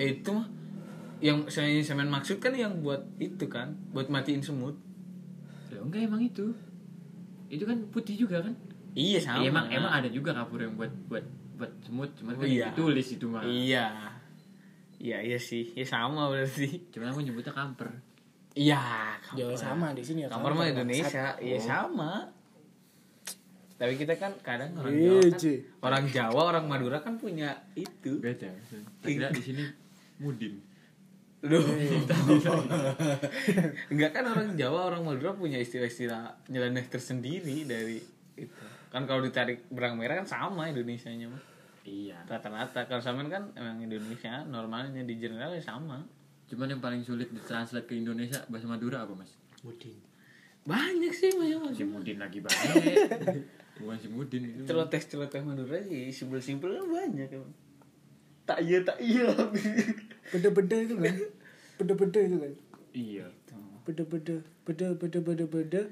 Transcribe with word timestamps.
Eh, 0.00 0.16
itu 0.16 0.32
mah 0.32 0.48
yang 1.20 1.44
saya 1.46 1.68
semen 1.80 2.08
maksud 2.08 2.40
kan 2.40 2.50
yang 2.50 2.80
buat 2.80 3.04
itu 3.18 3.44
kan 3.44 3.76
buat 3.92 4.08
matiin 4.08 4.40
semut. 4.40 4.72
Loh, 5.70 5.84
enggak 5.84 6.08
emang 6.08 6.24
itu. 6.24 6.56
Itu 7.46 7.68
kan 7.68 7.76
putih 7.88 8.16
juga 8.16 8.40
kan? 8.40 8.56
Iya 8.90 9.20
sama. 9.20 9.44
Ya, 9.44 9.52
emang 9.52 9.66
emang 9.68 9.92
ada 9.92 10.08
juga 10.08 10.32
kapur 10.32 10.58
yang 10.58 10.74
buat 10.74 10.88
buat 11.06 11.22
buat 11.54 11.72
semut 11.84 12.08
cuman 12.16 12.32
kan 12.34 12.48
Iya. 12.48 12.72
ditulis 12.72 13.06
itu 13.12 13.26
mah. 13.28 13.44
Iya. 13.44 13.86
Iya 14.96 15.18
iya 15.20 15.36
sih. 15.36 15.68
Ya 15.72 15.84
sama 15.84 16.28
berarti. 16.28 16.88
Cuman 16.88 17.12
aku 17.12 17.20
nyebutnya 17.20 17.52
kamper. 17.52 17.88
Iya 18.50 18.80
Ya 19.30 19.46
sama 19.54 19.92
di 19.92 20.02
sini 20.02 20.24
ya. 20.24 20.28
kamar 20.28 20.50
mah 20.50 20.64
kamper, 20.64 20.72
Indonesia. 20.74 21.36
Iya 21.36 21.54
Oh. 21.54 21.62
sama. 21.62 22.12
Tapi 23.76 23.96
kita 23.96 24.12
kan 24.14 24.32
kadang 24.40 24.76
orang 24.76 24.92
Iya, 24.92 25.08
Jawa 25.08 25.24
kan, 25.24 25.40
orang 25.80 26.04
Jawa 26.06 26.40
orang 26.46 26.64
Madura 26.68 26.98
kan 27.00 27.16
punya 27.16 27.48
itu. 27.72 28.20
Beda 28.20 28.52
kira 29.00 29.28
di 29.30 29.40
sini 29.40 29.64
mudin 30.20 30.60
Duh, 31.40 31.64
Enggak 33.88 34.10
kan 34.20 34.24
orang 34.28 34.60
Jawa, 34.60 34.92
orang 34.92 35.08
Madura 35.08 35.32
punya 35.32 35.56
istilah-istilah 35.56 36.36
nyeleneh 36.52 36.84
tersendiri 36.84 37.64
dari 37.64 37.96
itu. 38.36 38.52
Kan 38.92 39.08
kalau 39.08 39.24
ditarik 39.24 39.64
berang 39.72 39.96
merah 39.96 40.20
kan 40.20 40.28
sama 40.28 40.68
Indonesia-nya 40.68 41.32
mah. 41.32 41.40
iya 41.88 42.20
Rata-rata 42.28 42.84
kalau 42.84 43.00
sampean 43.00 43.32
kan 43.32 43.48
emang 43.56 43.80
Indonesia 43.80 44.44
normalnya 44.44 45.00
di 45.00 45.16
general 45.16 45.56
ya 45.56 45.64
sama. 45.64 46.04
cuman 46.50 46.66
yang 46.76 46.82
paling 46.82 47.06
sulit 47.06 47.30
ditranslate 47.32 47.86
ke 47.88 47.94
Indonesia 47.96 48.42
bahasa 48.50 48.66
Madura 48.68 49.06
apa 49.06 49.14
mas 49.16 49.32
Mudin. 49.64 49.96
Banyak 50.66 51.12
sih 51.14 51.32
si 51.32 51.38
macam-macam. 51.40 51.86
mudin 51.88 52.18
lagi 52.20 52.38
banyak 52.44 52.84
bukan 53.80 53.96
si 53.96 54.08
mudin 54.12 54.42
itu 54.44 54.68
Celoteh-celoteh 54.68 55.40
Madura 55.40 55.80
sih 55.80 56.12
simpel-simpel 56.12 56.74
kan 56.74 56.84
banyak 56.84 57.32
emang. 57.32 57.54
Tak 58.50 58.58
iya 58.66 58.78
tak 58.82 58.98
iya. 58.98 59.30
Beda-beda 60.34 60.74
itu 60.74 60.94
kan. 60.98 61.14
Beda-beda 61.78 62.18
itu 62.18 62.36
kan. 62.42 62.52
iya 62.90 63.26
Beda-beda. 63.86 64.42
Beda-beda 64.66 65.18
beda-beda. 65.22 65.82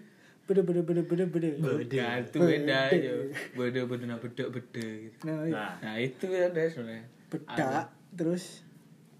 Beda-beda 0.48 0.80
beda-beda 0.82 1.24
beda. 1.30 1.48
Bukan, 1.54 2.18
itu 2.26 2.38
beda 2.42 2.78
aja. 2.90 3.12
Beda 3.54 3.80
beda 3.86 4.04
nah 4.10 4.18
beda 4.18 4.44
beda 4.50 4.86
gitu. 5.06 5.18
Nah, 5.22 5.46
nah 5.46 5.72
Nah, 5.78 5.94
itu 6.02 6.26
ada 6.34 6.62
sebenarnya. 6.66 7.06
bedak 7.28 7.86
terus 8.16 8.64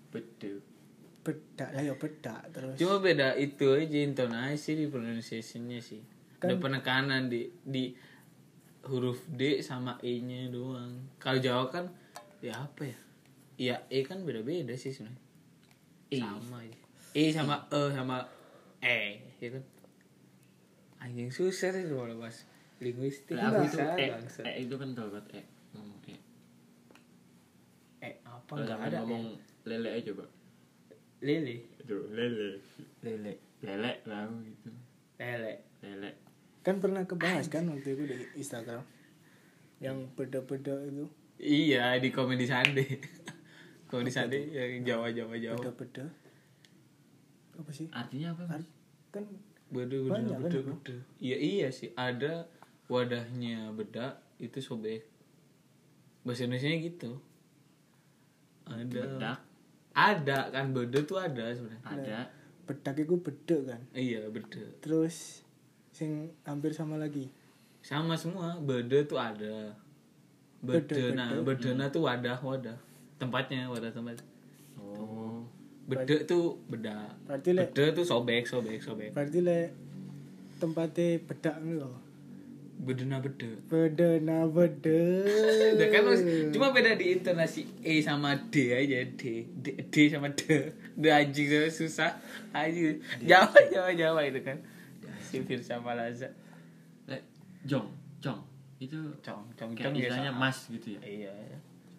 betul 0.09 0.65
bedak 1.21 1.71
lah 1.77 1.83
ya 1.85 1.95
bedak 1.95 2.43
terus. 2.51 2.75
Cuma 2.81 2.99
beda 3.05 3.37
itu 3.39 3.69
aja 3.71 3.99
intonasi 4.03 4.81
di 4.81 4.85
pronunciation-nya 4.91 5.79
sih. 5.79 6.03
Ada 6.41 6.57
penekanan 6.59 7.29
di 7.31 7.53
di 7.63 7.93
huruf 8.89 9.21
D 9.29 9.61
sama 9.61 10.01
E-nya 10.01 10.49
doang. 10.49 10.97
Kalau 11.21 11.39
Jawa 11.39 11.69
kan 11.69 11.85
ya 12.41 12.57
apa 12.57 12.89
ya? 12.89 12.99
Ya 13.59 13.83
E 13.91 14.01
kan 14.01 14.23
beda-beda 14.23 14.73
sih 14.73 14.95
sebenarnya. 14.95 15.19
Sama 16.15 16.63
aja. 16.63 16.79
E 17.13 17.25
sama 17.29 17.67
E 17.69 17.83
sama 17.91 18.17
E, 18.79 19.19
ya 19.43 19.49
kan? 19.51 19.65
Anjing 20.99 21.29
susah 21.29 21.71
sih 21.71 21.85
kalau 21.85 22.15
bahas 22.17 22.47
linguistik. 22.79 23.35
Lah, 23.35 23.51
aku 23.51 23.67
itu 23.67 23.79
eh, 23.79 24.09
bangsa. 24.09 24.41
eh, 24.43 24.63
itu 24.63 24.75
kan 24.75 24.95
tau 24.95 25.11
kan 25.11 25.25
eh 25.35 25.45
ngomong 25.73 25.99
eh 26.07 26.21
Eh, 28.01 28.15
apa 28.23 28.47
kalau 28.49 28.63
enggak 28.63 28.79
ada 28.81 28.99
ngomong 29.03 29.25
lele 29.67 29.89
aja 29.91 30.07
coba 30.09 30.25
lele. 31.19 31.67
itu 31.77 31.97
lele 32.09 32.63
Lele. 33.03 33.33
lele 33.59 33.93
lah 34.07 34.31
gitu 34.39 34.71
Lele. 35.19 35.55
lele 35.83 36.11
Kan 36.63 36.79
pernah 36.79 37.03
kebahas 37.03 37.51
kan 37.51 37.67
waktu 37.67 37.99
itu 37.99 38.03
di 38.07 38.17
Instagram. 38.37 38.87
Yang 39.79 39.99
beda-beda 40.15 40.75
itu. 40.85 41.07
Iya, 41.39 41.99
di 41.99 42.11
komedi 42.11 42.47
Sande. 43.89 43.91
komedi 43.91 44.11
Sande 44.11 44.39
yang 44.51 44.85
Jawa 44.85 45.09
Jawa 45.11 45.35
Jawa. 45.35 45.57
Beda-beda. 45.59 46.05
Apa 47.55 47.71
sih? 47.71 47.89
artinya 47.91 48.31
apa 48.31 48.43
mas 48.47 48.55
Ar- 48.57 48.73
Kan 49.11 49.25
Beda 49.69 49.97
beda 49.99 50.13
Banyak 50.15 50.31
kan 50.31 50.43
beda 50.43 50.59
itu? 50.59 50.71
beda. 50.71 50.97
Iya 51.19 51.37
iya 51.39 51.69
sih 51.69 51.91
ada 51.95 52.47
wadahnya 52.87 53.69
beda 53.71 54.07
itu 54.39 54.59
sobek. 54.59 55.05
Bahasa 56.23 56.45
Indonesia 56.45 56.71
gitu. 56.71 57.11
Ada. 58.65 58.85
bedak 58.85 59.39
Ada 59.91 60.39
kan 60.51 60.71
beda 60.71 60.99
tuh 61.03 61.19
ada 61.19 61.51
sebenarnya. 61.51 61.83
ada 61.83 62.19
bedak 62.65 62.97
itu 62.97 63.17
beda 63.17 63.57
kan. 63.67 63.81
Iya 63.93 64.29
beda. 64.29 64.65
Terus 64.79 65.43
sing 65.91 66.31
hampir 66.43 66.71
sama 66.71 66.95
lagi. 66.95 67.29
Sama 67.81 68.15
semua 68.15 68.57
beda 68.59 69.05
tuh 69.05 69.17
ada. 69.17 69.73
Beda, 70.59 70.85
Bedena, 70.85 71.25
beda. 71.35 71.45
bedena 71.45 71.85
tuh 71.89 72.03
wadah 72.03 72.39
wadah. 72.39 72.79
Tempatnya 73.19 73.67
wadah 73.67 73.91
tempat. 73.91 74.23
oh. 74.79 75.43
Beda 75.89 76.21
tuh 76.23 76.61
beda. 76.69 77.11
Berarti 77.25 77.51
lek 77.53 77.73
Beda 77.73 77.85
tuh 77.93 78.05
sobek 78.05 78.45
sobek 78.45 78.79
sobek. 78.79 79.11
berarti 79.11 79.41
lek 79.41 79.73
tempatnya 80.59 81.19
bedak 81.25 81.57
lho. 81.61 81.91
Bedena 82.79 83.19
beda. 83.19 83.51
Beda 83.67 84.09
na 84.23 84.47
beda. 84.47 85.01
Udah 85.75 85.89
kan 85.91 86.03
Mas, 86.07 86.23
cuma 86.55 86.71
beda 86.71 86.95
di 86.95 87.11
intonasi 87.11 87.67
E 87.83 87.99
sama 87.99 88.39
D 88.39 88.71
aja 88.71 89.03
D. 89.03 89.51
D, 89.51 89.67
D 89.83 89.95
sama 90.07 90.31
D. 90.31 90.71
D 90.95 91.05
anjing 91.11 91.51
tuh 91.51 91.67
susah. 91.75 92.15
Anjing. 92.55 93.03
Jawa 93.27 93.59
Jawa 93.67 93.91
Jawa 93.91 94.21
itu 94.23 94.39
kan. 94.47 94.63
Si 95.27 95.43
Firsa 95.43 95.83
Palaza 95.83 96.31
lek 97.11 97.27
jong 97.67 97.91
jong. 98.23 98.39
Itu 98.79 99.11
cong 99.27 99.43
cong 99.59 99.75
kayak 99.75 99.91
cong 99.91 99.95
istilahnya 99.99 100.31
mas 100.31 100.71
gitu 100.71 100.95
ya? 100.95 101.01
Iya 101.03 101.35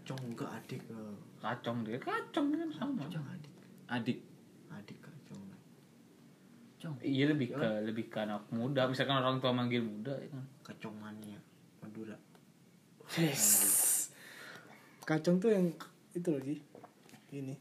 Cong 0.09 0.33
enggak 0.33 0.49
adik 0.57 0.81
eh. 0.89 1.13
kacong 1.37 1.85
dia 1.85 2.01
kacong 2.01 2.49
kan 2.49 2.69
sama. 2.73 3.05
Cong 3.13 3.25
adik. 3.29 3.53
Adik. 3.85 4.17
Adik 4.73 4.97
kacong. 5.05 5.37
Jong 6.81 6.97
iya 7.05 7.29
lebih 7.29 7.53
ke 7.53 7.69
lebih 7.85 8.09
ke 8.09 8.17
anak 8.25 8.41
muda. 8.49 8.89
Misalkan 8.89 9.21
orang 9.21 9.37
tua 9.37 9.53
manggil 9.53 9.85
muda 9.85 10.17
ya 10.17 10.33
kan. 10.33 10.41
Kacong 10.65 10.97
mania 10.97 11.37
Madura 11.85 12.17
Kacang 15.05 15.37
tuh 15.37 15.53
yang 15.53 15.69
itu 16.17 16.29
loh 16.33 16.41
sih. 16.41 16.57
Ini. 17.29 17.53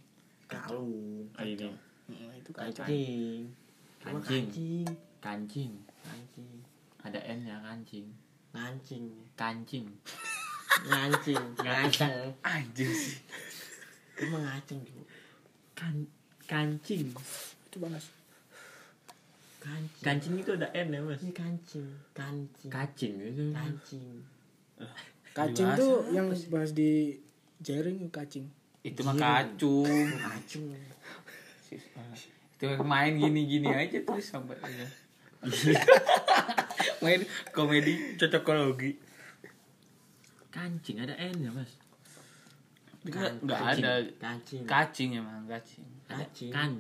kalung. 0.49 1.29
Ah, 1.37 1.45
ini 1.45 1.69
Hmm, 2.09 2.33
itu 2.33 2.49
kacang. 2.57 2.89
kancing. 2.89 3.53
Kancing. 4.01 4.49
kancing? 4.49 4.89
Kancing. 5.21 5.73
Kancing. 6.01 6.53
Ada 7.05 7.21
n 7.29 7.45
nya 7.45 7.61
kancing. 7.61 8.09
Ngancing 8.57 9.05
kancing 9.37 9.93
ngancing 10.87 11.45
ngacang 11.59 12.15
anjing 12.45 12.93
sih. 12.93 13.19
Cuma 14.15 14.39
ngaceng 14.43 14.79
tuh 14.87 15.03
kan 15.75 15.95
kancing. 16.47 17.11
Itu 17.67 17.77
panas. 17.83 18.07
kancing. 19.59 20.05
Kancing 20.07 20.35
itu 20.39 20.51
ada 20.55 20.69
n 20.75 20.95
ya 20.95 21.01
mas? 21.03 21.19
Ini 21.23 21.33
kancing 21.35 21.89
kancing. 22.15 22.71
Kacing 22.71 23.15
itu. 23.19 23.45
Kancing. 23.51 24.07
Kacing 25.35 25.67
Dewasa 25.67 25.79
tuh 25.79 25.95
yang 26.15 26.27
bahas 26.51 26.71
di 26.75 27.19
jaring 27.59 28.07
kacing. 28.11 28.47
itu 28.87 29.03
mah 29.03 29.15
kacung. 29.19 29.85
Kacung. 30.25 30.71
Itu 32.55 32.65
main 32.87 33.19
gini-gini 33.19 33.69
aja 33.69 33.99
terus 34.01 34.31
sampai 34.31 34.57
ya. 34.63 34.89
main 37.03 37.27
komedi. 37.51 38.19
Cocokologi 38.19 39.08
kancing 40.49 40.99
ada 41.01 41.15
n 41.17 41.37
ya 41.45 41.51
mas? 41.53 41.73
Enggak, 43.05 43.31
Kancing. 43.41 43.85
ada. 43.85 43.93
Kancing. 44.19 44.63
Kacing 44.67 45.11
emang 45.17 45.47
kacing. 45.47 45.89
Ada 46.09 46.25
Kacing. 46.27 46.53
kan. 46.53 46.73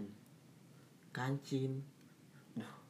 Kancing. 1.14 1.72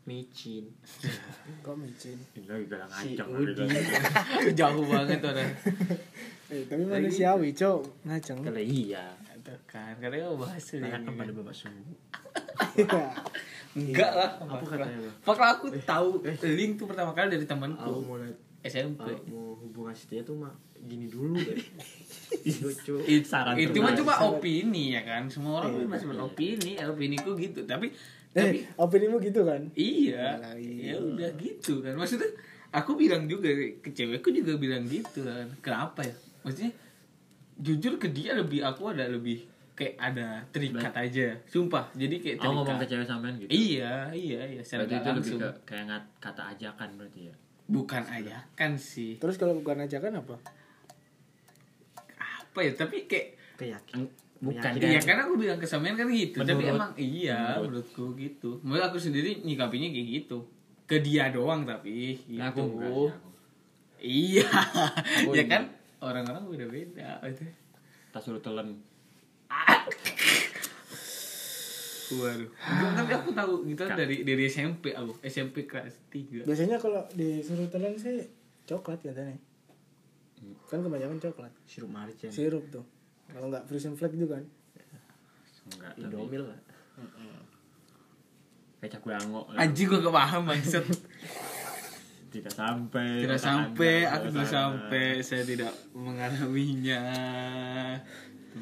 Micin. 0.09 0.65
Kok 1.65 1.77
micin? 1.77 2.17
ini 2.33 2.65
Si 2.97 3.13
Udi. 3.21 3.69
jauh 4.59 4.85
banget 4.89 5.21
orang. 5.21 5.53
Eh, 6.49 6.65
tapi 6.65 6.81
manusiawi, 6.89 7.53
Cok. 7.53 8.09
Ngaceng. 8.09 8.41
kalau 8.41 8.57
iya. 8.57 9.13
Kan 9.69 9.97
katanya 10.01 10.29
mau 10.33 10.45
bahas 10.45 10.65
ini 10.77 10.85
Tanyakan 10.89 11.13
pada 11.17 11.33
bapak 11.37 11.55
suhu 11.57 11.93
enggak 13.79 14.13
lah 14.13 14.31
apa 14.45 14.65
katanya? 14.65 15.11
Pak? 15.25 15.37
Aku 15.57 15.67
tahu 15.85 16.09
link 16.57 16.77
tuh 16.77 16.87
pertama 16.89 17.13
kali 17.17 17.33
dari 17.33 17.45
aku 17.45 17.53
temanku 17.53 17.93
mau 18.05 18.17
lihat 18.21 18.37
SMP 18.61 18.99
kalau 18.99 19.23
mau 19.29 19.55
hubungan 19.57 19.93
setia 19.93 20.21
tuh 20.21 20.35
mah 20.35 20.51
gini 20.81 21.07
dulu 21.07 21.35
kan 21.37 21.59
lucu 22.61 22.95
It- 23.13 23.25
Saran 23.25 23.55
itu 23.55 23.71
terbaik. 23.71 23.83
mah 23.85 23.95
cuma 23.95 24.15
opini 24.29 24.85
ya 24.93 25.03
kan? 25.03 25.27
Semua 25.27 25.63
orang 25.63 25.85
masih 25.85 26.07
beropini 26.07 26.75
opini 26.81 27.17
ku 27.17 27.35
gitu. 27.35 27.63
Tapi 27.63 27.91
tapi 28.29 28.61
Eh, 28.61 28.77
opinimu 28.77 29.19
gitu 29.19 29.43
kan? 29.43 29.63
iya. 29.73 30.37
Iya. 30.55 30.95
ya 30.95 30.97
udah 30.99 31.31
gitu 31.35 31.81
kan. 31.81 31.95
Maksudnya 31.95 32.29
aku 32.71 32.95
bilang 32.95 33.25
juga 33.25 33.49
ke 33.79 33.91
cewekku 33.91 34.31
juga 34.31 34.55
bilang 34.55 34.85
gitu 34.85 35.23
kan. 35.23 35.47
Kenapa 35.59 36.03
ya? 36.03 36.15
Maksudnya 36.43 36.71
jujur 37.57 37.97
ke 37.97 38.09
dia 38.09 38.35
lebih 38.35 38.61
aku 38.61 38.87
ada 38.89 39.07
lebih 39.07 39.43
kayak 39.73 39.95
ada 39.97 40.43
terikat 40.49 40.93
aja. 40.93 41.35
Sumpah 41.45 41.91
jadi 41.93 42.15
kayak 42.17 42.37
oh 42.39 42.53
ngomong 42.53 42.65
ke 42.69 42.71
terikat 42.77 42.89
cewek 42.93 43.07
sampean 43.09 43.35
gitu? 43.37 43.51
Iya 43.51 44.11
iya 44.11 44.41
iya. 44.49 44.61
Secara 44.61 44.79
berarti 44.81 44.93
itu 44.93 44.99
nggak 45.01 45.17
lebih 45.17 45.33
langsung. 45.33 45.41
ke 45.41 45.51
kayak 45.65 45.85
ngat- 45.87 46.13
kata 46.19 46.43
ajakan 46.53 46.91
berarti 46.95 47.23
ya 47.25 47.37
bukan 47.69 48.03
ajakan 48.03 48.73
sih. 48.75 49.21
Terus 49.21 49.37
kalau 49.37 49.55
bukan 49.55 49.85
ajakan 49.85 50.19
apa? 50.19 50.37
apa 52.19 52.59
ya? 52.65 52.73
Tapi 52.75 53.05
kayak 53.05 53.37
keyakin 53.55 54.09
bukan. 54.41 54.71
Iya 54.81 54.99
kan 54.99 55.07
karena 55.07 55.23
aku 55.29 55.35
bilang 55.37 55.61
kesamaan 55.61 55.95
kan 55.95 56.09
gitu. 56.09 56.41
Tapi 56.41 56.59
Menurut- 56.59 56.75
emang 56.75 56.93
iya 56.97 57.55
menurut- 57.55 57.85
menurutku 57.87 58.05
gitu. 58.17 58.51
Menurut 58.65 58.85
aku 58.89 58.99
sendiri 58.99 59.45
nyikapinya 59.45 59.89
kayak 59.89 60.09
gitu. 60.09 60.39
Ke 60.89 60.99
dia 60.99 61.29
doang 61.29 61.63
tapi 61.63 62.17
gitu. 62.25 62.41
Nah, 62.41 62.49
aku 62.51 62.61
enggak 62.65 62.89
aku. 62.89 63.05
Iya. 64.01 64.49
Aku 65.23 65.31
Ya 65.35 65.43
iya. 65.43 65.45
kan? 65.47 65.63
Orang-orang 65.99 66.43
beda-beda. 66.49 67.21
Tak 68.09 68.21
suruh 68.25 68.41
telan 68.41 68.79
Waduh. 72.17 72.49
Enggak, 72.49 72.91
Tapi 72.97 73.13
aku 73.13 73.31
tahu. 73.37 73.53
Gitu 73.69 73.83
dari 73.85 74.17
dari 74.25 74.43
SMP 74.49 74.97
aku. 74.97 75.13
SMP 75.21 75.69
kelas 75.69 76.01
3 76.09 76.49
biasanya 76.49 76.77
kalau 76.81 77.05
disuruh 77.13 77.69
telan 77.69 77.93
sih 78.01 78.25
coklat 78.65 79.01
katanya. 79.05 79.37
Kan 80.71 80.81
kebanyakan 80.81 81.19
coklat. 81.21 81.53
Sirup 81.69 81.91
maricin. 81.93 82.33
sirup 82.33 82.65
tuh. 82.73 82.85
Kalau 83.29 83.53
nggak 83.53 83.69
frozen 83.69 83.93
flake 83.93 84.17
itu 84.17 84.25
kan? 84.25 84.45
Enggak 85.77 85.93
Indomil 86.01 86.43
lah. 86.49 86.61
kecap 88.79 89.03
angok. 89.11 89.51
Anjing 89.59 89.91
gua 89.91 89.99
gak 90.07 90.15
paham 90.15 90.43
maksud 90.55 90.87
tidak 92.35 92.53
sampai 92.53 93.25
Tidak 93.25 93.41
sampai 93.41 94.07
Aku 94.07 94.27
tidak 94.31 94.49
sampai. 94.49 95.07
Saya 95.25 95.43
tidak 95.43 95.73
mengalaminya 95.97 97.03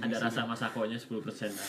ada 0.03 0.17
rasa 0.21 0.44
masakonya 0.44 0.99
10% 0.99 1.17
lah. 1.50 1.69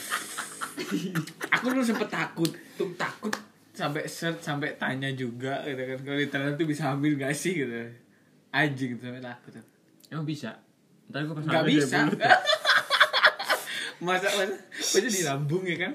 Aku 1.57 1.65
dulu 1.73 1.83
sempet 1.85 2.09
takut 2.11 2.51
tuh 2.77 2.91
takut 2.97 3.33
sampai 3.73 4.09
search 4.09 4.41
sampai 4.41 4.77
tanya 4.77 5.09
juga 5.13 5.61
gitu 5.65 5.81
kan. 5.81 5.97
Kalau 6.01 6.17
di 6.17 6.25
internet 6.25 6.53
tuh 6.57 6.67
bisa 6.67 6.83
ambil 6.93 7.13
gak 7.17 7.33
sih 7.37 7.53
gitu? 7.53 7.73
Anjing 8.53 8.97
gitu 8.97 9.03
sampai 9.05 9.23
takut 9.23 9.53
emang 10.11 10.27
bisa? 10.27 10.51
Ntar 11.11 11.23
gue 11.23 11.35
pas 11.35 11.43
nggak 11.43 11.63
dari 11.63 11.73
bisa. 11.79 11.97
mulut. 12.03 12.19
masa 14.07 14.27
masa? 14.35 14.55
Masa 14.71 15.07
di 15.07 15.23
lambung 15.23 15.63
ya 15.67 15.77
kan? 15.79 15.93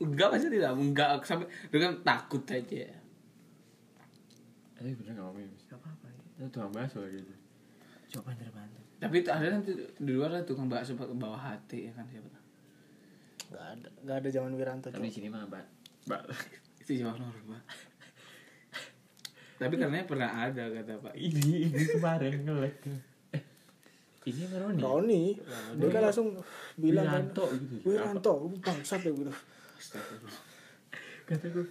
Enggak 0.00 0.28
masa 0.32 0.46
di 0.48 0.60
lambung? 0.60 0.92
Enggak 0.92 1.08
sampai 1.24 1.46
itu 1.48 1.76
kan 1.80 1.92
takut 2.04 2.42
aja. 2.48 2.76
Eh 4.84 4.92
bener 4.92 5.16
nggak 5.16 5.24
apa-apa 5.24 5.40
ya, 5.40 5.48
nggak 5.48 5.80
apa-apa 5.80 6.06
itu 6.12 6.44
tukang 6.52 6.72
bakso 6.76 7.00
gitu. 7.08 7.34
Coba 8.12 8.36
bantu 8.36 8.73
tapi 9.04 9.20
itu 9.20 9.28
ada 9.28 9.46
nanti 9.52 9.76
di 9.76 10.12
luar 10.16 10.32
lah 10.32 10.40
tukang 10.48 10.72
bakso 10.72 10.96
pakai 10.96 11.12
bawah 11.12 11.36
hati 11.36 11.88
ya 11.88 11.92
kan 11.92 12.08
siapa 12.08 12.28
tahu. 12.32 12.44
Nggak 13.52 13.66
ada 13.68 13.88
nggak 14.00 14.16
ada 14.16 14.28
zaman 14.32 14.52
Wiranto 14.56 14.88
tapi 14.88 15.12
di 15.12 15.12
sini 15.12 15.28
mah 15.28 15.44
mbak. 15.44 15.66
Mbak. 16.08 16.22
Itu 16.80 16.96
jauh 16.96 17.12
normal 17.12 17.60
tapi 19.54 19.74
karena 19.78 20.02
pernah 20.02 20.30
ada 20.34 20.66
kata 20.66 20.98
pak. 20.98 21.14
Ini 21.14 21.70
ini 21.70 21.82
kemarin 21.94 22.42
ngelek 22.42 22.76
eh 23.34 23.42
ini 24.24 24.42
Roni? 24.50 24.80
Roni. 24.80 25.24
Dia 25.78 25.88
kan 25.92 26.02
langsung 26.10 26.36
bilang 26.80 27.06
kan 27.06 27.22
Wiranto 27.22 27.44
gitu 27.54 27.74
Wiranto 27.86 28.32
lu 28.44 28.56
bangsat 28.58 29.00
ya 29.06 29.12
gitu. 29.14 29.32
Kata 31.24 31.46
gue 31.48 31.66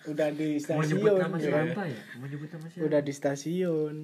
udah 0.00 0.32
di 0.32 0.56
mau 0.56 0.80
nyebut 0.80 1.12
stasiun 1.12 1.20
nama 1.20 1.36
ya. 1.36 1.44
siapa 1.44 1.82
ya? 1.84 2.02
Mau 2.16 2.26
nyebut 2.26 2.48
nama 2.48 2.66
siapa? 2.72 2.84
Udah 2.88 3.00
di 3.04 3.12
stasiun 3.12 3.94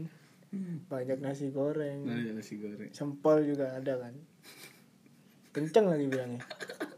banyak 0.86 1.18
nasi 1.20 1.50
goreng 1.50 2.06
ada 2.06 2.30
nasi 2.32 2.56
goreng 2.56 2.90
sempol 2.90 3.42
juga 3.42 3.74
ada 3.74 3.98
kan 3.98 4.14
kenceng 5.52 5.88
lagi 5.88 6.06
bilangnya 6.06 6.42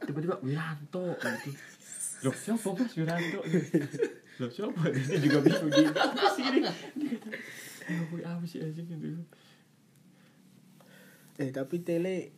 tiba-tiba 0.04 0.36
Wiranto 0.42 1.04
gitu 1.16 1.50
Loh, 2.18 2.34
siapa 2.34 2.74
mas 2.74 2.98
Wiranto? 2.98 3.38
Loh, 4.42 4.50
siapa? 4.50 4.90
Dia 4.90 5.22
juga 5.22 5.38
bingung 5.38 5.70
dia 5.70 5.86
apa 5.94 6.26
sih 6.34 6.42
ini? 6.50 6.66
Dia 6.66 7.14
kata, 7.14 7.38
"Ya, 7.86 8.00
boy, 8.10 8.22
apa 8.26 8.42
sih 8.42 8.58
anjing 8.58 8.90
gitu? 8.90 9.22
eh 11.38 11.54
tapi 11.54 11.78
tele 11.86 12.34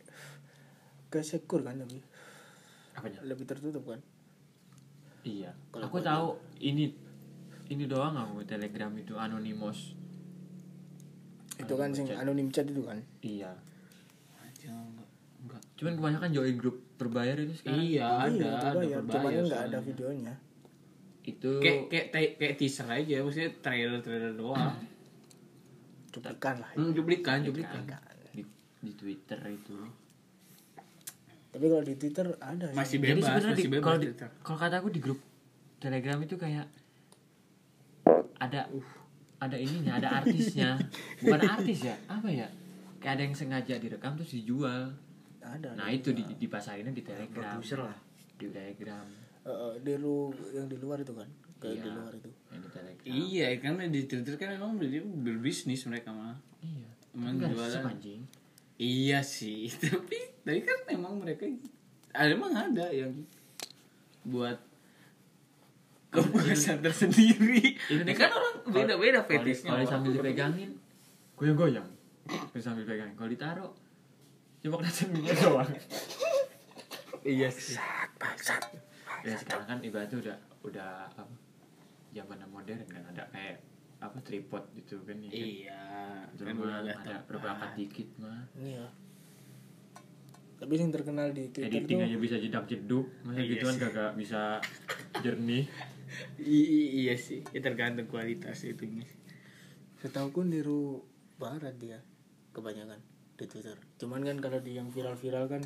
ke 1.09 1.25
sekur 1.25 1.65
kan 1.65 1.81
lebih 1.81 2.05
Apanya? 2.93 3.25
lebih 3.25 3.49
tertutup 3.49 3.89
kan 3.89 3.97
Iya. 5.21 5.53
Kalau 5.69 5.85
aku 5.85 5.97
tahu 6.01 6.27
ini 6.61 6.93
ini 7.69 7.85
doang 7.85 8.17
aku 8.17 8.41
Telegram 8.41 8.89
itu 8.97 9.13
anonymous. 9.17 9.93
Itu 11.61 11.73
kan 11.73 11.89
sing 11.91 12.07
anonim 12.09 12.49
chat 12.49 12.65
itu 12.65 12.81
kan? 12.81 12.97
Iya. 13.21 13.51
Enggak 14.61 15.05
enggak. 15.39 15.61
Cuman 15.75 15.93
kebanyakan 15.95 16.29
join 16.31 16.55
grup 16.55 16.77
berbayar 16.95 17.35
itu 17.35 17.53
sekarang. 17.55 17.81
iya 17.81 18.05
ada 18.05 18.29
iya 18.29 18.51
ada 18.53 18.61
berbayar 18.61 18.85
cuman 18.91 19.05
berbayar 19.07 19.33
kan 19.35 19.45
nggak 19.47 19.63
ada 19.63 19.79
videonya. 19.81 20.33
Itu 21.21 21.51
kayak 21.57 21.79
kayak 21.87 22.05
te- 22.09 22.35
kayak 22.35 22.55
teaser 22.55 22.87
aja 22.87 23.15
maksudnya 23.21 23.51
trailer 23.59 23.99
trailer 23.99 24.33
doang. 24.33 24.73
Cuplikan 26.11 26.55
lah 26.59 26.69
hmm, 26.73 26.91
cuplikan 26.91 27.37
cuplikan. 27.41 27.81
Di, 28.29 28.43
di 28.81 28.91
Twitter 28.91 29.39
itu. 29.47 29.77
tapi 31.51 31.67
kalau 31.67 31.83
di 31.83 31.95
Twitter 31.95 32.27
ada 32.37 32.65
sih. 32.65 32.75
masih 32.75 32.95
Jadi 32.95 33.05
bebas 33.05 33.23
sebenarnya 33.23 33.51
masih 33.51 33.59
di- 33.59 33.71
bebas 33.71 33.83
kalau 33.83 33.97
di, 33.97 34.05
Twitter. 34.07 34.29
kalau 34.39 34.57
kata 34.57 34.75
aku 34.77 34.89
di 34.89 34.99
grup 34.99 35.19
Telegram 35.77 36.17
itu 36.19 36.35
kayak 36.35 36.65
ada 38.37 38.61
ada 39.41 39.57
ininya, 39.57 39.97
ada 39.97 40.09
artisnya. 40.15 40.77
Bukan 41.17 41.41
artis 41.43 41.81
ya, 41.83 41.97
apa 42.05 42.29
ya? 42.29 42.45
Kayak 42.97 43.13
ada 43.17 43.21
yang 43.23 43.35
sengaja 43.35 43.75
direkam 43.75 44.13
terus 44.13 44.31
dijual. 44.31 44.93
ada 45.41 45.73
Nah, 45.73 45.89
ada. 45.89 45.91
itu 45.91 46.13
di, 46.13 46.21
dipasarinnya 46.37 46.93
di 46.93 47.01
Telegram. 47.01 47.57
Produser 47.57 47.81
lah. 47.81 47.97
Di 48.37 48.45
Telegram. 48.47 49.05
Eh, 49.41 49.49
eh, 49.49 49.73
di 49.81 49.93
lu 49.97 50.29
yang 50.51 50.69
di 50.69 50.77
luar 50.77 51.01
itu 51.01 51.09
kan 51.11 51.25
kayak 51.57 51.73
Iya. 51.73 51.81
di 51.81 51.89
luar 51.91 52.13
itu 52.13 52.29
Yang 52.47 52.61
di 52.61 52.69
Telegram. 52.71 53.09
iya 53.11 53.47
karena 53.57 53.83
di 53.87 54.01
Twitter 54.03 54.33
kan 54.35 54.49
memang 54.51 54.77
dia 54.77 55.01
berbisnis 55.01 55.81
mereka 55.83 56.09
mah 56.09 56.37
Iya. 56.61 56.89
Emang 57.11 57.35
Tapi 57.35 57.41
nggak 57.41 57.51
jualan. 57.51 57.83
anjing. 57.87 58.21
iya 58.77 59.19
sih 59.19 59.65
tapi 59.83 60.17
tapi 60.39 60.61
kan 60.61 60.77
emang 60.87 61.17
mereka 61.17 61.49
ada 62.11 62.29
emang 62.31 62.53
ada 62.53 62.85
yang 62.89 63.13
buat 64.23 64.61
kepuasan 66.11 66.83
tersendiri. 66.83 67.79
Ini 67.79 68.11
kan 68.13 68.29
orang 68.35 68.55
beda 68.67 68.93
beda 68.99 69.19
Kalau 69.23 69.29
fetishnya 69.31 69.71
Kalau 69.71 69.87
sambil 69.87 70.11
dipegangin, 70.19 70.69
goyang-goyang. 71.39 71.87
Terus 72.51 72.63
sambil 72.63 72.83
pegangin. 72.83 73.15
Kalau 73.15 73.29
ditaruh, 73.31 73.71
cuma 74.61 74.75
kelihatan 74.83 75.07
minyak 75.15 75.35
doang. 75.39 75.71
iya 77.23 77.47
sih. 77.47 77.79
Ya 79.23 79.35
sekarang 79.39 79.65
kan 79.65 79.77
ibaratnya 79.79 80.17
udah 80.19 80.37
udah 80.67 80.89
apa 81.07 81.23
zaman 82.11 82.37
modern 82.51 82.83
kan. 82.91 83.01
Ada 83.15 83.23
kayak 83.31 83.57
apa 84.01 84.17
tripod 84.25 84.65
gitu 84.73 84.97
kan 85.05 85.15
ya 85.21 85.29
kan? 85.29 85.45
iya 85.45 85.81
Itu 86.33 86.41
kan 86.43 86.55
ada 86.59 87.15
berbakat 87.29 87.71
dikit 87.77 88.09
mah. 88.17 88.49
Iya. 88.57 88.85
Tapi 90.61 90.77
yang 90.77 90.93
terkenal 90.93 91.33
di 91.33 91.49
Twitter 91.49 91.73
editing 91.73 91.97
tuh 91.97 92.05
aja 92.05 92.17
bisa 92.21 92.35
jedak 92.37 92.65
jeduk 92.69 93.09
masa 93.25 93.41
Iya 93.41 93.49
gitu 93.49 93.63
kan 93.65 93.77
kagak 93.81 94.11
bisa 94.13 94.41
jernih 95.25 95.65
I- 96.37 96.69
iya 97.01 97.15
sih 97.15 97.41
ya 97.47 97.59
tergantung 97.59 98.05
kualitas 98.05 98.61
itunya. 98.61 99.05
Setahu 99.97 100.31
ku 100.31 100.41
niru 100.41 101.05
barat 101.35 101.75
dia 101.75 101.99
kebanyakan 102.51 102.99
di 103.33 103.45
Twitter. 103.45 103.77
Cuman 103.97 104.21
kan 104.21 104.37
kalau 104.37 104.59
di 104.59 104.73
yang 104.73 104.87
viral-viral 104.87 105.45
kan 105.47 105.61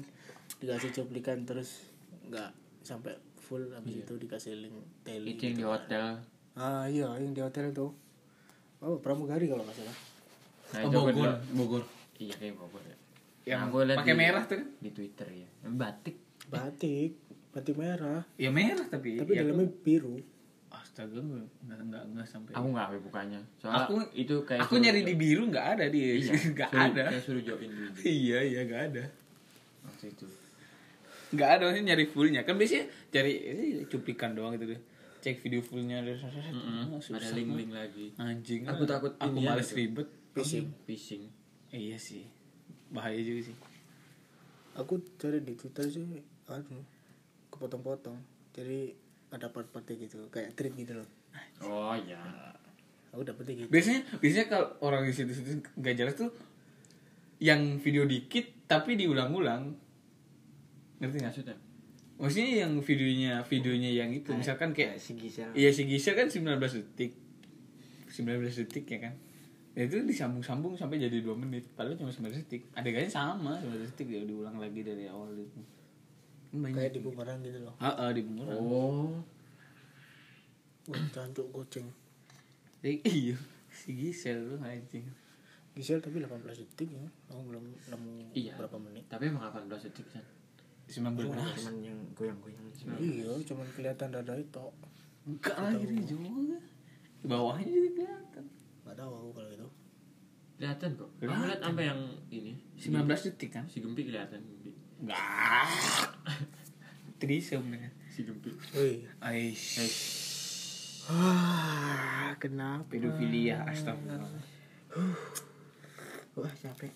dikasih 0.57 0.91
cuplikan 0.93 1.43
terus 1.43 1.89
nggak 2.25 2.51
sampai 2.81 3.13
full 3.37 3.69
habis 3.71 3.99
itu 3.99 4.13
dikasih 4.15 4.57
link 4.57 4.75
tele 5.01 5.25
itu 5.27 5.41
yang 5.43 5.53
di 5.53 5.57
gitu 5.57 5.63
kan. 5.63 5.73
hotel. 5.75 6.05
Ah 6.55 6.85
iya 6.85 7.09
yang 7.15 7.31
di 7.31 7.41
hotel 7.41 7.71
tuh 7.71 7.91
oh 8.79 8.97
pramugari 8.97 9.45
kalau 9.45 9.61
nggak 9.61 9.75
salah. 9.75 9.97
Nah 10.67 10.79
Oh, 10.81 10.87
itu 10.87 10.97
Bogor. 10.99 11.29
Bogor. 11.51 11.83
Iya 12.15 12.33
kayak 12.35 12.55
Bogor 12.55 12.83
ya. 12.83 12.97
Yang 13.45 13.59
Nah, 13.61 13.95
pakai 13.95 14.11
di- 14.11 14.19
merah 14.19 14.43
tuh 14.43 14.57
kan? 14.57 14.67
di 14.75 14.89
Twitter 14.89 15.27
ya. 15.29 15.49
Batik. 15.63 16.17
Batik. 16.45 17.11
Batik 17.51 17.75
merah. 17.75 18.21
Ya 18.35 18.49
merah 18.49 18.85
tapi 18.85 19.15
tapi 19.15 19.31
ya 19.33 19.41
dalamnya 19.41 19.69
biru 19.79 20.17
astaga 20.95 21.19
enggak 21.19 21.43
enggak 21.59 21.79
enggak, 21.83 22.03
enggak 22.07 22.27
sampai 22.31 22.51
aku 22.55 22.67
nggak 22.71 22.85
apa 22.87 22.97
bukannya. 23.03 23.41
Soalnya 23.59 23.83
aku 23.83 23.95
itu 24.15 24.35
kayak 24.47 24.63
aku 24.63 24.79
suruh 24.79 24.83
nyari 24.87 25.01
di 25.03 25.15
biru 25.19 25.43
nggak 25.51 25.67
ada 25.75 25.85
dia 25.91 26.07
iya, 26.15 26.31
nggak 26.55 26.69
suruh- 26.71 26.87
ada. 26.87 27.03
kayak 27.11 27.23
suruh 27.27 27.43
join 27.43 27.67
dulu. 27.67 27.91
Iya 28.23 28.39
iya 28.47 28.59
nggak 28.63 28.81
ada. 28.95 29.03
Waktu 29.83 30.05
itu. 30.07 30.25
Nggak 31.35 31.49
ada 31.51 31.61
maksudnya 31.67 31.87
nyari 31.91 32.05
fullnya. 32.07 32.41
Kan 32.47 32.55
biasanya 32.55 32.85
cari 33.11 33.31
ini 33.43 33.63
cuplikan 33.91 34.31
doang 34.31 34.55
gitu 34.55 34.71
deh. 34.71 34.81
Cek 35.19 35.35
video 35.43 35.59
fullnya. 35.59 35.99
Ada 35.99 36.15
Mm-mm. 36.15 36.95
ada 36.95 37.27
link-link 37.35 37.71
lagi. 37.75 38.15
Anjing. 38.15 38.63
Aku 38.63 38.87
takut 38.87 39.19
aku 39.19 39.35
ini 39.35 39.43
males 39.43 39.75
ribet. 39.75 40.07
Phishing. 40.31 40.71
phishing. 40.87 41.27
Iya 41.75 41.99
sih. 41.99 42.23
Bahaya 42.87 43.19
juga 43.19 43.51
sih. 43.51 43.55
Aku 44.79 45.03
cari 45.19 45.43
di 45.43 45.59
Twitter 45.59 45.91
sih 45.91 46.23
anu 46.47 46.79
kepotong-potong. 47.51 48.15
Jadi 48.55 48.95
ada 49.35 49.51
part-partnya 49.51 50.07
gitu 50.07 50.31
kayak 50.31 50.55
tweet 50.55 50.73
gitu 50.79 50.95
loh. 50.95 51.09
Oh 51.67 51.91
ya 51.93 52.19
aku 53.15 53.23
dapetnya 53.23 53.63
gitu. 53.63 53.69
Biasanya 53.71 54.01
biasanya 54.19 54.47
kalau 54.51 54.67
orang 54.83 55.07
di 55.07 55.13
situ-situ 55.15 55.63
nggak 55.79 55.95
jelas 55.95 56.15
tuh 56.15 56.31
yang 57.39 57.79
video 57.79 58.07
dikit 58.07 58.67
tapi 58.67 58.95
diulang-ulang. 58.99 59.75
Ngerti 60.99 61.17
nggak? 61.19 61.31
Maksudnya? 61.31 61.57
Maksudnya 62.15 62.49
yang 62.63 62.71
videonya 62.79 63.33
videonya 63.43 63.91
yang 63.91 64.11
itu. 64.15 64.31
Misalkan 64.31 64.71
kayak 64.71 64.95
si 64.99 65.19
Gisel. 65.19 65.51
iya 65.51 65.71
si 65.71 65.83
Gisel 65.87 66.15
kan 66.15 66.31
19 66.31 66.59
detik. 66.59 67.11
19 68.11 68.47
detik 68.63 68.85
ya 68.87 68.99
kan? 69.11 69.13
Ya 69.75 69.91
itu 69.91 69.99
disambung-sambung 70.07 70.79
sampai 70.79 71.03
jadi 71.03 71.19
2 71.19 71.35
menit. 71.35 71.67
Padahal 71.75 71.99
cuma 71.99 72.11
9 72.11 72.31
detik. 72.31 72.71
Adegannya 72.71 73.11
sama 73.11 73.59
9 73.59 73.83
detik 73.83 74.07
ya 74.07 74.23
diulang 74.23 74.55
lagi 74.55 74.79
dari 74.83 75.07
awal 75.11 75.35
itu 75.35 75.59
Banyak 76.61 76.75
kayak 76.77 76.91
di 76.95 76.99
bumerang 77.03 77.39
gitu 77.43 77.59
loh. 77.63 77.75
Ah, 77.81 78.09
di 78.11 78.21
beneran 78.23 78.55
oh. 78.59 79.19
Wah 80.85 81.05
cantik 81.09 81.47
kucing 81.49 81.87
Eh, 82.85 83.01
Iya. 83.01 83.35
Si 83.73 83.91
Gisel 83.97 84.55
tuh 84.55 84.59
anjing. 84.61 85.03
Gisel 85.73 85.99
tapi 85.99 86.21
18 86.21 86.45
detik 86.55 86.93
ya. 86.93 87.07
Aku 87.33 87.41
belum 87.49 87.65
nemu 87.65 88.31
Iya. 88.31 88.53
berapa 88.55 88.77
menit. 88.77 89.09
Tapi 89.09 89.33
emang 89.33 89.43
18 89.49 89.89
detik 89.89 90.07
kan 90.13 90.23
19 90.85 91.17
cuman 91.33 91.75
yang 91.81 91.97
goyang-goyang 92.13 92.61
iya 93.01 93.25
cuman 93.41 93.65
kelihatan 93.73 94.13
dada 94.13 94.33
itu. 94.37 94.65
Enggak 95.25 95.57
lah 95.57 95.73
ini 95.73 96.05
juga 96.05 96.61
Di 97.21 97.25
bawahnya 97.25 97.65
jadi 97.65 97.89
kelihatan. 97.97 98.45
Nggak 98.85 98.95
tahu 99.01 99.11
aku 99.17 99.29
kalau 99.33 99.49
itu 99.49 99.69
kelihatan 100.55 100.89
kok. 100.93 101.09
Kamu 101.17 101.45
lihat 101.49 101.61
sampai 101.65 101.85
yang 101.89 102.01
ini. 102.29 102.53
19 102.77 103.01
detik 103.09 103.49
kan? 103.49 103.65
Si 103.65 103.81
gempi 103.81 104.05
kelihatan 104.05 104.45
Enggak 105.01 105.67
Trisem 107.19 107.63
dengan 107.67 107.91
si 108.11 108.23
gempi 108.23 108.51
Wih. 108.75 109.07
Aish. 109.19 109.81
Ah, 111.11 112.35
kenapa 112.39 112.87
Pedofilia? 112.91 113.63
Astagfirullah 113.67 114.55
wah 116.35 116.53
capek. 116.59 116.91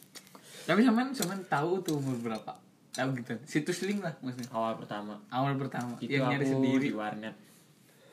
Tapi 0.68 0.80
sampean 0.84 1.10
sampean 1.16 1.42
tahu 1.48 1.80
tuh 1.82 1.98
umur 1.98 2.16
berapa? 2.20 2.52
Tahu 2.92 3.10
gitu. 3.16 3.34
Situs 3.48 3.88
link 3.88 4.04
lah 4.04 4.12
maksudnya. 4.20 4.52
awal 4.52 4.76
pertama. 4.76 5.16
Awal 5.32 5.56
pertama. 5.56 5.96
Itu 6.04 6.12
yang 6.20 6.28
aku 6.28 6.32
nyari 6.36 6.46
sendiri. 6.46 6.86
di 6.92 6.96
warnet. 6.96 7.36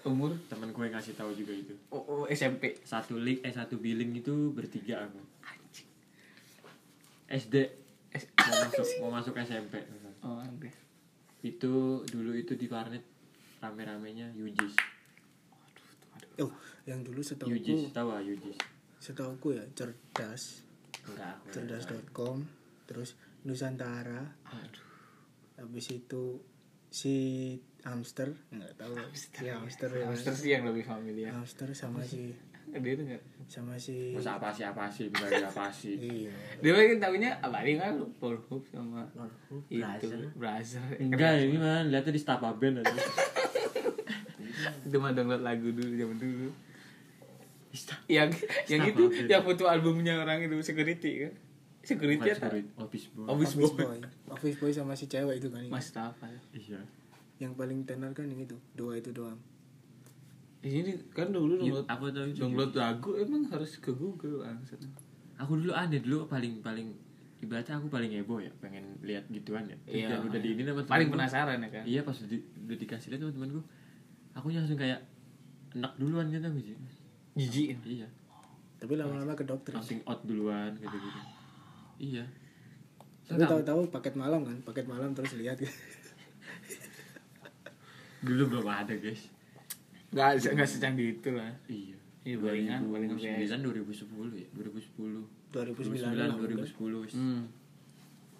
Umur? 0.07 0.39
Temen 0.47 0.71
gue 0.71 0.87
ngasih 0.87 1.19
tahu 1.19 1.35
juga 1.35 1.51
itu. 1.51 1.75
Oh, 1.91 1.99
oh, 1.99 2.25
SMP. 2.31 2.79
satu 2.87 3.19
link 3.19 3.43
eh 3.43 3.51
satu 3.51 3.83
billing 3.83 4.15
itu 4.15 4.55
bertiga 4.55 5.03
aku. 5.03 5.19
Anjing. 5.43 5.89
SD 7.27 7.55
mau 8.19 8.57
masuk 8.65 8.87
mau 9.01 9.11
masuk 9.13 9.35
SMP 9.39 9.75
Oh, 10.21 10.43
oke. 10.43 10.71
itu 11.41 11.73
dulu 12.03 12.35
itu 12.35 12.57
di 12.57 12.67
warnet 12.67 13.05
rame-ramenya 13.59 14.35
Yujis. 14.35 14.75
Oh 16.39 16.53
yang 16.85 17.01
dulu 17.01 17.23
setahu 17.23 17.49
Yujis 17.49 17.91
tahu 17.91 18.09
ah 18.11 18.21
Yujis? 18.21 18.57
setahuku 18.99 19.55
ya 19.55 19.65
cerdas. 19.73 20.67
Enggak 21.07 21.39
aku 21.39 21.47
cerdas.com 21.55 22.39
terus 22.85 23.15
Nusantara. 23.43 24.35
Aduh. 24.51 24.85
habis 25.57 25.89
itu 25.89 26.43
si 26.91 27.15
hamster 27.83 28.35
nggak 28.51 28.75
tahu. 28.77 28.93
Si 29.15 29.47
hamster 29.47 29.89
ya. 29.95 30.05
Hamster 30.11 30.35
sih 30.35 30.51
yang 30.53 30.67
lebih 30.67 30.83
familiar. 30.83 31.31
hamster 31.33 31.71
sama 31.73 32.03
si 32.03 32.35
Dia 32.69 32.93
tuh 32.93 33.05
enggak. 33.05 33.23
sama 33.47 33.73
si 33.77 34.11
masa 34.11 34.37
apa 34.37 34.51
sih 34.51 34.63
apa 34.63 34.85
sih 34.87 35.07
bagi 35.09 35.39
apa 35.39 35.71
sih 35.71 35.95
iya 36.19 36.35
Dia 36.59 36.75
kan 36.75 36.99
tahunya 37.01 37.31
apa 37.39 37.63
dia 37.63 37.79
kan 37.79 37.95
Pornhub 38.19 38.63
sama 38.67 39.07
itu 39.71 40.09
browser. 40.35 40.83
enggak 40.99 41.33
ini 41.41 41.57
mah 41.57 41.85
lihatnya 41.85 42.11
di 42.11 42.19
Stapa 42.19 42.51
Band 42.53 42.81
aja 42.81 42.91
Itu 44.83 44.97
mah 44.97 45.13
download 45.13 45.43
lagu 45.43 45.69
dulu 45.69 45.93
zaman 45.93 46.17
dulu. 46.17 46.49
Yang 48.09 48.29
yang 48.67 48.83
Stapa 48.83 48.89
itu 48.89 49.05
yang 49.29 49.43
foto 49.43 49.65
albumnya 49.67 50.17
orang 50.17 50.43
itu 50.43 50.57
security 50.61 51.13
kan. 51.23 51.33
Security 51.83 52.19
Bukan 52.19 52.35
atau 52.35 52.49
Spirit, 52.51 52.67
Office 52.75 53.07
Boy 53.13 53.27
Office 53.29 53.55
Boy. 53.55 53.99
office 54.27 54.57
boy 54.59 54.71
sama 54.75 54.93
si 54.93 55.07
cewek 55.07 55.39
itu 55.39 55.47
kan 55.49 55.63
Mas 55.71 55.95
Tafa. 55.95 56.27
iya 56.51 56.83
yang 57.39 57.55
paling 57.55 57.87
tenar 57.87 58.11
kan 58.11 58.27
yang 58.27 58.43
itu 58.43 58.59
dua 58.75 58.99
itu 58.99 59.15
doang 59.15 59.39
Di 60.57 60.71
sini 60.73 60.91
kan 61.11 61.29
dulu 61.29 61.57
Iya, 61.57 61.79
download 61.79 61.87
aku 61.87 62.05
tahu 62.11 62.27
itu. 62.27 62.39
download 62.41 62.73
lagu 62.75 63.11
emang 63.15 63.43
harus 63.47 63.73
ke 63.77 63.91
Google 63.91 64.41
langsung. 64.41 64.81
aku 65.37 65.53
dulu 65.55 65.71
aneh 65.71 66.01
dulu 66.01 66.25
paling 66.25 66.59
paling 66.61 66.89
ibaratnya 67.37 67.77
aku 67.77 67.87
paling 67.87 68.09
heboh 68.11 68.39
ya 68.39 68.49
pengen 68.57 68.97
lihat 69.01 69.29
gituan 69.29 69.63
ya. 69.65 69.77
Terus 69.85 69.97
Iya. 69.99 70.09
dan 70.11 70.21
udah 70.25 70.41
di 70.41 70.49
ini 70.51 70.63
sama 70.65 70.81
Paling 70.83 71.09
penasaran 71.09 71.59
ya 71.61 71.69
kan. 71.71 71.85
iya 71.85 72.01
pas 72.01 72.17
udah, 72.17 72.41
udah 72.65 72.77
dikasih 72.77 73.09
lihat 73.11 73.21
sama 73.21 73.33
temanku 73.33 73.61
aku 74.33 74.47
langsung 74.51 74.75
kayak 74.75 75.01
enak 75.73 75.93
duluan 75.97 76.27
gitu 76.27 76.41
aku 76.43 76.59
sih. 76.59 76.77
Jijik. 77.37 77.67
iya. 77.85 78.09
Tapi 78.77 78.93
lama-lama 78.95 79.33
ke 79.33 79.45
dokter 79.45 79.73
langsung 79.73 80.01
out 80.05 80.21
duluan 80.23 80.73
gitu 80.75 80.97
gitu 80.97 81.21
iya 81.97 82.25
tapi 83.25 83.43
tahu-tahu 83.43 83.91
paket 83.91 84.15
malam 84.15 84.41
kan 84.41 84.55
paket 84.63 84.87
malam 84.87 85.11
terus 85.11 85.35
lihat. 85.35 85.59
Dulu 88.19 88.43
belum 88.49 88.67
ada 88.67 88.95
guys 88.95 89.29
Enggak 90.17 90.31
enggak 90.49 90.65
secanggih 90.67 91.07
itu 91.15 91.31
lah. 91.31 91.53
iya 91.67 91.93
Iya, 92.25 92.41
palingan- 92.41 92.89
palingan 92.89 93.21
2009 93.63 93.87
2010 93.87 94.33
ya 94.35 94.49
2010 94.51 95.23
2009 95.53 95.77
2009 95.77 96.17
lah, 96.17 96.27
mungkin. 96.33 96.57
2010 96.59 97.05
wis. 97.05 97.15
Hmm. 97.15 97.43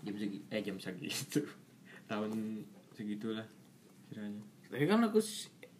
jam 0.03 0.17
segi 0.17 0.39
eh 0.49 0.61
jam 0.61 0.77
segitu 0.77 1.41
tahun 2.11 2.31
segitulah 2.93 3.47
kiranya 4.09 4.43
Tapi 4.67 4.85
kan 4.85 5.03
aku 5.03 5.21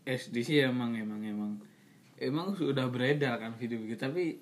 SD 0.05 0.37
sih 0.39 0.57
emang 0.61 0.93
emang 0.93 1.19
emang 1.19 1.53
emang 2.17 2.53
sudah 2.53 2.87
beredar 2.87 3.37
kan 3.37 3.53
video 3.53 3.79
begitu 3.79 3.99
tapi 4.01 4.39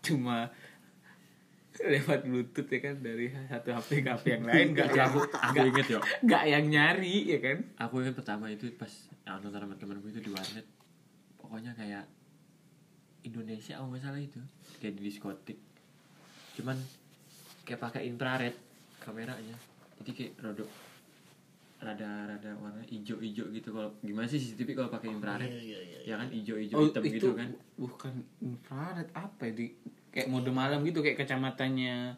cuma 0.00 0.50
lewat 1.76 2.22
bluetooth 2.22 2.66
ya 2.68 2.80
kan 2.80 2.94
dari 2.98 3.26
satu 3.44 3.70
HP 3.72 3.90
ke 4.00 4.10
HP 4.12 4.24
yang 4.30 4.44
lain 4.44 4.66
nggak 4.72 4.88
yang 4.88 5.06
aku 5.08 5.18
aku 5.26 5.50
nggak 5.50 5.66
inget 5.68 5.86
ya 5.88 5.98
nggak 6.20 6.42
yang 6.46 6.64
nyari 6.68 7.16
ya 7.26 7.38
kan 7.40 7.58
aku 7.76 7.94
ingat 7.98 8.14
pertama 8.14 8.46
itu 8.46 8.70
pas 8.72 8.90
nonton 9.24 9.50
sama 9.50 9.74
temanku 9.74 10.06
itu 10.06 10.22
kayak 11.74 12.04
Indonesia 13.22 13.78
oh 13.78 13.88
nggak 13.88 14.02
salah 14.02 14.18
itu. 14.18 14.40
Kayak 14.78 14.94
di 14.94 15.02
diskotik. 15.04 15.58
Cuman 16.54 16.76
kayak 17.62 17.80
pakai 17.80 18.04
infrared 18.04 18.54
kameranya. 18.98 19.56
Jadi 19.98 20.10
kayak 20.12 20.32
rodok 20.38 20.68
rada 21.76 22.08
rada 22.26 22.50
warna 22.54 22.80
hijau-hijau 22.84 23.48
gitu. 23.50 23.68
Kalau 23.70 23.92
gimana 23.98 24.24
sih 24.24 24.38
CCTV 24.38 24.72
kalau 24.74 24.88
pakai 24.88 25.08
infrared? 25.10 25.50
Ya 26.02 26.14
kan 26.16 26.28
hijau-hijau 26.28 26.76
oh 26.76 26.84
hitam 26.86 27.02
itu 27.02 27.12
gitu 27.14 27.28
kan. 27.32 27.48
bukan 27.74 28.12
infrared 28.38 29.08
apa 29.12 29.42
ya 29.42 29.52
di 29.54 29.66
kayak 30.10 30.28
mode 30.28 30.50
malam 30.50 30.80
gitu 30.82 31.00
kayak 31.00 31.16
kacamatannya. 31.18 32.16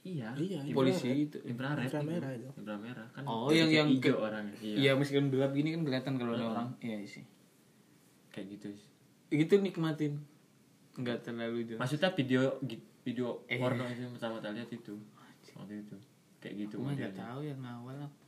Iya 0.00 0.30
Iya, 0.32 0.62
polisi 0.70 1.26
itu. 1.26 1.38
Infrared 1.42 1.82
Inframerah 1.84 2.30
itu. 2.32 2.46
inframerah. 2.54 3.06
Kan 3.10 3.22
Oh, 3.26 3.50
yang- 3.50 3.66
yang 3.68 3.90
hijau 3.90 4.14
ke- 4.14 4.22
orangnya. 4.22 4.54
Iya. 4.56 4.74
iya 4.78 4.92
meskipun 4.94 5.28
gelap 5.28 5.50
gini 5.50 5.74
kan 5.74 5.82
kelihatan 5.82 6.14
kalau 6.14 6.32
ada 6.32 6.46
orang. 6.46 6.68
Iya 6.78 7.02
sih 7.04 7.26
kayak 8.36 8.60
gitu. 8.60 8.68
Sih. 8.76 8.88
itu 9.32 9.54
nikmatin. 9.56 10.20
Nggak 11.00 11.24
terlalu 11.24 11.64
jauh. 11.64 11.80
Maksudnya 11.80 12.12
video 12.12 12.40
video 13.00 13.40
Eh. 13.48 13.56
porno 13.56 13.88
itu 13.88 14.04
pertama 14.12 14.36
kali 14.44 14.60
lihat 14.60 14.70
itu. 14.70 14.94
Waktu 15.56 15.74
itu. 15.88 15.96
Kayak 16.44 16.54
gitu 16.68 16.74
Cuma 16.76 16.92
nggak 16.92 17.16
tahu 17.16 17.40
yang 17.48 17.60
awal 17.64 17.96
apa. 17.96 18.18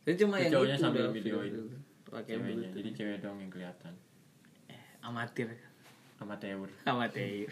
Tapi 0.00 0.16
cuma 0.16 0.34
Itu 0.40 0.44
yang 0.48 0.52
cowoknya 0.56 0.76
itu 0.76 0.82
sambil 0.82 1.04
videoin. 1.12 1.52
video. 1.52 1.64
pakai 2.10 2.34
ceweknya. 2.34 2.68
jadi 2.74 2.90
cewek 2.96 3.16
dong 3.22 3.38
yang 3.38 3.52
kelihatan. 3.52 3.94
Eh, 4.66 4.82
amatir. 5.04 5.48
Amateur. 6.18 6.66
Amatir. 6.88 7.46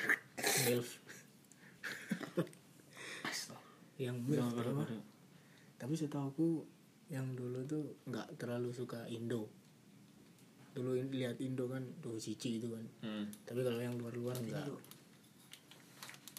Milf. 0.66 0.98
Yang 3.98 4.16
milf 4.26 4.54
tapi 5.78 5.94
setahu 5.94 6.34
aku 6.34 6.48
yang 7.06 7.38
dulu 7.38 7.62
tuh 7.64 7.94
nggak 8.10 8.34
terlalu 8.37 8.75
suka 8.75 9.06
Indo 9.06 9.46
dulu 10.78 10.94
lihat 11.11 11.35
Indo 11.42 11.66
kan 11.66 11.82
tuh 11.99 12.14
cici 12.14 12.62
itu 12.62 12.70
kan. 12.70 12.85
Hmm. 13.02 13.26
tapi 13.42 13.66
kalau 13.66 13.82
yang 13.82 13.99
luar-luar 13.99 14.38
enggak. 14.38 14.70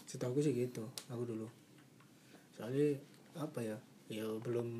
Setahu 0.07 0.31
aku 0.31 0.39
sih 0.39 0.55
gitu 0.55 0.87
aku 1.11 1.27
dulu. 1.27 1.47
Soalnya 2.55 2.95
apa 3.35 3.59
ya 3.59 3.77
ya 4.07 4.23
belum 4.39 4.79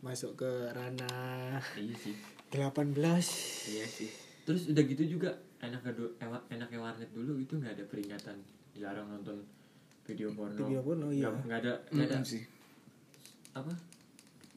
masuk 0.00 0.40
ke 0.40 0.50
ranah 0.72 1.60
iya 1.76 1.94
sih. 2.00 2.16
18 2.48 2.96
iya 3.68 3.84
sih. 3.84 4.08
Terus 4.48 4.72
udah 4.72 4.82
gitu 4.88 5.20
juga 5.20 5.36
enak 5.60 5.84
enaknya 6.48 6.80
warnet 6.80 7.10
dulu 7.12 7.36
itu 7.36 7.60
nggak 7.60 7.76
ada 7.76 7.84
peringatan. 7.84 8.36
Dilarang 8.72 9.06
nonton 9.12 9.44
video 10.08 10.32
porno. 10.32 10.56
Video 10.56 10.80
porno, 10.80 11.08
iya. 11.12 11.28
Nggak- 11.28 11.60
ada 11.64 11.72
nggak 11.92 12.08
ada 12.08 12.24
sih. 12.24 12.42
apa? 13.54 13.70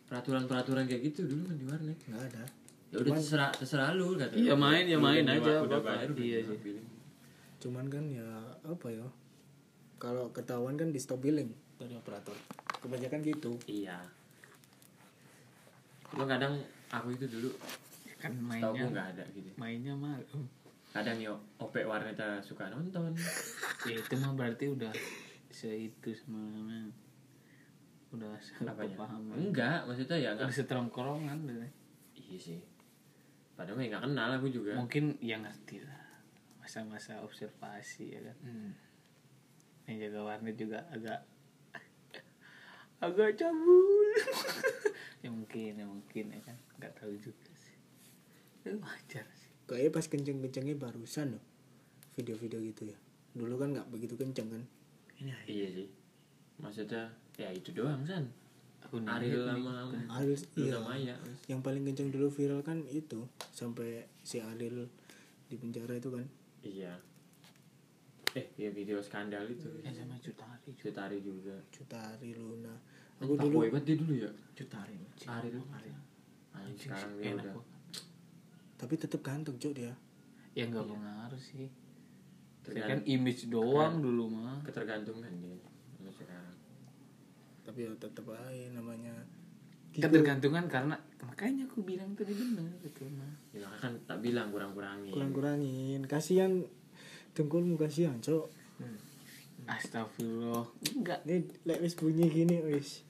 Peraturan-peraturan 0.08 0.88
kayak 0.90 1.04
gitu 1.14 1.28
dulu 1.28 1.52
kan 1.52 1.56
di 1.60 1.66
warnet. 1.68 2.00
Nggak 2.08 2.24
ada 2.34 2.44
ya 2.88 3.04
udah 3.04 3.14
terserah 3.20 3.52
terserah 3.52 3.92
lu 3.94 4.16
kata 4.16 4.32
Iya, 4.34 4.56
main, 4.56 4.88
ya 4.88 4.96
Lu 4.96 5.04
main 5.04 5.26
aja, 5.28 5.60
udah 5.60 5.80
bayar 5.84 6.08
Iya 6.14 6.40
sih. 6.42 6.58
billing. 6.60 6.88
cuman 7.58 7.86
kan 7.90 8.06
ya 8.08 8.28
apa 8.64 8.88
ya 8.94 9.08
kalau 9.98 10.30
ketahuan 10.30 10.78
kan 10.78 10.94
di 10.94 11.02
stop 11.02 11.20
billing 11.20 11.50
dari 11.82 11.98
operator. 11.98 12.38
Kebanyakan 12.78 13.20
gitu. 13.26 13.58
Iya. 13.66 13.98
Cuma 16.14 16.30
kadang 16.30 16.54
aku 16.88 17.12
itu 17.12 17.26
dulu 17.28 17.50
kan 18.18 18.34
tau 18.34 18.74
aku 18.74 18.82
mainnya 18.82 18.86
nggak 18.90 19.08
ada 19.14 19.24
gitu. 19.30 19.50
mainnya 19.58 19.94
malam 19.94 20.26
kadang 20.90 21.18
yo 21.22 21.38
opek 21.58 21.86
warnetnya 21.86 22.42
suka 22.42 22.70
nonton. 22.72 23.14
Ya 23.86 23.94
itu 23.94 24.16
mah 24.18 24.34
berarti 24.34 24.66
udah 24.70 24.90
seitu 25.50 26.14
semuanya 26.14 26.90
udah 28.08 28.32
apanya? 28.64 28.96
paham 28.96 29.22
enggak 29.36 29.84
maksudnya 29.84 30.16
ya 30.16 30.30
udah 30.34 30.48
enggak 30.48 30.56
seterongkorongan 30.56 31.38
udah. 31.44 31.70
iya 32.16 32.38
sih 32.40 32.60
padahal 33.58 33.76
mah 33.82 33.86
nggak 33.90 34.04
kenal 34.06 34.30
aku 34.38 34.48
juga. 34.54 34.72
Mungkin 34.78 35.18
yang 35.20 35.42
ngerti 35.42 35.82
lah. 35.82 36.02
Masa-masa 36.62 37.20
observasi 37.26 38.14
ya 38.14 38.22
kan? 38.22 38.38
Hmm. 38.46 38.74
yang 39.88 40.04
jaga 40.04 40.20
warnet 40.20 40.60
juga 40.60 40.84
agak 40.92 41.24
agak 43.06 43.36
cabul. 43.40 44.10
Ya 45.26 45.34
mungkin 45.34 45.74
ya 45.74 45.86
mungkin 45.90 46.30
ya 46.30 46.40
kan? 46.46 46.54
Nggak 46.78 46.94
tahu 47.02 47.18
juga 47.18 47.50
sih. 47.58 47.74
Itu 48.62 48.78
wajar 48.78 49.26
sih. 49.34 49.50
Kayaknya 49.66 49.92
pas 49.92 50.06
kenceng-kencengnya 50.06 50.76
barusan 50.78 51.36
loh 51.36 51.44
video-video 52.14 52.62
gitu 52.70 52.94
ya. 52.94 52.98
Dulu 53.34 53.58
kan 53.58 53.74
nggak 53.74 53.90
begitu 53.90 54.14
kenceng 54.14 54.54
kan? 54.54 54.64
Ini 55.18 55.34
iya 55.50 55.68
sih. 55.74 55.90
Maksudnya 56.62 57.10
ya 57.34 57.50
itu 57.50 57.74
doang 57.74 58.06
san 58.06 58.30
Ariel 58.92 59.44
sama 59.44 59.72
Ariel 60.16 60.40
iya. 60.56 60.76
Luna 60.78 60.80
Maya 60.88 61.16
yang 61.52 61.60
paling 61.60 61.84
kenceng 61.84 62.10
dulu 62.10 62.32
viral 62.32 62.64
kan 62.64 62.80
itu 62.88 63.28
sampai 63.52 64.08
si 64.24 64.40
Ariel 64.40 64.88
di 65.48 65.56
penjara 65.56 65.96
itu 65.96 66.12
kan. 66.12 66.26
Iya. 66.64 66.94
Eh 68.36 68.46
ya 68.56 68.70
video 68.72 69.00
skandal 69.04 69.48
itu. 69.48 69.68
Ya 69.84 69.92
sama 69.92 70.16
Cutari 70.20 70.72
Cutari 70.76 71.18
juga. 71.20 71.56
Cutari 71.72 72.32
Luna 72.36 72.76
aku 73.18 73.34
aku 73.34 73.50
dulu 73.50 73.58
banget 73.74 73.84
dia 73.90 73.98
dulu 73.98 74.14
ya? 74.14 74.32
Cutari 74.54 74.98
Ariel 75.26 75.64
Ariel 75.74 76.76
sekarang 76.78 77.12
dia 77.18 77.34
enak 77.34 77.44
udah 77.44 77.54
kok. 77.58 77.66
tapi 78.78 78.94
tetap 78.94 79.22
ganteng 79.26 79.58
cok 79.58 79.74
dia. 79.74 79.94
Ya 80.54 80.64
nggak 80.70 80.86
pengaruh 80.86 81.42
sih. 81.42 81.68
Tergan- 82.62 82.88
kan 82.88 83.00
image 83.08 83.48
doang 83.48 84.04
dulu 84.04 84.28
mah. 84.28 84.60
ketergantungan 84.62 85.32
dia 85.40 85.56
sama 85.98 86.12
sekarang 86.12 86.47
tapi 87.68 87.84
ya 87.84 87.92
tetap 88.00 88.24
aja 88.32 88.72
namanya 88.72 89.12
ketergantungan 89.92 90.72
karena 90.72 90.96
makanya 91.20 91.68
aku 91.68 91.84
bilang 91.84 92.16
tadi 92.16 92.32
benar 92.32 92.72
itu 92.80 93.04
mah 93.12 93.34
ya 93.52 93.68
makanya 93.68 93.82
kan 93.84 93.94
tak 94.08 94.20
bilang 94.24 94.48
kurang-kurangin. 94.56 95.12
Kurang-kurangin. 95.12 96.02
Kasihan 96.08 96.64
dengkulmu 97.36 97.76
kasihan 97.76 98.16
cok. 98.24 98.48
Astagfirullah. 99.68 100.64
Enggak. 100.96 101.20
Ini 101.28 101.44
lek 101.68 101.80
wis 101.84 101.94
bunyi 102.00 102.32
gini 102.32 102.64
wis. 102.64 103.04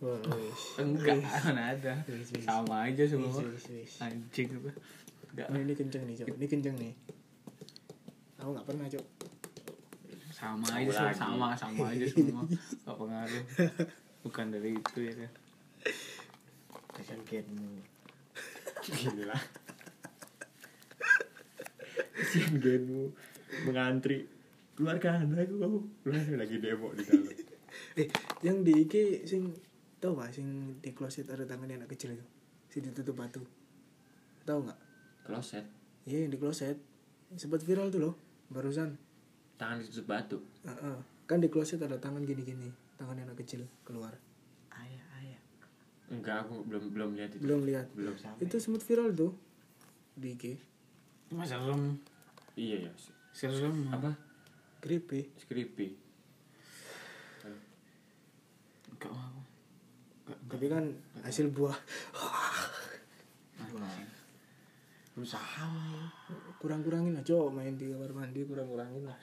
Wah 0.00 0.16
wis. 0.24 0.62
Enggak 0.80 1.20
mana 1.20 1.76
ada. 1.76 2.00
Sama 2.40 2.88
aja 2.88 3.04
semua. 3.04 3.28
Wis, 3.44 3.60
wis, 3.60 3.66
wis. 3.68 3.92
anjing 4.00 4.48
apa? 4.56 4.72
Enggak. 5.36 5.46
Oh, 5.52 5.58
ini 5.60 5.74
kenceng 5.76 6.02
nih 6.08 6.14
cok. 6.22 6.26
Ini 6.32 6.46
kenceng 6.48 6.76
nih. 6.80 6.94
Aku 8.40 8.56
nggak 8.56 8.66
pernah 8.66 8.86
cok 8.88 9.06
sama 10.42 10.66
Sama 10.66 10.74
aja 10.82 10.90
semua 10.90 11.06
lagi. 11.06 11.18
sama 11.22 11.48
sama 11.54 11.84
aja 11.94 12.06
semua. 12.10 12.42
Gak 12.82 12.96
pengaruh. 12.98 13.44
Bukan 14.26 14.46
dari 14.50 14.70
itu 14.74 14.98
ya. 15.06 15.14
Kan 15.14 15.30
Kasihan 16.98 17.22
genmu. 17.22 17.78
gila. 18.82 19.38
Kasihan 22.18 22.54
genmu. 22.58 23.14
Mengantri. 23.70 24.26
Keluarkan 24.74 25.30
aku 25.30 25.54
kamu? 25.62 25.78
Keluar 26.02 26.26
lagi 26.42 26.56
demo 26.58 26.88
di 26.96 27.02
dalam. 27.06 27.26
Eh 27.94 28.08
yang 28.42 28.64
di 28.66 28.72
IG 28.82 29.22
sing 29.28 29.52
tau 30.02 30.18
gak 30.18 30.34
sing 30.34 30.80
di 30.82 30.90
kloset 30.90 31.28
ada 31.30 31.46
tangannya 31.46 31.78
anak 31.78 31.94
kecil 31.94 32.18
itu? 32.18 32.26
Si 32.66 32.82
ditutup 32.82 33.14
batu. 33.14 33.44
Tahu 34.42 34.58
nggak 34.66 34.80
kloset? 35.28 35.62
Iya 36.08 36.26
yang 36.26 36.32
di 36.34 36.38
kloset. 36.40 36.80
Sempat 37.38 37.62
viral 37.62 37.92
tuh 37.94 38.00
loh 38.10 38.14
barusan 38.50 38.96
tangan 39.62 39.78
ditutup 39.78 40.06
batu. 40.10 40.38
Heeh. 40.66 40.98
kan 41.22 41.38
di 41.38 41.46
kloset 41.46 41.78
ada 41.78 41.94
tangan 42.02 42.26
gini-gini 42.26 42.66
tangan 42.98 43.14
anak 43.22 43.38
kecil 43.38 43.62
keluar. 43.86 44.10
Ayah 44.74 45.04
ayah. 45.22 45.40
Enggak 46.10 46.42
aku 46.42 46.66
belum 46.66 46.90
belum 46.90 47.10
lihat 47.14 47.38
itu. 47.38 47.42
Belum 47.46 47.62
lihat. 47.62 47.86
Belum 47.94 48.18
itu 48.42 48.56
sempat 48.58 48.82
viral 48.82 49.14
tuh 49.14 49.30
di 50.18 50.34
IG 50.34 50.58
masa 51.30 51.62
serem. 51.62 52.02
Iya 52.58 52.90
ya 52.90 52.92
serem. 53.30 53.88
Apa? 53.94 54.18
Creepy. 54.82 55.30
Skripi 55.38 56.02
enggak 59.02 59.18
mau 59.18 59.42
tapi 60.46 60.66
kan 60.70 60.84
hasil 61.26 61.50
buah. 61.50 61.74
Berusaha. 65.12 65.66
Ya. 65.68 66.06
kurang-kurangin 66.56 67.18
aja 67.18 67.34
cowok 67.34 67.50
main 67.52 67.74
di 67.76 67.90
kamar 67.90 68.14
mandi 68.14 68.46
kurang-kurangin 68.46 69.04
lah. 69.04 69.18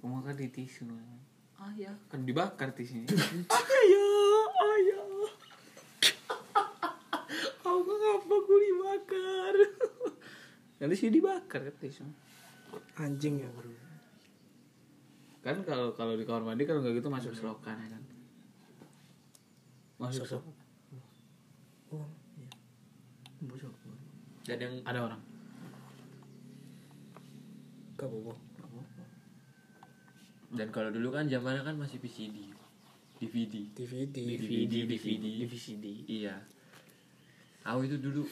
Kamu 0.00 0.24
kan 0.24 0.34
di 0.34 0.48
tisu. 0.48 0.88
Ayah. 1.60 1.92
Kan 2.08 2.24
dibakar 2.24 2.72
tisunya. 2.72 3.04
Ayah 3.52 4.44
ayah. 4.72 5.06
Aku 7.60 7.92
ngapa 7.92 8.34
aku 8.34 8.54
dibakar? 8.56 9.54
Nanti 10.80 10.94
sih 10.96 11.12
dibakar 11.12 11.60
kan 11.68 11.76
tisu. 11.78 12.04
Anjing 12.96 13.44
ya. 13.44 13.50
Bro 13.52 13.72
kan 15.40 15.56
kalau 15.64 15.96
kalau 15.96 16.20
di 16.20 16.28
kamar 16.28 16.52
mandi 16.52 16.68
kalau 16.68 16.84
nggak 16.84 17.00
gitu 17.00 17.08
masuk 17.08 17.32
selokan 17.32 17.72
ya 17.80 17.96
kan? 17.96 18.02
Masuk 19.96 20.28
selokan. 20.28 20.52
Oh 21.88 22.04
busuk 23.40 23.72
dan 24.44 24.60
yang 24.60 24.74
ada 24.84 25.00
orang? 25.00 25.20
Gak 27.96 28.08
apa 28.08 28.32
dan 30.50 30.68
kalau 30.74 30.90
dulu 30.90 31.14
kan 31.14 31.30
zamannya 31.30 31.62
kan 31.62 31.78
masih 31.78 32.02
VCD 32.02 32.50
DVD 33.20 33.54
DVD 33.76 34.16
DVD 34.16 34.48
DVD. 34.66 34.88
DVD 34.88 35.44
VCD 35.46 35.86
iya. 36.08 36.36
Aku 37.68 37.84
itu 37.84 38.00
dulu. 38.00 38.24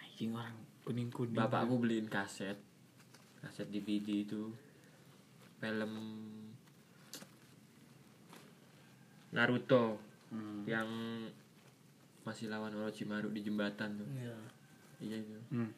Anjing 0.00 0.32
orang 0.32 0.56
kuning 0.88 1.12
kuning 1.12 1.36
bapakku 1.36 1.76
beliin 1.76 2.08
kaset. 2.08 2.56
Kaset 3.44 3.68
DVD 3.68 4.24
itu. 4.24 4.48
Film 5.60 5.92
Naruto. 9.36 10.00
Hmm. 10.32 10.64
yang 10.64 10.88
masih 12.24 12.48
lawan 12.48 12.72
Orochimaru 12.72 13.28
di 13.36 13.44
jembatan 13.44 14.00
tuh. 14.00 14.08
Ya 14.16 14.32
iya 14.96 15.20
itu. 15.20 15.36
Hmm. 15.52 15.68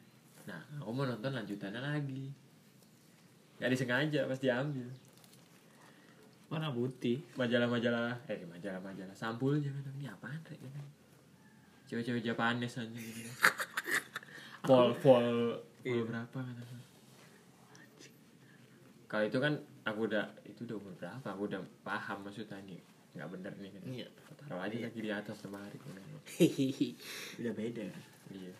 nah 0.47 0.61
aku 0.79 0.95
mau 0.95 1.03
nonton 1.03 1.35
lanjutannya 1.35 1.81
lagi 1.83 2.31
Gak 3.61 3.71
disengaja 3.71 4.27
pas 4.27 4.39
diambil. 4.39 4.87
Warna 6.51 6.69
putih. 6.69 7.23
Majalah-majalah 7.39 8.19
eh 8.27 8.43
majalah-majalah. 8.45 9.15
Sampulnya 9.15 9.71
kan. 9.71 9.93
Ini 9.97 10.11
apaan 10.11 10.39
rek? 10.45 10.61
Cewek-cewek 11.85 12.25
Japanes 12.25 12.81
aja 12.81 12.89
gitu 12.89 13.29
pol 14.65 14.89
pol 14.97 15.61
pol 15.85 16.01
berapa 16.09 16.37
kan 16.41 16.55
kalau 19.05 19.23
itu 19.29 19.37
kan 19.37 19.53
aku 19.85 20.09
udah 20.09 20.25
itu 20.49 20.65
udah 20.65 20.75
umur 20.81 20.93
berapa? 20.97 21.27
Aku 21.29 21.45
udah 21.45 21.61
paham 21.85 22.25
maksudnya 22.25 22.57
nih 22.65 22.81
nggak 23.15 23.29
bener 23.31 23.53
nih 23.61 23.71
kan. 23.71 23.81
Iya. 23.85 24.07
taruh 24.43 24.59
aja 24.65 24.75
lagi 24.75 24.99
di 24.99 25.11
atas 25.13 25.37
lemari 25.45 25.77
kan. 25.77 25.93
Udah 27.39 27.53
beda. 27.53 27.85
iya 28.33 28.53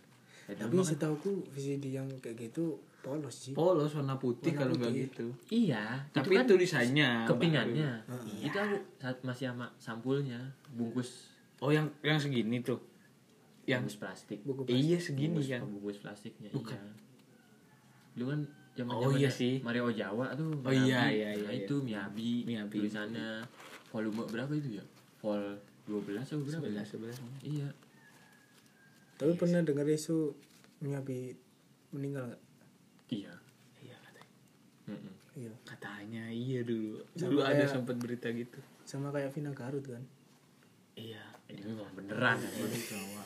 Ya, 0.46 0.54
tapi 0.56 0.76
kan- 0.76 0.86
setahuku 0.86 1.32
VCD 1.50 1.90
yang 1.92 2.06
kayak 2.20 2.38
gitu 2.40 2.78
polos 3.00 3.34
sih 3.36 3.54
polos 3.54 3.90
warna 3.92 4.14
putih 4.16 4.50
Warna 4.50 4.62
kalau 4.62 4.74
nggak 4.76 4.94
gitu. 4.96 5.28
Iya 5.52 6.06
tapi 6.10 6.32
itu 6.32 6.38
kan 6.38 6.46
tulisannya 6.48 7.10
kepingannya. 7.26 7.92
Baru. 8.04 8.30
itu 8.40 8.54
aku 8.56 8.78
saat 8.96 9.18
masih 9.22 9.46
sama 9.48 9.66
sampulnya 9.78 10.38
bungkus. 10.72 11.34
Oh 11.58 11.70
yang 11.70 11.86
yang 12.02 12.18
segini 12.18 12.62
tuh? 12.62 12.78
Yang 13.64 13.90
bungkus 13.90 13.98
plastik. 14.00 14.40
Buku 14.42 14.62
iya 14.68 14.98
segini 14.98 15.34
bungkus, 15.36 15.50
kan 15.50 15.62
bungkus 15.64 15.98
plastiknya 16.00 16.50
Bukan. 16.50 16.74
iya. 16.74 16.94
Lu 18.16 18.26
kan 18.28 18.40
zaman 18.74 18.94
Oh, 18.96 19.12
iya 19.12 19.30
sih. 19.30 19.62
Mario 19.62 19.90
Jawa 19.90 20.34
tuh. 20.34 20.52
Oh, 20.52 20.62
Miyabi. 20.64 20.86
iya, 20.86 21.02
iya, 21.08 21.30
nah, 21.38 21.50
iya, 21.50 21.62
itu 21.62 21.76
Miyabi, 21.80 22.44
Miyabi. 22.44 22.76
tulisannya. 22.76 23.42
Volume 23.88 24.26
berapa 24.26 24.52
itu 24.52 24.78
ya? 24.78 24.86
Vol 25.18 25.42
12 25.86 26.22
atau 26.22 26.38
berapa 26.40 26.54
sebelas 26.60 26.76
ya? 26.76 26.86
sebelas. 26.88 27.18
Iya 27.42 27.68
tapi 29.16 29.32
pernah 29.34 29.62
dengar 29.62 29.86
isu 29.86 30.36
Miyabi 30.78 31.32
meninggal 31.90 32.28
nggak? 32.28 32.44
Iya. 33.10 33.34
Iya 33.80 33.96
katanya. 34.02 34.36
Mm-mm. 34.88 35.14
iya. 35.34 35.54
Katanya 35.64 36.24
iya 36.28 36.60
dulu. 36.62 37.00
Sama 37.14 37.30
dulu 37.30 37.42
ada 37.42 37.56
kayak- 37.58 37.72
sempat 37.72 37.96
berita 37.98 38.28
gitu. 38.30 38.60
sama 38.86 39.10
kayak 39.10 39.32
Vina 39.32 39.50
Garut 39.50 39.82
kan? 39.82 40.04
Iya. 40.94 41.24
Ini 41.48 41.62
memang 41.64 41.90
beneran. 41.96 42.38
Kan 42.38 42.72
Jawa 42.86 43.24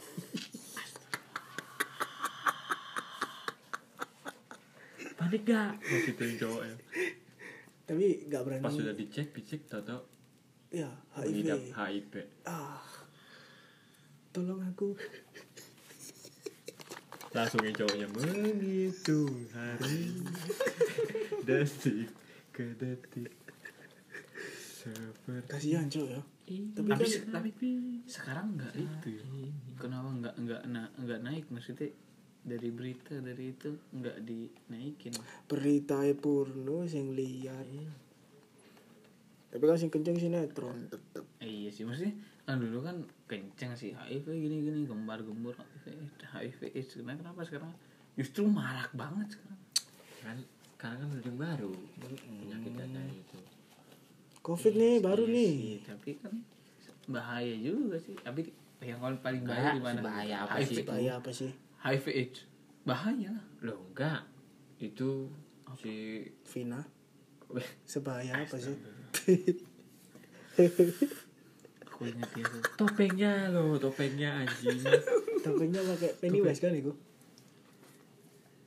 panik 5.19 5.43
gak? 5.45 5.71
Yang 5.83 6.35
cowok 6.39 6.61
ya? 6.63 6.75
Tapi 7.85 8.05
nggak 8.29 8.41
berani. 8.45 8.63
Pas 8.63 8.71
sudah 8.71 8.93
dicek 8.93 9.33
dicek 9.33 9.65
tau 9.67 10.05
ya 10.69 10.85
mengidap 11.17 11.57
HIV 11.73 11.73
HIV 11.73 12.13
ah. 12.45 12.85
Tolong 14.29 14.61
aku 14.61 14.93
langsung 17.29 17.61
yang 17.61 17.75
cowoknya 17.75 18.07
menghitung 18.09 19.33
hari 19.51 20.17
detik 21.47 22.09
ke 22.49 22.65
detik 22.75 23.29
seperti 24.79 25.47
kasihan 25.47 25.85
cok 25.85 26.07
ya. 26.07 26.21
Tapi 26.49 26.89
tapi 26.89 26.89
kan 26.89 26.99
tapi 27.29 27.49
sekarang 28.05 28.57
nggak 28.57 28.73
itu 28.73 29.07
ya. 29.13 29.23
kenapa 29.77 30.09
nggak 30.09 30.35
nggak 30.39 30.61
na, 30.65 30.81
nggak 30.97 31.19
naik? 31.21 31.45
Maksudnya 31.47 31.93
dari 32.41 32.69
berita 32.71 33.13
dari 33.19 33.53
itu 33.53 33.69
nggak 33.91 34.17
dinaikin? 34.23 35.13
Berita 35.45 36.01
porno 36.15 36.87
sing 36.87 37.13
lihat 37.13 37.67
Iya. 37.67 37.91
tapi 39.49 39.63
kan 39.65 39.77
sing 39.77 39.89
kenceng 39.89 40.17
sinetron 40.17 40.89
tetep 40.89 41.25
Eh, 41.39 41.49
iya 41.49 41.69
sih 41.69 41.81
maksudnya 41.81 42.13
kan 42.43 42.57
dulu 42.57 42.81
kan 42.81 42.97
kenceng 43.25 43.73
sih. 43.73 43.93
HIV 43.93 44.25
gini 44.29 44.55
gini 44.61 44.79
gembar 44.85 45.21
gembur 45.21 45.53
HIV 46.29 46.59
AIDS 46.75 46.91
kenapa 46.97 47.19
kenapa 47.23 47.41
sekarang 47.47 47.71
justru 48.19 48.43
marak 48.47 48.91
banget 48.93 49.37
sekarang 49.37 49.59
kan 50.19 50.37
karena 50.79 50.95
kan 51.03 51.09
udah 51.19 51.35
baru 51.35 51.73
penyakit 51.99 52.73
data 52.75 53.01
itu 53.11 53.39
covid 54.43 54.73
nih 54.75 54.95
baru 55.03 55.23
Iya 55.27 55.35
nih 55.35 55.51
sih, 55.51 55.77
tapi 55.83 56.09
kan 56.19 56.33
bahaya 57.09 57.55
juga 57.57 57.97
sih 57.99 58.15
tapi 58.19 58.51
yang 58.79 58.99
paling 59.19 59.43
bahaya 59.43 59.75
di 59.75 59.81
mana 59.83 59.99
bahaya 59.99 60.35
apa 60.47 60.63
HIV, 60.63 60.71
sih? 60.71 60.83
bahaya 60.87 61.11
apa 61.19 61.29
sih 61.35 61.51
HIV 61.83 62.05
AIDS 62.15 62.39
bahaya 62.87 63.31
lah 63.35 63.45
loh 63.65 63.79
enggak 63.91 64.23
itu 64.79 65.27
si 65.79 66.23
Vina 66.47 66.81
sebahaya 67.83 68.47
apa 68.47 68.55
sih 68.55 68.75
topengnya 72.79 73.51
loh 73.51 73.75
topengnya 73.75 74.47
anjing 74.47 74.79
topengnya 75.41 75.81
pakai 75.83 76.11
Pennywise 76.19 76.61
kan 76.61 76.73
itu? 76.75 76.91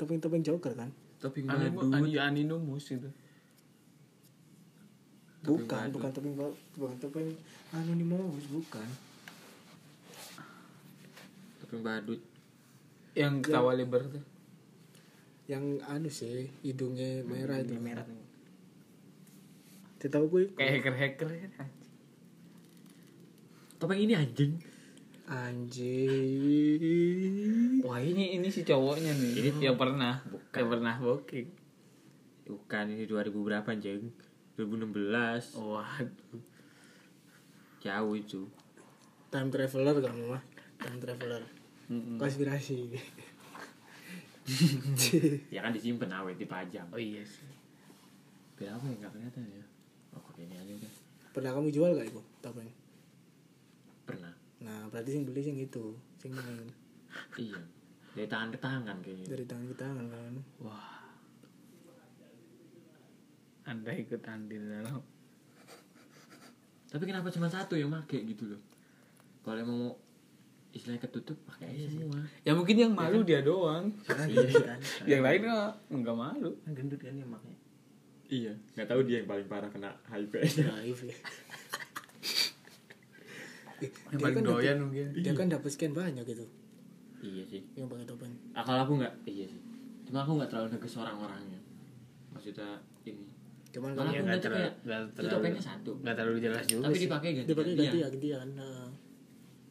Topeng-topeng 0.01 0.43
Joker 0.43 0.73
kan? 0.75 0.91
Topeng 1.23 1.47
Anu, 1.47 1.71
badut 1.71 1.95
Ani, 1.95 2.19
Aninomus 2.19 2.91
itu. 2.91 3.11
Bukan 5.43 5.91
badut. 5.91 5.95
bukan 5.99 6.11
topeng 6.15 6.35
bukan 6.79 6.97
topeng 7.03 7.29
anonymous 7.75 8.47
bukan. 8.51 8.87
Topeng 11.63 11.83
badut. 11.83 12.21
Yang 13.13 13.35
ketawa 13.45 13.77
lebar 13.77 14.07
tuh 14.09 14.25
yang 15.51 15.83
anu 15.91 16.07
sih 16.07 16.49
hidungnya 16.63 17.27
merah 17.27 17.59
itu. 17.61 17.75
merah. 17.77 18.07
Tahu 20.03 20.27
gue 20.31 20.43
kayak 20.59 20.83
hacker 20.83 20.95
hacker 20.99 21.29
kan 21.55 21.71
topeng 23.79 23.99
ini 23.99 24.15
anjing 24.15 24.63
anjing 25.33 26.69
wah 27.81 27.97
ini 27.97 28.37
ini 28.37 28.53
si 28.53 28.61
cowoknya 28.69 29.17
nih. 29.17 29.49
Ini 29.49 29.73
yang 29.73 29.81
pernah. 29.81 30.21
Yang 30.53 30.69
pernah 30.69 30.95
booking. 31.01 31.49
Bukan 32.45 32.85
ini 32.93 33.09
2000 33.09 33.33
berapa 33.33 33.65
anjing 33.65 34.13
2016 34.61 35.57
waduh. 35.57 36.43
Jauh 37.81 38.15
itu. 38.15 38.45
Time 39.33 39.49
traveler 39.49 39.97
kamu 40.05 40.37
mah 40.37 40.43
time 40.77 41.01
traveler. 41.01 41.43
Mm-mm. 41.89 42.21
konspirasi. 42.21 42.93
Ya 45.55 45.63
kan 45.63 45.71
disimpan 45.71 46.11
awet 46.11 46.35
dipajang. 46.35 46.91
Oh 46.91 46.99
iya 46.99 47.23
sih. 47.23 47.47
Berapa 48.59 48.83
ya 48.91 48.95
nggak 48.99 49.15
kelihatan 49.15 49.47
ya? 49.55 49.63
Oh 50.19 50.27
ini 50.35 50.59
aja 50.59 50.75
deh 50.75 50.93
pernah 51.33 51.51
kamu 51.57 51.73
jual 51.73 51.91
gak 51.97 52.09
itu 52.13 52.21
topeng 52.45 52.69
nah 54.63 54.87
berarti 54.89 55.19
yang 55.19 55.27
beli 55.27 55.43
yang 55.43 55.59
itu 55.59 55.87
yang 56.23 56.33
main. 56.39 56.69
Iya. 57.37 57.61
Dari 58.13 58.29
tangan 58.29 58.49
ke 58.53 58.59
tangan 58.61 58.97
kayaknya. 59.01 59.27
Dari 59.29 59.45
tangan 59.45 59.67
ke 59.69 59.77
tangan 59.77 60.05
kan. 60.09 60.35
Wah. 60.63 60.93
Anda 63.63 63.93
ikut 63.95 64.23
andil 64.27 64.63
dalam. 64.69 65.01
Tapi 66.93 67.05
kenapa 67.09 67.33
cuma 67.33 67.49
satu 67.49 67.73
yang 67.79 67.89
make 67.89 68.21
gitu 68.21 68.53
loh? 68.53 68.61
Kalau 69.43 69.59
emang 69.59 69.79
mau 69.81 69.93
istilahnya 70.73 71.05
ketutup 71.05 71.37
pakai 71.49 71.73
aja 71.73 71.89
semua. 71.89 72.21
Ya 72.45 72.53
mungkin 72.53 72.77
yang 72.77 72.93
malu 72.93 73.25
dia 73.25 73.41
doang. 73.41 73.93
Iya. 74.09 74.61
kan. 74.61 74.79
yang 75.09 75.23
lain 75.25 75.41
nggak 75.45 75.73
nggak 75.89 76.17
malu. 76.17 76.51
Kan 76.65 76.73
gendut 76.77 77.01
kan 77.01 77.17
dia 77.17 77.29
makanya. 77.29 77.59
iya. 78.29 78.53
Nggak 78.77 78.89
tahu 78.89 79.01
dia 79.09 79.17
yang 79.25 79.29
paling 79.29 79.47
parah 79.49 79.71
kena 79.73 79.91
HIV 80.09 80.33
ya 80.41 80.69
Eh, 80.85 80.95
yang 83.85 83.93
dia 84.11 84.23
paling 84.23 84.35
kan 84.35 84.45
doyan 84.45 84.63
dapet, 84.69 84.81
mungkin. 84.81 85.07
dia 85.17 85.33
kan 85.33 85.47
dapat 85.49 85.69
scan 85.69 85.93
banyak 85.93 86.25
gitu. 86.25 86.47
Iya 87.19 87.43
sih. 87.47 87.63
Yang 87.73 87.87
pakai 87.89 88.07
topeng 88.07 88.33
kalau 88.53 88.81
aku 88.81 88.93
nggak? 88.97 89.15
Iya 89.25 89.47
sih. 89.47 89.61
Cuma 90.05 90.19
aku 90.21 90.31
nggak 90.35 90.49
terlalu 90.49 90.69
neges 90.73 90.95
orang-orangnya. 90.97 91.61
Maksudnya 92.31 92.69
ini. 93.05 93.25
Cuman 93.71 93.91
kalau 93.93 94.09
Ya, 94.09 94.19
aku 94.19 94.27
nggak 94.27 94.41
terlalu- 94.41 94.61
kayak 94.61 94.75
nggak 94.83 95.01
itu 95.01 95.13
terlalu- 95.15 95.33
topengnya 95.33 95.63
satu. 95.63 95.91
nggak 95.97 96.15
terlalu 96.15 96.39
jelas 96.41 96.65
juga 96.67 96.85
tapi 96.85 96.99
dipakai 96.99 97.31
ganti 97.33 97.49
dipakai 97.49 97.73
ganti 97.73 97.99
ya 97.99 98.09
gantian 98.09 98.49
nah. 98.53 98.89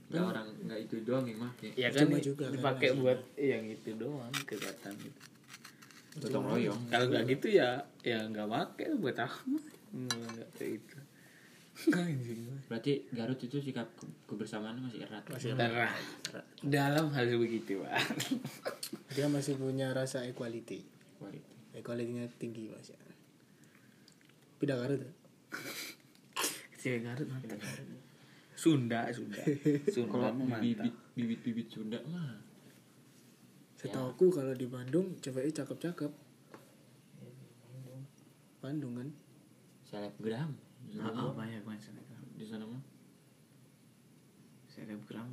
nggak 0.07 0.23
orang 0.25 0.47
nggak 0.61 0.79
itu 0.81 0.95
doang 1.01 1.23
yang 1.23 1.39
make. 1.39 1.69
Ya 1.73 1.87
kan 1.87 2.03
Cuma 2.03 2.17
juga 2.19 2.43
kan 2.43 2.53
dipakai 2.53 2.89
buat 2.93 3.19
yang 3.33 3.63
itu 3.65 3.89
doang 3.95 4.31
kelihatan 4.41 4.93
gitu. 4.97 5.21
Gotong 6.17 6.43
royong. 6.45 6.81
kalau 6.87 7.05
nggak 7.07 7.23
gitu 7.29 7.47
ya 7.53 7.69
ya 8.01 8.19
nggak 8.25 8.43
pakai 8.45 8.91
buat 8.95 9.15
apa 9.15 9.39
nggak 9.93 10.49
kayak 10.53 10.71
itu 10.77 10.97
Anjing. 11.87 12.50
Berarti 12.71 13.03
Garut 13.11 13.35
itu 13.37 13.59
sikap 13.59 13.83
ke- 13.91 14.07
kebersamaan 14.25 14.79
masih 14.79 15.03
erat 15.03 15.27
masih 15.27 15.51
Terah. 15.53 15.91
dalam 16.63 17.11
hal 17.11 17.27
begitu 17.35 17.83
pak 17.83 17.99
dia 19.11 19.27
masih 19.27 19.55
punya 19.55 19.91
rasa 19.91 20.23
equality 20.23 20.79
Quality. 21.19 21.51
equality-nya 21.75 22.31
tinggi 22.33 22.65
mas 22.65 22.87
ya 22.87 22.99
pindah 24.55 24.77
Garut 24.77 24.99
ya? 24.99 25.11
Cewek 26.77 27.03
Garut 27.03 27.27
mantap. 27.27 27.59
Sunda, 28.53 29.09
Sunda. 29.11 29.41
Sunda 29.85 30.31
kalau 30.31 30.31
bibit 30.57 30.93
bibit 31.11 31.39
bibit 31.41 31.67
Sunda 31.67 31.99
mah 32.05 32.39
Setahuku 33.75 34.29
kalau 34.29 34.53
di 34.53 34.65
Bandung 34.65 35.17
ceweknya 35.17 35.59
cakep-cakep. 35.59 36.11
Bandung 38.59 38.93
kan? 38.93 39.09
selebgram 39.83 40.53
mah- 40.93 41.33
banyak 41.33 41.61
banget 41.61 41.81
selebgram. 41.83 42.10
Di 42.41 42.47
sana 42.47 42.65
mah 42.65 42.81
Selebgram 44.65 45.29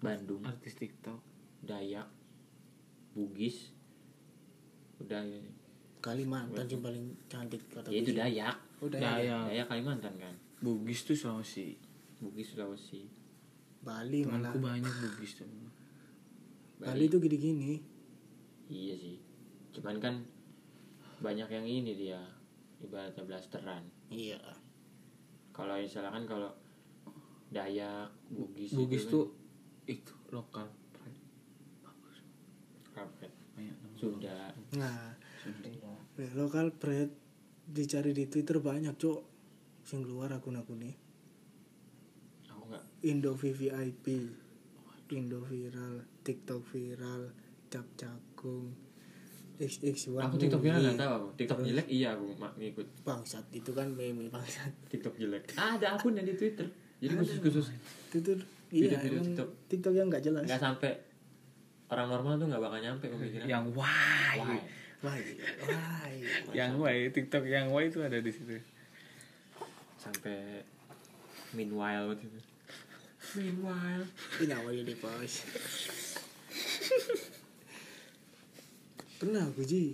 Bandung 0.00 0.42
artis 0.42 0.74
TikTok. 0.74 1.20
Dayak 1.60 2.08
Bugis 3.12 3.70
udah 4.98 5.20
ya 5.20 5.38
Kalimantan 6.00 6.64
sih 6.64 6.80
paling 6.80 7.12
cantik 7.26 7.60
kata 7.68 7.88
Ya, 7.88 8.00
itu. 8.00 8.10
Dayak 8.12 8.56
Oh, 8.80 8.88
Dayak. 8.88 9.04
Dayak. 9.20 9.44
Dayak 9.46 9.66
Kalimantan 9.68 10.14
kan 10.16 10.34
Bugis 10.58 11.04
tuh 11.04 11.14
Sulawesi. 11.14 11.76
Bugis 12.18 12.52
Sulawesi 12.52 13.04
Bali 13.80 14.24
malah. 14.24 14.50
Temanku 14.50 14.58
banyak 14.58 14.92
Bugis 14.92 15.32
tuh. 15.36 15.48
Bali 16.80 17.04
itu 17.06 17.16
gini-gini. 17.16 17.76
iya 18.66 18.94
sih 18.94 19.20
cuman 19.70 19.98
kan 19.98 20.14
banyak 21.20 21.46
yang 21.46 21.62
ini 21.62 21.92
dia 21.94 22.18
ibaratnya 22.80 23.22
blasteran 23.22 23.84
Iya. 24.08 24.40
Kalau 25.50 25.74
misalkan 25.76 26.24
kalau 26.26 26.50
Dayak 27.50 28.14
Bugis 28.30 28.70
Bugis 28.74 29.04
itu 29.06 29.10
tuh 29.10 29.26
itu 29.90 30.14
lokal 30.30 30.70
pride. 30.94 31.18
Bagus. 31.82 32.18
kan. 32.94 33.30
Sunda 33.98 34.54
Nah, 34.78 35.18
Sunda. 35.42 35.92
lokal 36.38 36.70
bread 36.72 37.10
dicari 37.66 38.14
di 38.14 38.30
Twitter 38.30 38.62
banyak, 38.62 38.94
Cok. 38.96 39.20
Sing 39.84 40.06
keluar 40.06 40.30
akun-akunnya. 40.30 40.94
aku 42.46 42.62
nggak 42.70 42.84
Indo 43.10 43.34
VVIP. 43.34 44.06
Indo 45.10 45.42
viral, 45.42 46.06
TikTok 46.22 46.62
viral, 46.70 47.34
cap 47.66 47.82
cakung, 47.98 48.70
XX1 49.60 50.16
aku 50.18 50.36
TikTok 50.36 50.60
viral 50.60 50.74
movie. 50.74 50.86
nggak 50.88 50.98
tahu 50.98 51.12
aku 51.12 51.28
TikTok 51.36 51.58
jelek 51.60 51.86
iya 51.86 52.08
aku 52.12 52.26
mak 52.34 52.52
ngikut 52.56 52.88
Bangsat, 53.02 53.44
itu 53.50 53.70
kan 53.70 53.86
meme 53.90 54.26
bangsat. 54.26 54.72
TikTok 54.88 55.14
jelek 55.14 55.52
ah, 55.54 55.76
ada 55.76 55.94
akun 55.94 56.16
yang 56.16 56.24
di 56.24 56.34
Twitter 56.34 56.64
jadi 56.96 57.12
khusus 57.14 57.38
khusus 57.38 57.66
Twitter 58.08 58.40
iya 58.70 58.88
Video-video 58.88 59.12
emang 59.12 59.26
TikTok. 59.26 59.48
TikTok 59.66 59.92
yang 59.92 60.06
nggak 60.08 60.22
jelas. 60.22 60.44
nggak 60.44 60.60
sampai 60.60 60.92
orang 61.88 62.06
normal 62.08 62.32
tuh 62.36 62.46
nggak 62.46 62.62
bakal 62.62 62.78
nyampe 62.78 63.04
pemikiran 63.04 63.46
Yang 63.46 63.64
why. 63.74 64.36
Why? 64.38 64.56
Wah, 65.00 65.16
wah. 65.16 65.16
iya. 66.06 66.28
Yang 66.54 66.72
why 66.76 66.96
TikTok 67.08 67.44
yang 67.44 67.66
why 67.68 67.84
itu 67.84 67.98
ada 67.98 68.16
di 68.16 68.30
situ. 68.30 68.56
sampai 69.96 70.64
meanwhile 71.50 72.14
gitu 72.14 72.38
meanwhile 73.34 74.04
Ini 74.38 74.52
awalnya 74.54 74.84
di 74.86 74.96
pause. 74.96 75.44
Pernah 79.20 79.52
aku 79.52 79.60
Ji 79.68 79.92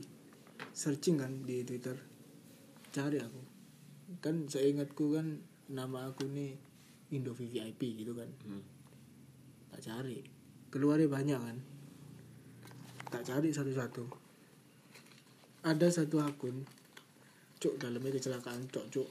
searching 0.71 1.19
kan 1.19 1.43
di 1.43 1.67
Twitter. 1.67 1.99
Cari 2.95 3.19
aku. 3.19 3.43
Kan 4.23 4.47
saya 4.47 4.71
ingatku 4.71 5.19
kan 5.19 5.43
nama 5.67 6.07
aku 6.07 6.31
nih 6.31 6.55
Indo 7.11 7.35
VVIP 7.35 8.07
gitu 8.07 8.15
kan. 8.15 8.31
hmm. 8.47 8.63
Tak 9.75 9.83
cari. 9.83 10.23
Keluarnya 10.71 11.11
banyak 11.11 11.41
kan. 11.43 11.59
Tak 13.11 13.27
cari 13.27 13.51
satu-satu. 13.51 14.07
Ada 15.67 15.91
satu 15.91 16.23
akun. 16.23 16.63
Cuk 17.59 17.83
dalamnya 17.83 18.15
kecelakaan 18.15 18.71
cok 18.71 18.87
cuk. 18.95 19.11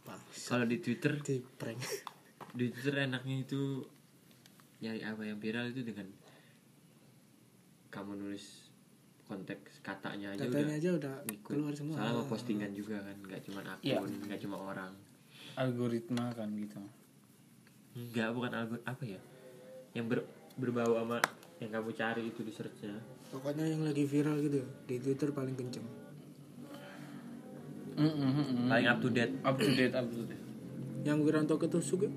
Bangsa. 0.00 0.56
kalau 0.56 0.64
di 0.64 0.80
Twitter 0.80 1.20
Di 1.20 1.44
prank. 1.60 1.76
di 2.56 2.72
Twitter 2.72 3.04
enaknya 3.04 3.44
itu 3.44 3.84
nyari 4.80 5.04
apa 5.04 5.28
yang 5.28 5.36
viral 5.36 5.68
itu 5.68 5.84
dengan 5.84 6.08
kamu 7.92 8.16
nulis 8.16 8.59
konteks 9.30 9.78
katanya 9.80 10.26
aja 10.28 10.42
katanya 10.42 10.66
udah 10.66 10.76
aja 10.76 10.90
udah 10.92 11.14
ngikut. 11.24 11.46
keluar 11.48 11.72
semua 11.72 11.94
Soalnya 11.94 12.14
mau 12.16 12.26
postingan 12.26 12.70
juga 12.72 12.96
kan, 12.98 13.16
nggak 13.20 13.40
cuma 13.42 13.60
akun, 13.62 13.80
Iya. 13.80 13.98
nggak 14.26 14.40
cuma 14.40 14.56
orang. 14.60 14.92
algoritma 15.54 16.26
kan 16.32 16.50
gitu 16.52 16.80
Enggak, 17.92 18.28
bukan 18.30 18.50
algoritma 18.52 18.86
apa 18.86 19.02
ya? 19.04 19.20
Yang 19.92 20.06
ber, 20.06 20.18
berbau 20.56 20.92
sama 20.94 21.18
yang 21.58 21.70
kamu 21.70 21.90
cari 21.92 22.22
itu 22.24 22.40
di 22.40 22.50
searchnya. 22.50 22.98
pokoknya 23.28 23.64
yang 23.64 23.82
lagi 23.82 24.02
viral 24.04 24.36
gitu 24.40 24.58
ya, 24.58 24.68
di 24.84 24.96
twitter 24.98 25.30
paling 25.30 25.54
kenceng 25.54 25.86
Paling 28.66 28.88
up 28.88 28.98
to 28.98 29.08
date. 29.08 29.34
up 29.40 29.54
to 29.54 29.68
date 29.70 29.92
up 29.92 30.06
to 30.06 30.24
date 30.24 30.42
yang 31.00 31.20
Wiranto 31.20 31.56
ketusuk 31.56 32.02
ya 32.02 32.12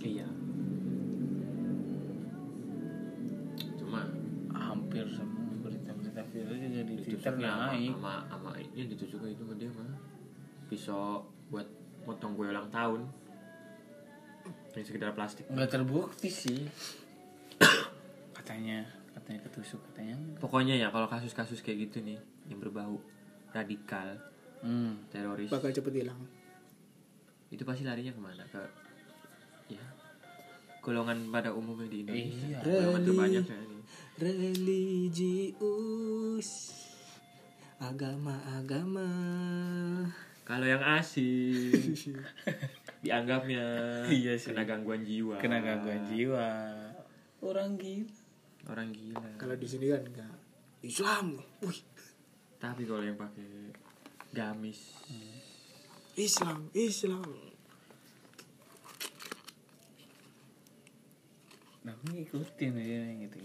Iya. 0.00 0.28
Juga 7.36 7.50
sama, 7.50 7.66
naik 7.74 7.92
sama 7.98 8.14
sama 8.30 8.50
ini 8.56 8.82
ditusuk 8.88 9.20
itu 9.28 9.42
sama 9.44 9.54
dia 9.58 9.70
mah 9.74 9.90
pisau 10.68 11.24
buat 11.48 11.66
potong 12.04 12.32
kue 12.36 12.48
ulang 12.48 12.68
tahun. 12.72 13.04
Yang 14.76 14.94
sekedar 14.94 15.12
plastik. 15.12 15.44
Nggak 15.50 15.74
terbukti 15.74 16.28
sih. 16.30 16.68
Katanya 18.36 18.86
katanya 19.18 19.50
ketusuk 19.50 19.82
katanya 19.90 20.14
pokoknya 20.38 20.78
ya 20.78 20.94
kalau 20.94 21.10
kasus-kasus 21.10 21.58
kayak 21.58 21.90
gitu 21.90 22.06
nih 22.06 22.22
yang 22.46 22.62
berbau 22.62 23.02
radikal 23.50 24.14
hmm. 24.62 25.10
teroris. 25.10 25.50
Bakal 25.50 25.74
cepet 25.74 26.06
hilang. 26.06 26.22
Itu 27.50 27.66
pasti 27.66 27.82
larinya 27.82 28.14
ke 28.14 28.20
mana? 28.22 28.46
Ke 28.46 28.62
ya 29.68 29.82
golongan 30.78 31.28
pada 31.28 31.52
umumnya 31.52 31.90
di 31.90 32.06
Indonesia. 32.06 32.56
Iya. 32.56 32.62
golongan 32.62 33.02
Reli- 33.02 33.08
terbanyak 33.10 33.44
ya 33.44 33.58
ini 33.58 33.78
religius 34.18 35.70
agama-agama 37.78 39.06
kalau 40.48 40.64
yang 40.64 40.80
asing. 40.80 41.92
Dianggapnya 43.04 43.62
Iya 44.08 44.32
sih. 44.40 44.50
kena 44.50 44.64
gangguan 44.64 45.04
jiwa. 45.04 45.36
Kena 45.36 45.60
gangguan 45.60 46.08
jiwa. 46.08 46.48
Orang 47.44 47.76
gila. 47.76 48.08
Orang 48.72 48.88
gila. 48.96 49.20
Kalau 49.36 49.54
di 49.60 49.68
sini 49.68 49.92
kan 49.92 50.02
enggak 50.08 50.32
Islam. 50.80 51.36
Wih. 51.60 51.80
Tapi 52.56 52.88
kalau 52.88 53.04
yang 53.04 53.20
pakai 53.20 53.76
gamis. 54.32 54.96
Islam 56.16 56.72
Islam. 56.72 57.28
Nah 61.84 61.94
ngikutin 62.08 62.72
aja 62.72 62.96
yang 63.04 63.20
gitu 63.28 63.38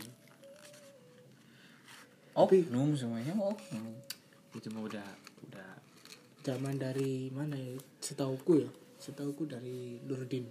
oknum 2.33 2.97
semuanya 2.97 3.29
oknum 3.37 3.93
itu 4.53 4.67
mah 4.73 4.83
udah 4.85 5.07
udah. 5.49 5.71
Zaman 6.43 6.75
dari 6.75 7.31
mana 7.31 7.55
ya? 7.55 7.73
Setauku 7.99 8.63
ya. 8.63 8.69
Setauku 8.99 9.47
dari 9.47 9.99
Nurdin. 10.05 10.45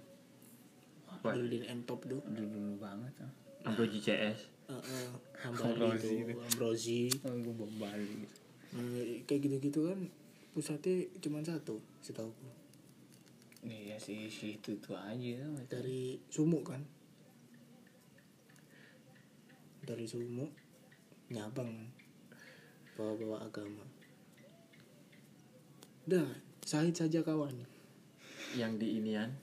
Wah. 1.23 1.33
Nurdin 1.37 1.65
Entop 1.69 2.05
tuh. 2.05 2.21
Dulu 2.27 2.47
dulu 2.49 2.75
banget 2.81 3.15
ah. 3.23 3.33
Ambroji 3.62 4.03
CS 4.03 4.53
uh, 4.67 4.75
uh, 4.75 5.09
Ambrosi. 5.47 6.27
itu. 6.27 6.35
Ambrosi. 6.35 7.01
Gue 7.21 7.69
Bali 7.79 8.25
Nah, 8.73 8.88
kayak 9.29 9.45
gitu-gitu 9.45 9.85
kan 9.85 10.01
pusatnya 10.57 11.05
cuma 11.21 11.45
satu 11.45 11.77
setauku. 12.01 12.49
Iya 13.69 14.01
sih 14.01 14.33
sih 14.33 14.57
itu 14.57 14.81
tuh 14.81 14.97
aja 14.97 15.45
dari 15.69 16.17
Sumuk 16.33 16.73
kan? 16.73 16.81
Dari 19.85 20.09
Sumuk 20.09 20.49
nyabang 21.29 21.69
bawa-bawa 22.97 23.45
agama 23.45 23.85
dah 26.03 26.27
Sahid 26.62 26.95
saja 26.95 27.23
kawan. 27.27 27.55
Yang 28.55 28.73
di 28.79 28.88
inian 29.03 29.35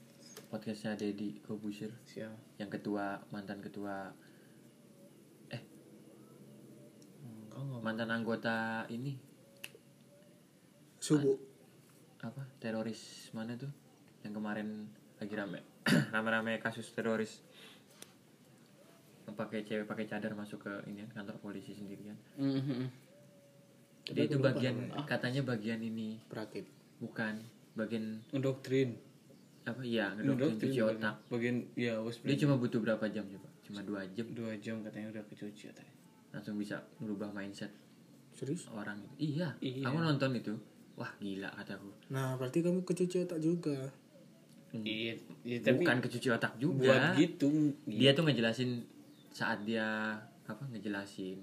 podcastnya 0.48 0.96
Deddy 0.96 1.40
Kobusir 1.44 1.92
siapa? 2.08 2.36
Yang 2.56 2.80
ketua 2.80 3.20
mantan 3.28 3.60
ketua 3.60 4.08
enggak 7.20 7.60
enggak 7.60 7.82
mantan 7.84 8.08
anggota 8.08 8.88
ini. 8.88 9.20
Subuh. 11.00 11.36
Apa? 12.24 12.44
Teroris 12.56 13.32
mana 13.36 13.56
tuh? 13.56 13.72
Yang 14.24 14.32
kemarin 14.40 14.68
lagi 15.20 15.34
rame. 15.36 15.60
Rame-rame 16.16 16.60
kasus 16.60 16.88
teroris. 16.92 17.40
Pakai 19.28 19.64
cewek 19.64 19.88
pakai 19.88 20.04
cadar 20.04 20.36
masuk 20.36 20.64
ke 20.68 20.72
ini 20.88 21.04
kan, 21.08 21.24
kantor 21.24 21.36
polisi 21.40 21.72
sendirian. 21.72 22.16
Mhm. 22.36 23.09
Dia 24.12 24.24
itu 24.26 24.38
bagian 24.38 24.74
namanya. 24.76 25.06
katanya 25.06 25.40
bagian 25.46 25.80
ini. 25.80 26.18
Prakip 26.26 26.66
bukan 26.98 27.40
bagian 27.74 28.20
ngedoktrin. 28.34 28.98
Apa? 29.64 29.80
Iya 29.84 30.14
ngedoktrin 30.18 30.58
cuci 30.58 30.80
otak. 30.82 31.14
Bagian 31.30 31.56
ya 31.78 31.96
dia 32.00 32.36
cuma 32.40 32.54
butuh 32.58 32.80
berapa 32.82 33.04
jam 33.10 33.24
coba? 33.28 33.48
Cuma 33.62 33.80
dua 33.86 34.02
jam. 34.12 34.26
Dua 34.34 34.52
jam 34.58 34.82
katanya 34.82 35.14
udah 35.14 35.24
kecuci 35.30 35.70
otaknya 35.70 36.00
langsung 36.30 36.54
bisa 36.58 36.78
merubah 37.02 37.30
mindset 37.34 37.70
serius? 38.30 38.70
orang 38.70 39.02
itu. 39.02 39.34
Iya, 39.34 39.50
Iya. 39.58 39.82
aku 39.90 39.98
nonton 39.98 40.30
itu? 40.38 40.54
Wah 40.94 41.10
gila 41.18 41.50
kataku. 41.58 41.90
Nah 42.14 42.38
berarti 42.38 42.62
kamu 42.62 42.86
kecuci 42.86 43.26
otak 43.26 43.42
juga. 43.42 43.90
Iya 44.70 45.18
iya 45.42 45.58
tapi 45.58 45.82
bukan 45.82 45.98
kecuci 45.98 46.28
otak 46.30 46.54
juga. 46.62 46.78
buat 46.86 47.18
gitu. 47.18 47.74
Dia 47.90 48.14
tuh 48.14 48.22
ngejelasin 48.30 48.86
saat 49.34 49.66
dia 49.66 50.14
apa 50.46 50.62
ngejelasin 50.70 51.38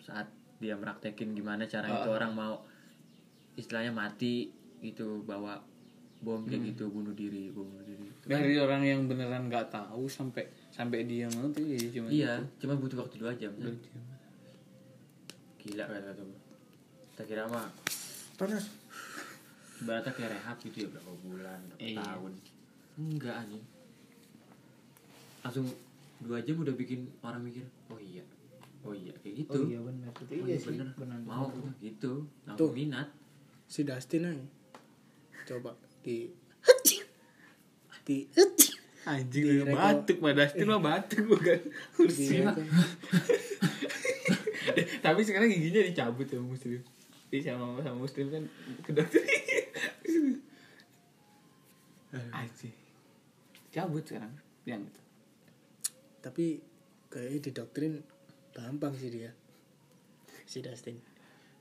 saat 0.00 0.26
dia 0.60 0.76
meraktekin 0.76 1.32
gimana 1.32 1.64
cara 1.64 1.88
itu 1.88 2.06
Ah. 2.06 2.14
orang 2.14 2.32
mau 2.32 2.54
istilahnya 3.54 3.90
mati 3.90 4.52
gitu 4.78 5.20
bawa 5.22 5.56
bom 6.18 6.44
kayak 6.44 6.70
gitu 6.70 6.86
bunuh 6.86 7.12
diri 7.12 7.48
bom 7.48 7.64
bunuh 7.64 7.82
diri. 7.82 8.04
Dari 8.22 8.54
orang 8.54 8.82
yang 8.82 9.00
beneran 9.04 9.48
nggak 9.48 9.68
tahu 9.68 10.04
sampai 10.04 10.44
sampai 10.70 11.02
dia 11.02 11.24
mau 11.30 11.48
tuh 11.48 11.64
ya 11.64 11.80
cuma 11.90 12.08
iya 12.08 12.32
cuma 12.56 12.76
butuh 12.76 13.00
waktu 13.00 13.16
dua 13.16 13.32
jam 13.34 13.52
kan? 13.54 13.72
gila 15.58 15.84
kata 15.86 16.12
tuh 16.14 16.28
kita 17.10 17.22
kira 17.26 17.44
mah 17.46 17.68
panas 18.34 18.68
ibaratnya 19.76 20.12
kayak 20.12 20.30
rehab 20.34 20.56
gitu 20.58 20.76
ya 20.78 20.88
berapa 20.90 21.12
bulan 21.18 21.58
berapa 21.66 21.80
Iya. 21.82 22.00
tahun. 22.02 22.32
Enggak 22.98 23.34
anjing. 23.38 23.64
Langsung 25.40 25.66
dua 26.20 26.38
jam 26.38 26.56
udah 26.58 26.74
bikin 26.74 27.08
orang 27.18 27.40
mikir 27.42 27.64
oh 27.88 27.96
iya 27.98 28.20
oh 28.80 28.92
iya 28.92 29.12
kayak 29.14 29.34
gitu. 29.44 29.54
oh 29.54 29.64
iya 29.64 29.78
benar. 29.78 30.10
Itu 30.10 30.24
Oh 30.26 30.36
iya 30.40 30.44
iya 30.46 30.56
sih. 30.56 30.68
bener. 30.70 30.88
benar 30.94 31.18
mau 31.20 31.46
gitu 31.78 32.24
Tuh. 32.24 32.46
langsung 32.46 32.72
minat. 32.72 33.08
Si 33.64 33.80
Dustin 33.82 34.24
aja. 34.24 34.46
Coba 35.46 35.72
di 36.00 36.32
di 38.02 38.16
anjing 39.02 39.44
Di 39.44 39.52
rekor- 39.60 39.76
batuk 39.76 40.18
mah 40.18 40.32
Dustin 40.32 40.66
mah 40.66 40.80
batuk 40.80 41.22
bukan 41.26 41.58
di 41.60 41.70
kursi 41.92 42.40
tapi 45.00 45.20
sekarang 45.22 45.48
giginya 45.48 45.82
dicabut 45.82 46.26
ya 46.26 46.38
muslim. 46.38 46.80
Iya 47.28 47.54
sama 47.54 47.80
sama 47.80 47.98
muslim 47.98 48.26
kan 48.28 48.42
ke 48.80 48.90
dokter. 48.92 49.22
Anjing. 52.32 52.74
Cabut 53.70 54.02
sekarang 54.02 54.34
yang 54.64 54.82
itu. 54.82 55.00
Tapi 56.20 56.58
kayaknya 57.06 57.38
di 57.40 57.50
doktrin 57.52 57.92
gampang 58.54 58.92
sih 58.96 59.10
dia. 59.12 59.30
Si 60.46 60.58
Dustin. 60.64 60.98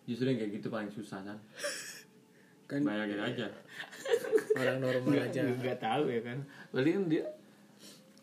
Justru 0.10 0.26
yang 0.34 0.38
kayak 0.42 0.52
gitu 0.58 0.68
paling 0.74 0.90
susah 0.90 1.22
kan 1.22 1.38
kan 2.70 2.80
bayangin 2.86 3.22
aja. 3.22 3.48
Orang 4.58 4.78
normal 4.82 5.10
nggak 5.10 5.28
aja. 5.34 5.42
nggak 5.46 5.80
tahu 5.82 6.04
ya 6.10 6.22
kan 6.22 6.38
berarti 6.70 6.90
kan 6.94 7.04
dia 7.10 7.24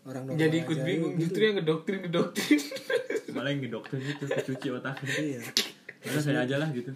orang 0.06 0.22
normal 0.30 0.38
jadi 0.38 0.56
ikut 0.62 0.78
aja, 0.78 0.86
bingung. 0.86 1.12
gitu. 1.18 1.22
justru 1.26 1.40
yang 1.42 1.56
ngedoktrin 1.58 1.98
ngedoktrin. 2.06 2.60
Malah 3.36 3.50
yang 3.52 3.68
dokter 3.68 4.00
itu 4.00 4.24
kecuci 4.24 4.68
otaknya. 4.72 5.12
Iya. 5.12 5.40
Udah 6.08 6.22
saya 6.24 6.38
aja 6.48 6.56
lah 6.56 6.68
gitu. 6.72 6.88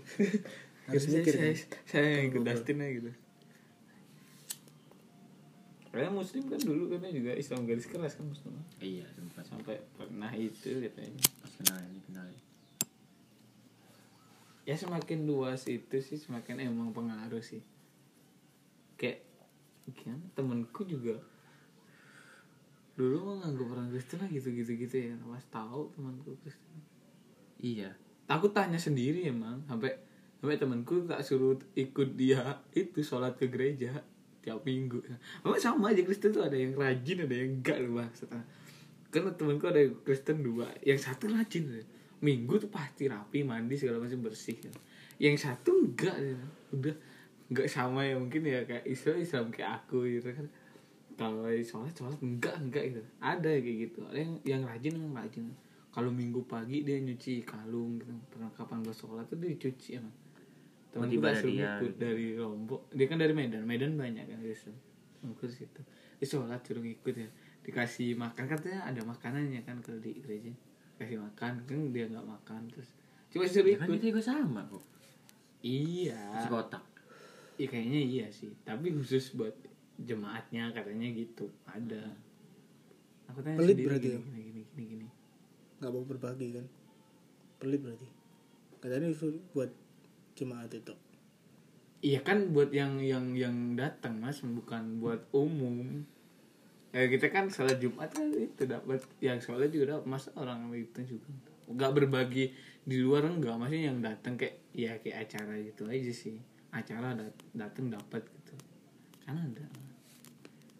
Harus 0.88 1.02
saya, 1.04 1.20
mikir 1.20 1.34
saya, 1.36 1.52
kan? 1.52 1.82
saya 1.84 2.06
yang 2.16 2.24
ikut 2.32 2.42
Dustin 2.48 2.76
aja 2.80 2.92
gitu. 2.96 3.10
Karena 5.90 6.10
muslim 6.14 6.42
kan 6.46 6.60
dulu 6.62 6.82
kan 6.86 7.10
juga 7.10 7.34
Islam 7.34 7.66
garis 7.66 7.86
keras 7.90 8.14
kan 8.14 8.24
muslim. 8.30 8.54
Iya 8.78 9.06
sempat. 9.10 9.42
Sampai 9.42 9.76
pernah 9.98 10.30
itu 10.32 10.70
katanya 10.80 11.18
pas 11.60 11.68
kenal 11.68 11.84
ini 11.92 12.00
kenal 12.08 12.26
ya 14.70 14.78
semakin 14.78 15.26
luas 15.26 15.66
itu 15.66 15.98
sih 15.98 16.14
semakin 16.14 16.62
emang 16.62 16.94
pengaruh 16.94 17.42
sih. 17.42 17.58
Kayak 18.94 19.26
gimana? 19.90 20.22
Temenku 20.38 20.86
juga. 20.86 21.18
Dulu 22.94 23.16
mah 23.26 23.36
nganggap 23.42 23.66
orang 23.66 23.88
Kristen 23.90 24.22
lah 24.22 24.30
gitu 24.30 24.54
gitu 24.54 24.70
gitu 24.78 24.94
ya. 24.94 25.18
Pas 25.26 25.42
tahu 25.50 25.90
temanku 25.98 26.38
Kristen. 26.44 26.78
Iya. 27.58 27.98
Aku 28.30 28.54
tanya 28.54 28.78
sendiri 28.78 29.26
emang 29.26 29.66
sampai 29.66 29.90
sampai 30.38 30.54
temanku 30.54 31.02
tak 31.02 31.26
suruh 31.26 31.58
ikut 31.74 32.14
dia 32.14 32.62
itu 32.70 33.02
sholat 33.02 33.34
ke 33.34 33.50
gereja 33.50 33.90
tiap 34.38 34.62
minggu. 34.62 35.02
Memang 35.42 35.58
sama 35.58 35.90
aja 35.90 36.06
Kristen 36.06 36.30
tuh 36.30 36.46
ada 36.46 36.54
yang 36.54 36.78
rajin 36.78 37.26
ada 37.26 37.34
yang 37.34 37.58
enggak 37.58 37.82
loh 37.82 38.06
maksudnya 38.06 38.46
kan 39.10 39.26
temanku 39.34 39.66
ada 39.66 39.82
Kristen 40.06 40.46
dua. 40.46 40.70
Yang 40.86 41.10
satu 41.10 41.34
rajin 41.34 41.66
ya. 41.66 41.82
minggu 42.20 42.60
tuh 42.60 42.68
pasti 42.68 43.08
rapi 43.08 43.42
mandi 43.42 43.74
segala 43.74 43.98
macam 43.98 44.20
bersih. 44.20 44.52
Ya. 44.60 44.72
yang 45.20 45.36
satu 45.36 45.72
enggak 45.72 46.16
ya. 46.16 46.36
udah 46.72 46.94
enggak 47.48 47.68
sama 47.68 48.04
ya 48.04 48.16
mungkin 48.16 48.44
ya 48.44 48.64
kayak 48.64 48.84
Islam 48.84 49.16
Islam 49.20 49.44
kayak 49.50 49.70
aku 49.84 50.06
gitu 50.06 50.30
kan. 50.30 50.46
Kalau 51.18 51.44
sholat 51.60 51.92
sholat 51.92 52.20
enggak 52.22 52.56
enggak 52.60 52.84
gitu. 52.94 53.02
Ada 53.18 53.48
ya 53.50 53.60
kayak 53.60 53.78
gitu. 53.90 54.00
Ada 54.06 54.18
yang 54.20 54.32
yang 54.46 54.62
rajin 54.64 54.92
yang 54.96 55.12
rajin. 55.12 55.44
Kalau 55.90 56.10
minggu 56.14 56.46
pagi 56.46 56.86
dia 56.86 57.02
nyuci 57.02 57.42
kalung 57.42 57.98
gitu. 57.98 58.14
Perlengkapan 58.30 58.78
buat 58.86 58.96
sholat 58.96 59.26
tuh 59.26 59.36
dia 59.42 59.56
cuci 59.58 59.98
emang 59.98 60.14
teman 60.90 61.06
ikut 61.06 61.34
gitu. 61.42 61.86
dari 61.98 62.38
Lombok. 62.38 62.92
Dia 62.94 63.06
kan 63.10 63.18
dari 63.18 63.34
Medan. 63.34 63.66
Medan 63.66 63.98
banyak 63.98 64.28
kan 64.28 64.38
Kristen. 64.38 64.76
Aku 65.26 65.50
situ. 65.50 65.82
Dia 66.20 66.26
sholat 66.28 66.62
suruh 66.62 66.84
ikut 66.84 67.16
ya 67.16 67.28
dikasih 67.60 68.16
makan 68.16 68.44
katanya 68.48 68.88
ada 68.88 69.00
makanannya 69.04 69.60
kan 69.62 69.78
kalau 69.84 70.00
di 70.00 70.16
gereja. 70.20 70.52
Kasih 70.96 71.20
makan 71.20 71.64
kan 71.64 71.78
dia 71.92 72.04
nggak 72.08 72.26
makan 72.26 72.68
terus 72.68 72.92
cuma 73.30 73.46
suruh 73.46 73.70
Ya 73.70 73.78
kan 73.78 73.86
ikut. 73.86 73.96
kita 74.02 74.06
juga 74.10 74.22
sama 74.22 74.60
kok. 74.66 74.84
Iya. 75.62 76.18
Nasi 76.34 76.48
kotak. 76.50 76.84
Iya 77.60 77.66
kayaknya 77.68 78.00
iya 78.00 78.26
sih, 78.32 78.48
tapi 78.64 78.88
khusus 78.90 79.36
buat 79.36 79.52
jemaatnya 80.00 80.72
katanya 80.72 81.12
gitu 81.12 81.44
ada. 81.68 82.00
Aku 83.28 83.44
tanya 83.44 83.60
Pelit 83.60 83.76
sendiri 83.76 83.86
berarti 83.86 84.08
gini, 84.08 84.16
ya? 84.16 84.20
gini, 84.24 84.40
gini, 84.40 84.62
gini, 84.74 84.84
gini. 84.96 85.06
nggak 85.78 85.90
mau 85.92 86.04
berbagi 86.08 86.48
kan? 86.56 86.66
Pelit 87.60 87.80
berarti. 87.84 88.08
Katanya 88.80 89.12
itu 89.12 89.28
buat 89.52 89.70
jemaat 90.34 90.72
itu. 90.72 90.94
Iya 92.00 92.24
kan 92.24 92.56
buat 92.56 92.72
yang 92.72 92.96
yang 93.04 93.36
yang 93.36 93.76
datang 93.76 94.24
mas, 94.24 94.40
bukan 94.40 94.96
buat 95.04 95.20
umum. 95.36 96.08
Ya 96.90 97.06
kita 97.06 97.30
kan 97.30 97.46
sholat 97.46 97.78
Jumat 97.78 98.10
kan 98.10 98.34
itu 98.34 98.66
dapat, 98.66 98.98
yang 99.22 99.38
sholat 99.38 99.70
juga 99.70 99.94
dapat 99.98 100.04
mas 100.10 100.26
orang 100.34 100.66
itu 100.74 101.00
juga. 101.06 101.30
Gak 101.70 101.94
berbagi 101.94 102.50
di 102.82 102.96
luar 102.98 103.30
enggak, 103.30 103.54
maksudnya 103.54 103.94
yang 103.94 103.98
datang 104.02 104.34
kayak 104.34 104.58
ya 104.74 104.98
kayak 104.98 105.30
acara 105.30 105.54
gitu 105.62 105.86
aja 105.86 106.10
sih. 106.10 106.36
Acara 106.74 107.14
dat- 107.14 107.46
datang 107.54 107.94
dapat 107.94 108.26
gitu. 108.26 108.54
Kan 109.22 109.38
ada. 109.38 109.66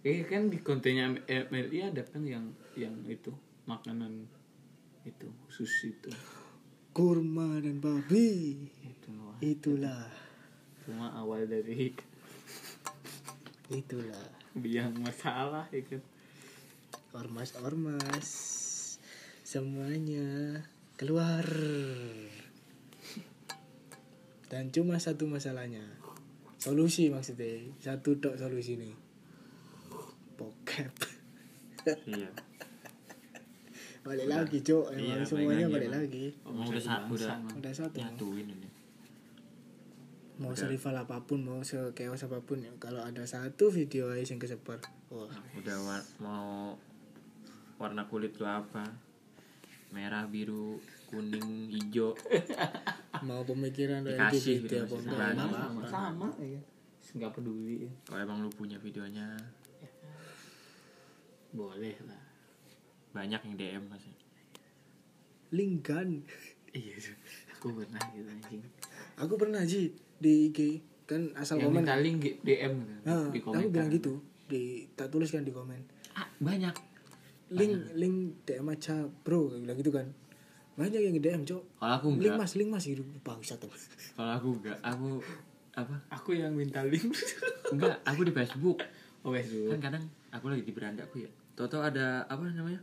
Kayak 0.03 0.27
kan 0.33 0.43
di 0.51 0.59
kontennya 0.59 1.15
MLI 1.29 1.95
ada 1.95 2.03
kan 2.03 2.27
yang 2.27 2.51
yang 2.75 2.95
itu 3.07 3.31
makanan 3.69 4.27
itu 5.07 5.29
khusus 5.47 5.95
itu. 5.95 6.11
kurma 6.91 7.63
dan 7.63 7.79
babi 7.79 8.67
Itu 8.83 9.15
wah. 9.15 9.39
itulah 9.39 10.11
cuma 10.83 11.07
awal 11.15 11.47
dari 11.47 11.95
itulah 13.71 14.40
biang 14.55 14.95
masalah 14.99 15.67
ya 15.71 15.83
kan. 15.87 16.03
ormas 17.11 17.55
ormas. 17.59 18.29
Semuanya 19.43 20.63
keluar. 20.95 21.43
Dan 24.47 24.71
cuma 24.71 24.99
satu 24.99 25.27
masalahnya. 25.27 25.83
Solusi 26.59 27.11
maksudnya. 27.11 27.67
Satu 27.79 28.19
dok 28.19 28.39
solusi 28.39 28.79
nih 28.79 28.95
bokep. 30.39 30.93
Iya. 32.09 32.31
Balik 34.01 34.27
lagi 34.27 34.59
cok 34.65 34.97
emang 34.97 35.21
Iya, 35.21 35.29
semuanya 35.29 35.67
balik 35.69 35.91
lagi. 35.93 36.33
Udah 36.49 36.81
sa- 36.81 37.05
udah 37.05 37.37
udah 37.61 37.73
satu. 37.77 37.97
nyatuin 38.01 38.49
ini 38.49 38.70
mau 40.41 40.57
serival 40.57 40.97
apa 40.97 41.21
pun 41.29 41.45
mau 41.45 41.61
sekeos 41.61 42.25
apa 42.25 42.41
pun 42.41 42.65
ya. 42.65 42.73
Kalau 42.81 43.05
ada 43.05 43.23
satu 43.29 43.69
video 43.69 44.09
aja 44.09 44.25
yang 44.25 44.41
kesebar 44.41 44.81
wah. 45.13 45.29
Udah 45.55 45.77
war- 45.85 46.11
mau 46.19 46.75
warna 47.77 48.09
kulit 48.09 48.35
lu 48.41 48.49
apa? 48.49 48.89
Merah 49.93 50.25
biru 50.25 50.81
kuning 51.11 51.69
hijau. 51.69 52.15
Mau 53.27 53.43
pemikiran 53.43 54.07
Dikasih 54.07 54.63
gitu, 54.65 54.87
sebanyak. 54.87 55.35
nggak 55.35 55.35
sama 55.35 55.83
sama 55.91 56.29
ya 56.39 56.63
nggak 57.11 57.35
peduli 57.35 57.83
ya. 57.83 57.91
kalau 58.07 58.23
emang 58.23 58.39
lu 58.39 58.51
punya 58.55 58.79
videonya. 58.79 59.35
Boleh 61.51 61.99
lah. 62.07 62.23
Banyak 63.11 63.41
yang 63.43 63.55
DM 63.59 63.85
masih 63.91 64.15
link 65.51 65.83
gun 65.83 66.23
iya 66.75 66.95
aku 67.61 67.77
pernah 67.77 68.01
gitu 68.17 68.25
anjing. 68.25 68.63
Aku 69.21 69.35
pernah 69.37 69.61
sih 69.69 69.93
di 70.17 70.49
IG 70.49 70.81
kan 71.05 71.29
asal 71.37 71.61
yang 71.61 71.75
komen. 71.75 71.85
minta 71.85 71.99
link 72.01 72.41
DM 72.41 72.75
gitu, 72.81 73.05
nah, 73.05 73.29
di 73.29 73.41
aku 73.43 73.53
komentar. 73.53 73.69
bilang 73.69 73.89
gitu. 73.93 74.13
Di 74.49 74.63
tak 74.97 75.13
tulis 75.13 75.29
kan 75.29 75.45
di 75.45 75.53
komen. 75.53 75.81
Ah, 76.17 76.25
banyak. 76.41 76.73
Link 77.53 77.75
link 77.99 78.17
DM 78.49 78.67
aja 78.71 79.05
bro 79.27 79.53
Aku 79.53 79.61
bilang 79.61 79.77
gitu 79.77 79.93
kan. 79.93 80.07
Banyak 80.81 81.01
yang 81.05 81.15
DM 81.21 81.43
cok. 81.45 81.63
Kalau 81.77 81.93
aku 82.01 82.07
link 82.17 82.33
enggak. 82.33 82.41
Mas 82.41 82.53
link 82.57 82.71
mas 82.73 82.85
gitu. 82.89 83.05
Kalau 84.17 84.33
aku 84.33 84.49
enggak 84.57 84.79
aku 84.81 85.09
apa? 85.77 85.97
Aku 86.17 86.31
yang 86.33 86.57
minta 86.57 86.81
link. 86.81 87.13
Enggak 87.69 88.01
aku 88.09 88.25
di 88.25 88.33
Facebook. 88.33 88.81
Oh 89.21 89.37
dulu 89.37 89.77
kan 89.77 89.81
kadang 89.85 90.05
aku 90.33 90.49
lagi 90.49 90.65
di 90.65 90.73
beranda 90.73 91.05
aku 91.05 91.29
ya. 91.29 91.31
Toto 91.53 91.85
ada 91.85 92.25
apa 92.25 92.41
namanya? 92.49 92.81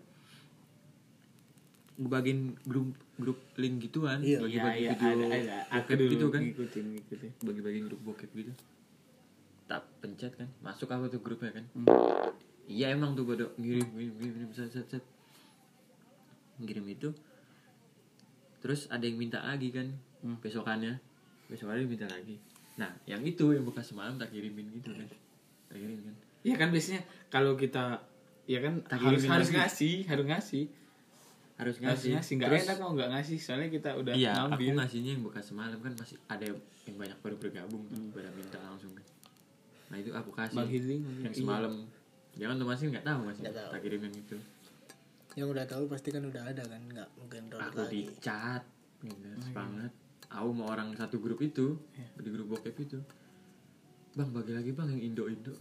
Ngebagiin 1.97 2.61
grup 2.61 2.93
grup 3.17 3.39
link 3.57 3.81
gituan 3.81 4.21
Iya. 4.21 4.39
bagi-bagi 4.39 4.79
iya, 4.79 4.91
video 4.93 5.09
ada, 5.09 5.25
ada. 5.33 5.57
Aku 5.73 5.89
bokep 5.89 5.97
dulu 5.97 6.11
gitu 6.13 6.25
kan? 6.29 6.41
Ngikutin 6.45 6.85
ngikutin. 6.93 7.31
Bagi-bagi 7.41 7.79
grup 7.83 8.01
bokep 8.05 8.29
gitu. 8.31 8.53
Tak 9.65 9.81
pencet 9.99 10.31
kan? 10.33 10.47
Masuk 10.61 10.87
apa 10.89 11.09
tuh 11.09 11.19
grupnya 11.19 11.51
kan? 11.51 11.65
Hmm. 11.73 11.85
iya 12.67 12.91
emang 12.91 13.15
tuh 13.15 13.23
gue 13.23 13.35
ngirim 13.57 13.87
ngirim 13.89 14.11
ngirim 14.19 14.33
ngirim 14.37 14.49
set 14.51 14.69
set 14.69 14.87
set. 14.87 15.03
Ngirim 16.57 16.85
itu. 16.87 17.09
Terus 18.59 18.89
ada 18.89 19.01
yang 19.01 19.17
minta 19.17 19.39
lagi 19.39 19.69
kan? 19.71 19.87
Hmm. 20.21 20.37
besokannya. 20.39 20.97
Besokannya 21.47 21.85
minta 21.85 22.05
lagi. 22.05 22.37
Nah 22.77 22.93
yang 23.05 23.23
itu 23.23 23.53
yang 23.53 23.65
bekas 23.65 23.89
semalam 23.89 24.15
tak 24.15 24.29
kirimin 24.29 24.69
gitu 24.77 24.93
kan? 24.93 25.07
Tak 25.67 25.77
kirim 25.77 25.99
kan? 26.05 26.15
Ya 26.45 26.55
kan 26.55 26.69
biasanya 26.69 27.01
kalau 27.27 27.57
kita 27.57 28.03
ya 28.45 28.61
kan 28.61 28.79
Tak 28.85 29.01
harus 29.01 29.25
harus 29.25 29.49
lagi. 29.51 29.57
ngasih 29.57 29.95
harus 30.07 30.25
ngasih 30.29 30.63
harus 31.57 31.81
harus 31.81 32.05
ngasih 32.05 32.11
ngasih 32.13 32.33
nggak 32.37 32.49
terus 32.53 32.65
enak 32.69 32.75
kalau 32.77 32.93
nggak 32.93 33.09
ngasih 33.17 33.37
soalnya 33.41 33.69
kita 33.73 33.89
udah 33.97 34.13
iya 34.13 34.31
aku 34.45 34.53
ngambil. 34.53 34.73
ngasihnya 34.77 35.11
yang 35.17 35.23
bekas 35.25 35.45
semalam 35.49 35.79
kan 35.81 35.93
masih 35.97 36.17
ada 36.29 36.45
yang 36.85 36.95
banyak 37.01 37.17
baru 37.25 37.35
bergabung 37.41 37.83
tuh 37.89 37.97
pada 38.13 38.29
minta 38.37 38.59
langsung 38.61 38.93
kan. 38.93 39.05
Nah 39.89 39.97
itu 39.97 40.11
aku 40.13 40.29
kasih 40.37 40.57
Bang 40.61 40.69
Healing 40.69 41.01
yang 41.25 41.33
iya. 41.33 41.41
semalam. 41.41 41.73
Jangan 42.37 42.55
tuh 42.61 42.67
masih 42.69 42.85
nggak 42.93 43.05
tahu 43.09 43.19
masih 43.25 43.41
Nggak 43.41 43.55
tahu. 43.57 43.69
tak 43.73 43.81
kirimin 43.81 44.13
itu. 44.13 44.37
Yang 45.33 45.47
udah 45.53 45.65
tahu 45.65 45.83
pasti 45.89 46.09
kan 46.13 46.23
udah 46.29 46.43
ada 46.45 46.63
kan 46.69 46.81
nggak 46.85 47.09
mungkin 47.17 47.41
download 47.49 47.73
aku 47.73 47.81
di 47.89 48.01
lagi 48.05 48.21
chat 48.21 48.63
gitu 48.97 49.29
banget 49.53 49.93
aku 50.27 50.49
mau 50.49 50.67
orang 50.73 50.89
satu 50.97 51.21
grup 51.21 51.41
itu 51.41 51.73
di 52.21 52.29
grup 52.29 52.53
bokep 52.53 52.77
itu. 52.77 53.01
Bang 54.13 54.29
bagi 54.33 54.53
lagi 54.53 54.71
bang 54.73 54.93
yang 54.93 55.01
indo 55.13 55.23
indo 55.25 55.53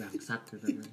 bangsat 0.00 0.40
gitu 0.52 0.64
kan 0.64 0.88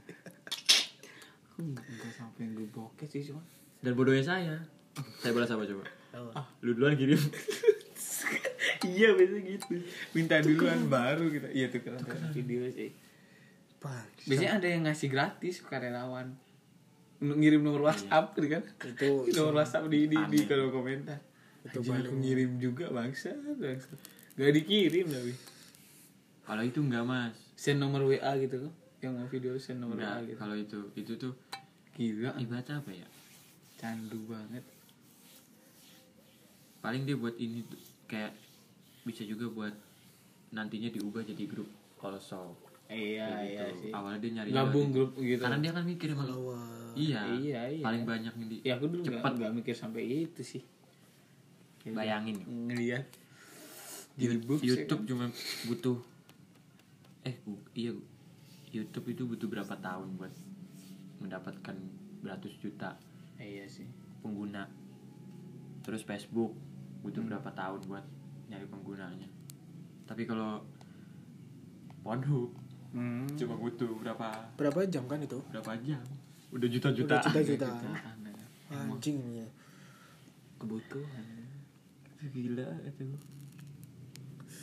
aku 1.56 1.63
nggak 1.72 2.12
sampai 2.12 2.44
yang 2.44 2.52
gue 2.60 2.68
bokeh 2.68 3.08
sih 3.08 3.24
cuma 3.32 3.39
dan 3.86 3.93
bodohnya 3.93 4.26
saya. 4.26 4.58
Saya 5.21 5.32
balas 5.38 5.54
apa 5.54 5.69
coba? 5.69 5.86
Apa? 6.10 6.41
lu 6.65 6.74
duluan 6.74 6.98
kirim. 6.98 7.21
Iya 8.86 9.17
biasanya 9.17 9.41
gitu. 9.50 9.82
Minta 10.13 10.38
duluan 10.45 10.86
baru 10.86 11.26
kita. 11.30 11.50
Iya 11.54 11.74
tuh 11.74 11.82
keren 11.82 12.06
video 12.34 12.69
sih. 12.69 12.93
Bang, 13.82 14.06
biasanya 14.26 14.62
ada 14.62 14.67
yang 14.69 14.86
ngasih 14.86 15.10
gratis 15.10 15.62
karyawan 15.65 16.38
ngirim 17.17 17.65
nomor 17.65 17.89
WhatsApp 17.89 18.38
gitu 18.38 18.48
kan? 18.58 18.63
Itu 18.86 19.10
nomor 19.38 19.62
WhatsApp 19.62 19.89
di 19.89 20.06
di, 20.06 20.17
di 20.17 20.39
kolom 20.45 20.69
komentar. 20.69 21.17
Itu 21.65 21.82
aku 21.82 22.13
ngirim 22.13 22.62
juga 22.62 22.93
bangsa 22.93 23.34
bangsa 23.58 23.89
gak 24.38 24.54
dikirim 24.54 25.10
tapi. 25.10 25.34
Kalau 26.45 26.62
itu 26.62 26.80
enggak 26.86 27.04
mas. 27.10 27.38
Send 27.58 27.82
nomor 27.82 28.06
WA 28.06 28.32
gitu 28.38 28.69
kok 28.69 28.74
yang 29.02 29.17
mau 29.17 29.26
video 29.26 29.58
send 29.58 29.82
nomor 29.82 29.98
enggak 29.98 30.13
WA 30.13 30.21
gitu. 30.30 30.38
kalau 30.38 30.56
itu. 30.58 30.80
Itu 30.93 31.13
tuh 31.17 31.34
gila. 31.98 32.38
ibarat 32.38 32.69
apa 32.69 32.91
ya 32.93 33.08
candu 33.86 34.19
banget. 34.26 34.65
Paling 36.82 37.06
dia 37.06 37.13
buat 37.13 37.38
ini 37.38 37.62
tuh, 37.62 37.78
kayak 38.06 38.34
bisa 39.05 39.22
juga 39.22 39.45
buat 39.47 39.74
nantinya 40.49 40.89
diubah 40.89 41.22
jadi 41.22 41.45
grup 41.45 41.70
kolosal 41.97 42.53
iya 42.86 43.26
Kayak 43.26 43.45
iya 43.45 43.64
gitu. 43.66 43.82
sih. 43.82 43.91
Awalnya 43.93 44.20
dia 44.22 44.32
nyari 44.38 44.49
gabung 44.53 44.89
grup 44.89 45.12
gitu. 45.18 45.41
Karena 45.41 45.57
dia 45.57 45.72
kan 45.74 45.84
mikir 45.86 46.07
emang 46.14 46.30
iya, 46.93 47.22
Iya, 47.34 47.62
iya. 47.70 47.82
paling 47.82 48.03
banyak 48.05 48.34
yang 48.34 48.47
di 48.49 48.57
ya 48.62 48.74
aku 48.78 48.86
dulu 48.89 49.01
Cepet. 49.03 49.22
nggak 49.22 49.34
nggak 49.38 49.53
mikir 49.53 49.76
sampai 49.78 50.01
itu 50.05 50.41
sih. 50.41 50.62
Kayak 51.82 51.93
bayangin. 51.97 52.38
Ngeliat 52.45 53.05
boobs 54.47 54.64
ya 54.64 54.80
YouTube 54.80 55.03
cuma 55.05 55.28
butuh 55.68 55.97
eh 57.26 57.36
bu- 57.43 57.68
iya 57.76 57.91
YouTube 58.72 59.12
itu 59.12 59.28
butuh 59.28 59.47
berapa 59.49 59.76
tahun 59.76 60.07
buat 60.16 60.32
mendapatkan 61.20 61.76
beratus 62.24 62.53
juta 62.64 62.95
kan? 63.36 63.45
iya 63.45 63.65
sih 63.67 63.88
pengguna 64.23 64.65
terus 65.86 66.01
Facebook 66.01 66.55
butuh 67.05 67.21
Hmm. 67.21 67.29
berapa 67.29 67.49
tahun 67.53 67.81
buat 67.86 68.05
nyari 68.49 68.65
penggunanya 68.65 69.29
tapi 70.09 70.25
kalau 70.25 70.61
Pornhub 72.01 72.53
hmm. 72.93 73.38
cuma 73.38 73.53
butuh 73.57 73.91
berapa 74.01 74.27
berapa 74.57 74.79
jam 74.89 75.05
kan 75.05 75.21
itu 75.21 75.38
berapa 75.53 75.77
jam 75.86 76.01
udah 76.49 76.69
juta-juta 76.69 77.15
udah 77.21 77.43
juta-juta 77.43 77.67
ya. 77.69 78.77
anjing 78.81 79.19
ya. 79.43 79.47
kebutuhan 80.57 81.25
gila 82.33 82.69
itu 82.89 83.05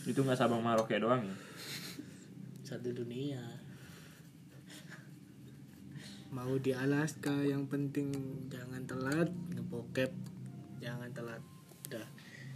itu 0.02 0.18
nggak 0.18 0.34
Sabang 0.34 0.62
Maroke 0.66 0.98
doang 0.98 1.22
ya 1.22 1.36
satu 2.66 2.90
dunia 2.90 3.38
mau 6.32 6.56
di 6.56 6.72
Alaska 6.72 7.44
yang 7.44 7.68
penting 7.68 8.08
jangan 8.48 8.80
telat 8.88 9.28
ngebokep 9.52 10.10
jangan 10.80 11.12
telat. 11.12 11.42
Udah 11.92 12.08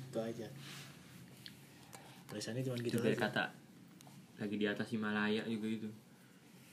itu 0.09 0.19
aja. 0.19 0.49
Tulisannya 2.27 2.65
cuma 2.65 2.77
gitu 2.81 2.99
juga 2.99 3.13
aja. 3.13 3.21
kata 3.29 3.45
lagi 4.41 4.57
di 4.57 4.67
atas 4.67 4.89
Himalaya 4.91 5.45
juga 5.45 5.69
itu. 5.69 5.89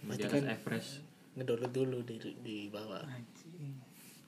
Di 0.08 0.24
atas 0.24 0.32
kan- 0.32 0.48
Everest. 0.48 0.92
ngedownload 1.34 1.74
dulu 1.74 1.98
di 2.08 2.16
di 2.46 2.58
bawah. 2.72 3.04
Anjing. 3.04 3.76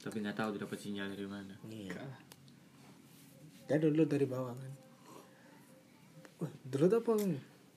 Tapi 0.04 0.16
nggak 0.22 0.38
tahu 0.38 0.60
dapat 0.60 0.78
sinyal 0.78 1.16
dari 1.16 1.30
mana. 1.30 1.56
Iya. 1.66 2.02
Dia 3.66 3.78
download 3.82 4.10
dari 4.12 4.28
bawah 4.28 4.54
kan? 4.54 4.72
Wah, 6.44 6.52
download 6.68 6.94
apa 7.00 7.12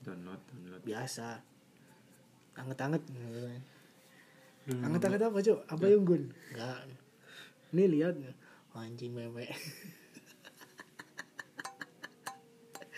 download 0.03 0.41
download. 0.51 0.81
Biasa. 0.83 1.39
Anget-anget 2.59 3.03
anget-anget 4.69 5.21
apa 5.25 5.41
cok 5.41 5.59
apa 5.65 5.83
yang 5.89 6.05
gun 6.05 6.29
enggak. 6.53 6.85
Ini 7.69 7.85
lihat 7.85 8.17
anjing 8.73 9.13
meme. 9.13 9.45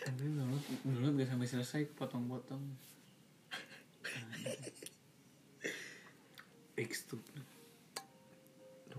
Tapi 0.01 0.24
download 0.34 0.63
download 0.84 1.13
gak 1.19 1.30
sampai 1.30 1.47
selesai 1.47 1.82
potong-potong. 1.95 2.63
X 6.91 7.07
tuh. 7.07 7.22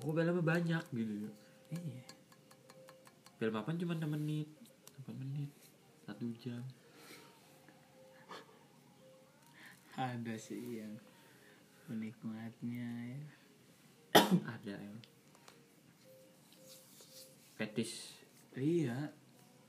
Kok 0.03 0.19
filmnya 0.19 0.43
banyak 0.43 0.85
gitu 0.91 1.15
ya 1.15 1.31
iya. 1.79 2.03
Film 3.39 3.55
apa 3.55 3.71
cuma 3.79 3.95
6 3.95 4.03
menit 4.11 4.51
8 5.07 5.15
menit 5.15 5.51
satu 6.03 6.27
jam. 6.43 6.59
Ada 9.95 10.35
sih 10.43 10.83
yang 10.83 10.99
penikmatnya 11.93 12.89
ya. 13.13 13.23
Ada 14.49 14.81
ya 14.81 15.13
fetis 17.63 18.19
iya. 18.59 19.13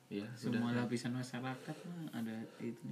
Ya 0.10 0.30
semua 0.38 0.70
udah. 0.74 0.86
lapisan 0.86 1.14
masyarakat 1.14 1.76
mah 1.90 2.10
ada 2.14 2.38
itu. 2.62 2.90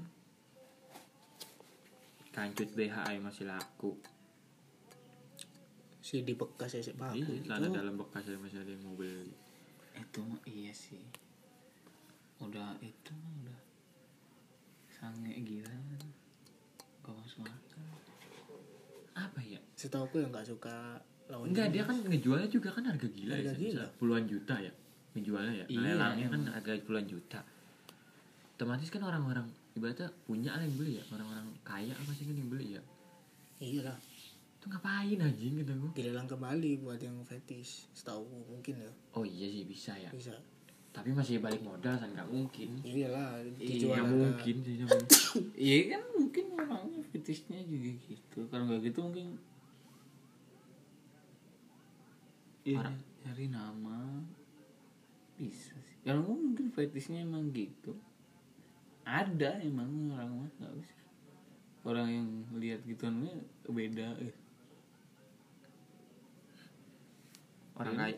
Kancut 2.33 2.69
BHI 2.73 3.21
masih 3.21 3.45
laku. 3.45 3.97
Si 6.01 6.25
di 6.25 6.33
bekas 6.33 6.73
ya 6.73 6.81
si 6.81 6.97
paku 6.97 7.21
iya 7.21 7.29
itu. 7.29 7.45
celana 7.45 7.67
dalam 7.69 7.95
bekas 7.97 8.25
ya 8.25 8.37
masih 8.41 8.61
ada 8.61 8.71
yang 8.73 8.83
mau 8.83 8.97
beli. 8.97 9.33
Itu 9.93 10.25
mah 10.25 10.41
iya 10.49 10.73
sih. 10.73 11.01
Udah 12.41 12.73
itu 12.81 13.13
mah 13.13 13.33
udah 13.45 13.59
sange 14.89 15.33
gila. 15.45 15.77
Gak 17.05 17.13
masuk 17.13 17.45
akal. 17.45 17.61
ya 17.69 17.70
setahu 19.81 20.03
aku 20.05 20.15
yang 20.21 20.29
nggak 20.29 20.45
suka 20.45 21.01
lawan 21.25 21.49
enggak 21.49 21.67
jenis. 21.67 21.75
dia 21.75 21.83
kan 21.89 21.95
ngejualnya 22.05 22.49
juga 22.51 22.69
kan 22.69 22.83
harga 22.85 23.07
gila 23.09 23.33
Harga 23.33 23.49
ya 23.49 23.53
gila. 23.57 23.85
puluhan 23.97 24.23
juta 24.29 24.55
ya 24.57 24.73
ngejualnya 25.11 25.53
ya. 25.57 25.65
Iya, 25.67 25.79
lelangnya 25.91 26.27
kan 26.29 26.41
harga 26.47 26.71
puluhan 26.85 27.03
juta. 27.03 27.39
Otomatis 28.55 28.87
kan 28.87 29.01
orang-orang 29.01 29.43
ibaratnya 29.73 30.07
punya 30.23 30.53
lah 30.53 30.63
yang 30.63 30.75
beli 30.77 31.01
ya. 31.01 31.03
Orang-orang 31.09 31.47
kaya 31.65 31.91
apa 31.91 32.11
sih 32.13 32.29
kan 32.29 32.35
yang 32.37 32.47
beli 32.47 32.77
ya? 32.77 32.81
Iya 33.57 33.81
lah 33.89 33.97
itu 34.61 34.69
ngapain 34.69 35.17
anjing 35.17 35.57
gitu 35.57 35.73
gua? 35.73 35.89
Dilelang 35.97 36.29
kembali 36.29 36.85
buat 36.85 37.01
yang 37.01 37.17
fetish. 37.25 37.89
Setahu 37.91 38.21
aku 38.21 38.53
mungkin 38.53 38.77
ya. 38.77 38.91
Oh 39.17 39.25
iya 39.25 39.49
sih 39.49 39.65
bisa 39.65 39.97
ya. 39.97 40.13
Bisa. 40.13 40.37
Tapi 40.93 41.09
masih 41.11 41.41
balik 41.41 41.65
modal 41.65 41.97
kan 41.97 42.07
nggak 42.13 42.29
mungkin. 42.29 42.77
Iyalah 42.85 43.41
iya 43.57 43.67
dijual 43.73 43.97
harga- 43.97 44.13
mungkin 44.13 44.55
sih 44.61 44.73
iya 45.65 45.97
kan 45.97 46.03
mungkin 46.13 46.45
orangnya 46.53 47.01
fetishnya 47.09 47.57
juga 47.65 47.89
gitu. 48.05 48.39
Kalau 48.47 48.69
nggak 48.69 48.85
gitu 48.85 48.99
mungkin 49.01 49.27
Iya, 52.61 52.77
Orang- 52.77 53.01
cari 53.17 53.45
nama 53.47 54.21
bisa 55.35 55.73
sih. 55.81 55.97
Kalau 56.01 56.21
nggak 56.21 56.37
mungkin 56.37 56.67
fetishnya 56.69 57.25
emang 57.25 57.49
gitu. 57.49 57.97
Ada 59.01 59.57
emang 59.61 60.13
orang 60.13 60.45
mah 60.45 60.51
nggak 60.61 60.73
bisa. 60.77 60.97
Orang 61.81 62.07
yang 62.07 62.27
lihat 62.55 62.85
gituan 62.85 63.25
mah 63.25 63.33
beda 63.65 64.13
eh. 64.21 64.33
orang 67.73 67.97
Iya. 67.97 68.01
kaya 68.05 68.17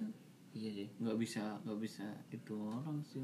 iya 0.54 0.70
sih 0.76 0.88
nggak 1.00 1.18
bisa 1.18 1.44
nggak 1.64 1.80
bisa 1.80 2.04
itu 2.36 2.52
orang 2.60 3.00
sih 3.00 3.24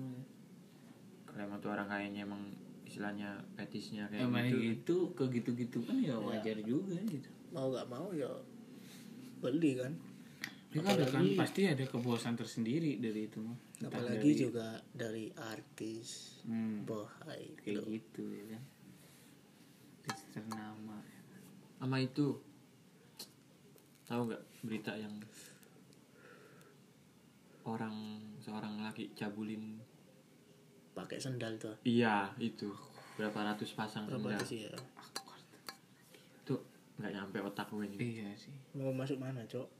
kalau 1.27 1.45
emang 1.45 1.59
tuh 1.59 1.75
orang 1.75 1.83
kayaknya 1.85 2.23
emang 2.23 2.41
istilahnya 2.87 3.35
fetisnya 3.53 4.07
kayak 4.07 4.23
emang 4.23 4.47
gitu. 4.47 4.57
gitu 4.71 4.95
ke 5.13 5.23
gitu-gitu 5.29 5.79
kan 5.83 5.99
ya 5.99 6.15
wajar 6.15 6.55
juga 6.63 6.95
gitu. 7.05 7.27
Mau 7.51 7.69
nggak 7.69 7.85
mau 7.85 8.09
ya 8.15 8.29
beli 9.43 9.77
kan 9.77 9.93
Ya 10.69 10.85
kan, 10.85 11.01
kan 11.01 11.25
pasti 11.33 11.65
ada 11.65 11.81
kepuasan 11.81 12.37
tersendiri 12.37 13.01
dari 13.01 13.25
itu 13.25 13.41
mah. 13.41 13.57
Apalagi 13.81 14.21
dari- 14.21 14.37
juga 14.37 14.67
dari 14.93 15.25
artis 15.33 16.39
hmm, 16.45 16.85
bohai 16.85 17.57
kayak 17.57 17.81
gitu. 17.81 17.81
gitu 17.89 18.23
ya 18.29 18.45
kan. 18.53 18.63
Artis 20.03 20.21
ternama. 20.31 20.97
sama 21.79 21.95
itu 21.97 22.35
tahu 24.03 24.27
nggak 24.27 24.43
berita 24.61 24.91
yang 24.93 25.15
orang 27.63 27.95
seorang 28.39 28.81
laki 28.81 29.13
cabulin 29.13 29.79
pakai 30.91 31.15
sendal 31.15 31.55
tuh 31.55 31.71
iya 31.85 32.27
itu 32.35 32.67
berapa 33.15 33.53
ratus 33.53 33.71
pasang 33.71 34.09
berapa 34.09 34.35
sendal 34.35 34.43
sih 34.43 34.59
ya 34.65 34.73
itu 36.41 36.55
nggak 36.97 37.11
nyampe 37.13 37.37
otak 37.39 37.69
gue 37.69 37.85
ini 37.85 37.95
Iya 38.19 38.27
sih. 38.35 38.51
mau 38.75 38.91
masuk 38.91 39.15
mana 39.15 39.45
cok 39.45 39.78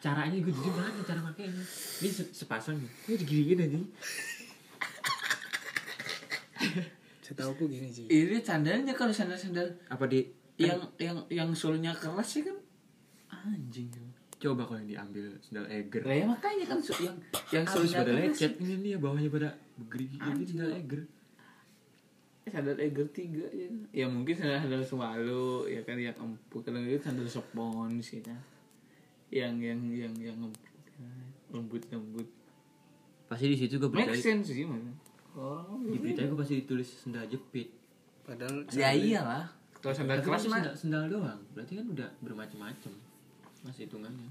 caranya 0.00 0.38
gue 0.40 0.52
jadi 0.52 0.70
mana 0.72 1.00
cara 1.04 1.20
makainya 1.20 1.60
ini. 1.60 2.08
Se- 2.08 2.32
sepasang 2.32 2.80
nih. 2.80 2.90
Ini 3.06 3.14
digini 3.20 3.62
aja 3.62 3.80
setahu 7.24 7.54
aku 7.54 7.64
gini 7.70 7.88
sih. 7.88 8.04
Ini 8.10 8.42
sandalnya 8.42 8.92
kalau 8.92 9.14
sandal-sandal. 9.14 9.64
Apa 9.86 10.10
di? 10.10 10.26
Yang 10.58 10.82
yang 11.00 11.16
yang 11.30 11.50
sulnya 11.54 11.94
keras 11.94 12.36
sih 12.36 12.42
kan? 12.44 12.56
Anjing. 13.30 13.88
coba 14.40 14.64
kalau 14.64 14.80
yang 14.80 14.88
diambil 14.88 15.36
sendal 15.44 15.68
eger. 15.68 16.00
Lah 16.00 16.16
ya 16.16 16.24
makanya 16.24 16.64
kan 16.64 16.80
sul 16.80 16.96
yang 17.04 17.12
yang 17.52 17.60
Abis 17.68 17.76
sulnya 17.76 17.96
pada 18.00 18.12
lecet 18.16 18.52
ini 18.56 18.74
nih 18.80 18.90
ya 18.96 18.98
bawahnya 18.98 19.28
pada 19.28 19.52
bergerigi 19.76 20.16
ini 20.16 20.44
sendal 20.48 20.72
eger. 20.72 21.00
Sandal 22.50 22.76
Eger 22.82 23.06
tiga 23.14 23.46
ya. 23.54 23.68
Ya 23.94 24.06
mungkin 24.10 24.34
sandal 24.34 24.58
sandal 24.64 24.82
swallow 24.82 25.68
ya 25.70 25.84
kan 25.86 25.94
yang 26.00 26.16
empuk. 26.18 26.66
Kalau 26.66 26.82
itu 26.82 26.98
sandal 26.98 27.28
spons 27.28 28.06
ya. 28.10 28.20
kan. 28.26 28.40
Yang 29.30 29.54
yang 29.62 29.80
yang 29.94 30.14
yang 30.18 30.38
ya. 30.98 31.10
lembut 31.54 31.82
lembut. 31.90 32.28
pasti 33.30 33.46
di 33.46 33.56
situ 33.56 33.78
gue 33.78 33.86
Make 33.86 34.10
berita 34.10 34.26
sense 34.26 34.50
sih 34.50 34.66
mas. 34.66 34.82
Oh, 35.38 35.78
di 35.86 35.98
berita 36.02 36.26
gue 36.26 36.34
pasti 36.34 36.66
ditulis 36.66 36.90
sendal 36.98 37.30
jepit 37.30 37.70
padahal 38.26 38.66
ya 38.74 38.90
iyalah. 38.90 39.46
Kalau 39.80 39.94
sandal 39.96 40.20
Tapi 40.20 40.26
keras 40.28 40.42
kan 40.44 40.50
mah 40.50 40.58
sendal, 40.60 40.74
sendal 40.76 41.04
doang 41.08 41.40
berarti 41.54 41.72
kan 41.78 41.86
udah 41.88 42.08
bermacam-macam 42.20 42.92
masih 43.64 43.86
hitungannya 43.86 44.28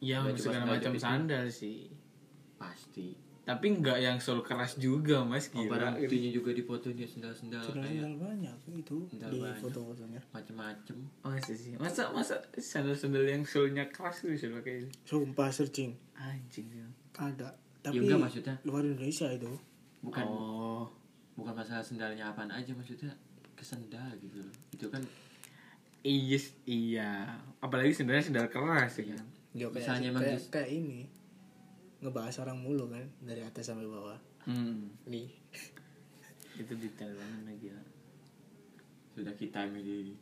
ya 0.00 0.24
segala 0.34 0.64
macam 0.66 0.96
sandal 0.96 1.44
sih. 1.52 1.92
pasti 2.58 3.14
Tapi 3.48 3.66
nggak 3.74 3.98
yang 3.98 4.16
sol 4.18 4.40
keras 4.40 4.76
juga 4.76 5.24
mas 5.24 5.48
oh, 5.48 5.56
gila. 5.56 5.72
barang 5.72 5.94
buktinya 5.98 6.30
juga 6.30 6.50
dipoto 6.52 6.88
dia 6.90 7.04
sendal-sendal 7.04 7.58
sendal 7.58 7.80
kayak 7.80 7.96
sendal 7.98 8.14
banyak 8.20 8.56
itu 8.70 8.96
Sendal 9.08 9.30
di 9.30 9.38
banyak. 9.40 9.56
foto-fotonya 9.58 10.20
macem-macem 10.28 10.96
Masa 11.18 11.52
sih? 11.52 11.72
Masa 11.74 12.02
masa 12.10 12.36
sandal 12.54 12.92
sandal 12.92 13.24
yang 13.24 13.40
solnya 13.42 13.88
keras 13.88 14.20
tuh 14.20 14.30
bisa 14.30 14.52
pakai 14.52 14.84
ini? 14.84 14.90
sumpah 15.02 15.48
searching 15.48 15.96
Anjing 16.14 16.68
ya. 16.70 16.84
ada 17.16 17.48
ya 17.48 17.50
tapi 17.80 17.98
enggak 18.00 18.20
maksudnya 18.20 18.54
luar 18.62 18.84
Indonesia 18.84 19.26
itu 19.30 19.48
bukan 19.98 20.22
Oh. 20.22 20.84
bukan 21.32 21.54
masalah 21.54 21.80
sendalnya 21.80 22.28
apaan 22.28 22.50
aja 22.50 22.70
maksudnya 22.70 23.08
ke 23.50 23.64
sendal 23.64 24.12
gitu 24.18 24.38
loh 24.38 24.52
itu 24.70 24.86
kan 24.86 25.00
Iya, 26.00 26.38
iya. 26.64 27.10
Apalagi 27.58 27.90
sandalnya 27.90 28.22
sandal 28.22 28.46
keras 28.46 28.92
ya 28.98 29.10
kan. 29.10 29.24
ya 29.50 29.66
kayak, 29.66 29.72
Misalnya 29.74 30.10
kayak, 30.14 30.30
dis- 30.36 30.48
kayak 30.48 30.70
ini 30.70 31.00
ngebahas 31.98 32.36
orang 32.46 32.58
mulu 32.62 32.86
kan 32.86 33.06
dari 33.22 33.42
atas 33.42 33.70
sampai 33.70 33.86
bawah. 33.86 34.18
Hmm. 34.46 34.94
nih. 35.10 35.28
Itu 36.58 36.72
detail 36.78 37.14
banget 37.14 37.42
lagi 37.46 37.66
ya. 37.70 37.80
sudah 39.18 39.34
kita 39.34 39.66
ini. 39.66 40.14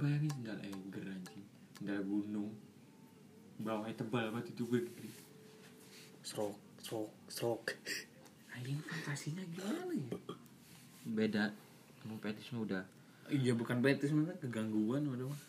Bayangin 0.00 0.32
sendal 0.32 0.58
eger 0.64 1.04
anjing. 1.04 1.44
Sendal 1.76 2.00
gunung. 2.00 2.50
Bawahnya 3.60 3.92
tebal 3.96 4.32
banget 4.32 4.56
itu 4.56 4.64
gue 4.68 4.80
stroke 6.24 6.56
stroke 6.80 7.12
stroke. 7.28 7.70
Anjing 8.56 8.80
fantasinya 8.88 9.44
gimana 9.52 9.84
ya? 9.92 10.16
beda. 11.06 11.44
Kamu 12.02 12.16
petis 12.18 12.50
mah 12.56 12.64
udah. 12.64 12.84
Iya 13.28 13.52
bukan 13.52 13.84
betis 13.84 14.10
mana 14.16 14.32
kegangguan 14.40 15.04
udah 15.06 15.28
mah. 15.28 15.42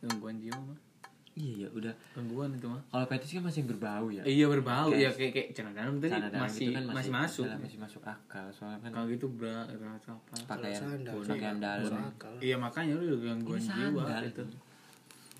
gangguan 0.00 0.40
jiwa 0.40 0.56
mah 0.56 0.89
iya 1.34 1.64
ya 1.64 1.68
udah. 1.70 1.94
Gangguan 2.12 2.50
itu 2.52 2.66
mah 2.66 2.82
kalau 2.86 3.06
fetish 3.06 3.38
kan 3.38 3.44
masih 3.44 3.62
berbau 3.64 4.10
ya? 4.10 4.22
Iya 4.22 4.46
berbau. 4.46 4.90
Kayak- 4.90 5.00
ya 5.00 5.10
kayak 5.14 5.32
kayak 5.32 5.48
celana 5.54 5.74
dalam 5.78 5.94
tadi 5.96 6.10
dalam 6.10 6.42
masih, 6.42 6.64
gitu 6.66 6.74
kan 6.74 6.84
masih 6.90 7.12
masuk. 7.12 7.44
iyalah, 7.46 7.58
masih 7.62 7.78
masuk 7.78 8.02
akal. 8.02 8.46
Soalnya 8.50 8.78
kan 8.80 8.90
kalau 8.90 9.06
gitu 9.08 9.26
bra 9.30 9.62
atau 9.64 10.12
apa? 10.12 10.34
Pakaian 10.48 10.80
sandal, 10.80 11.14
pakaian 11.22 11.56
dalam. 11.58 11.86
masuk 11.86 12.02
akal. 12.18 12.32
iya 12.38 12.56
makanya 12.56 12.92
lu 12.98 13.04
udah 13.06 13.20
gangguan 13.24 13.58
Ini 13.58 13.68
jiwa 13.68 14.02
sandal 14.02 14.22
itu. 14.26 14.44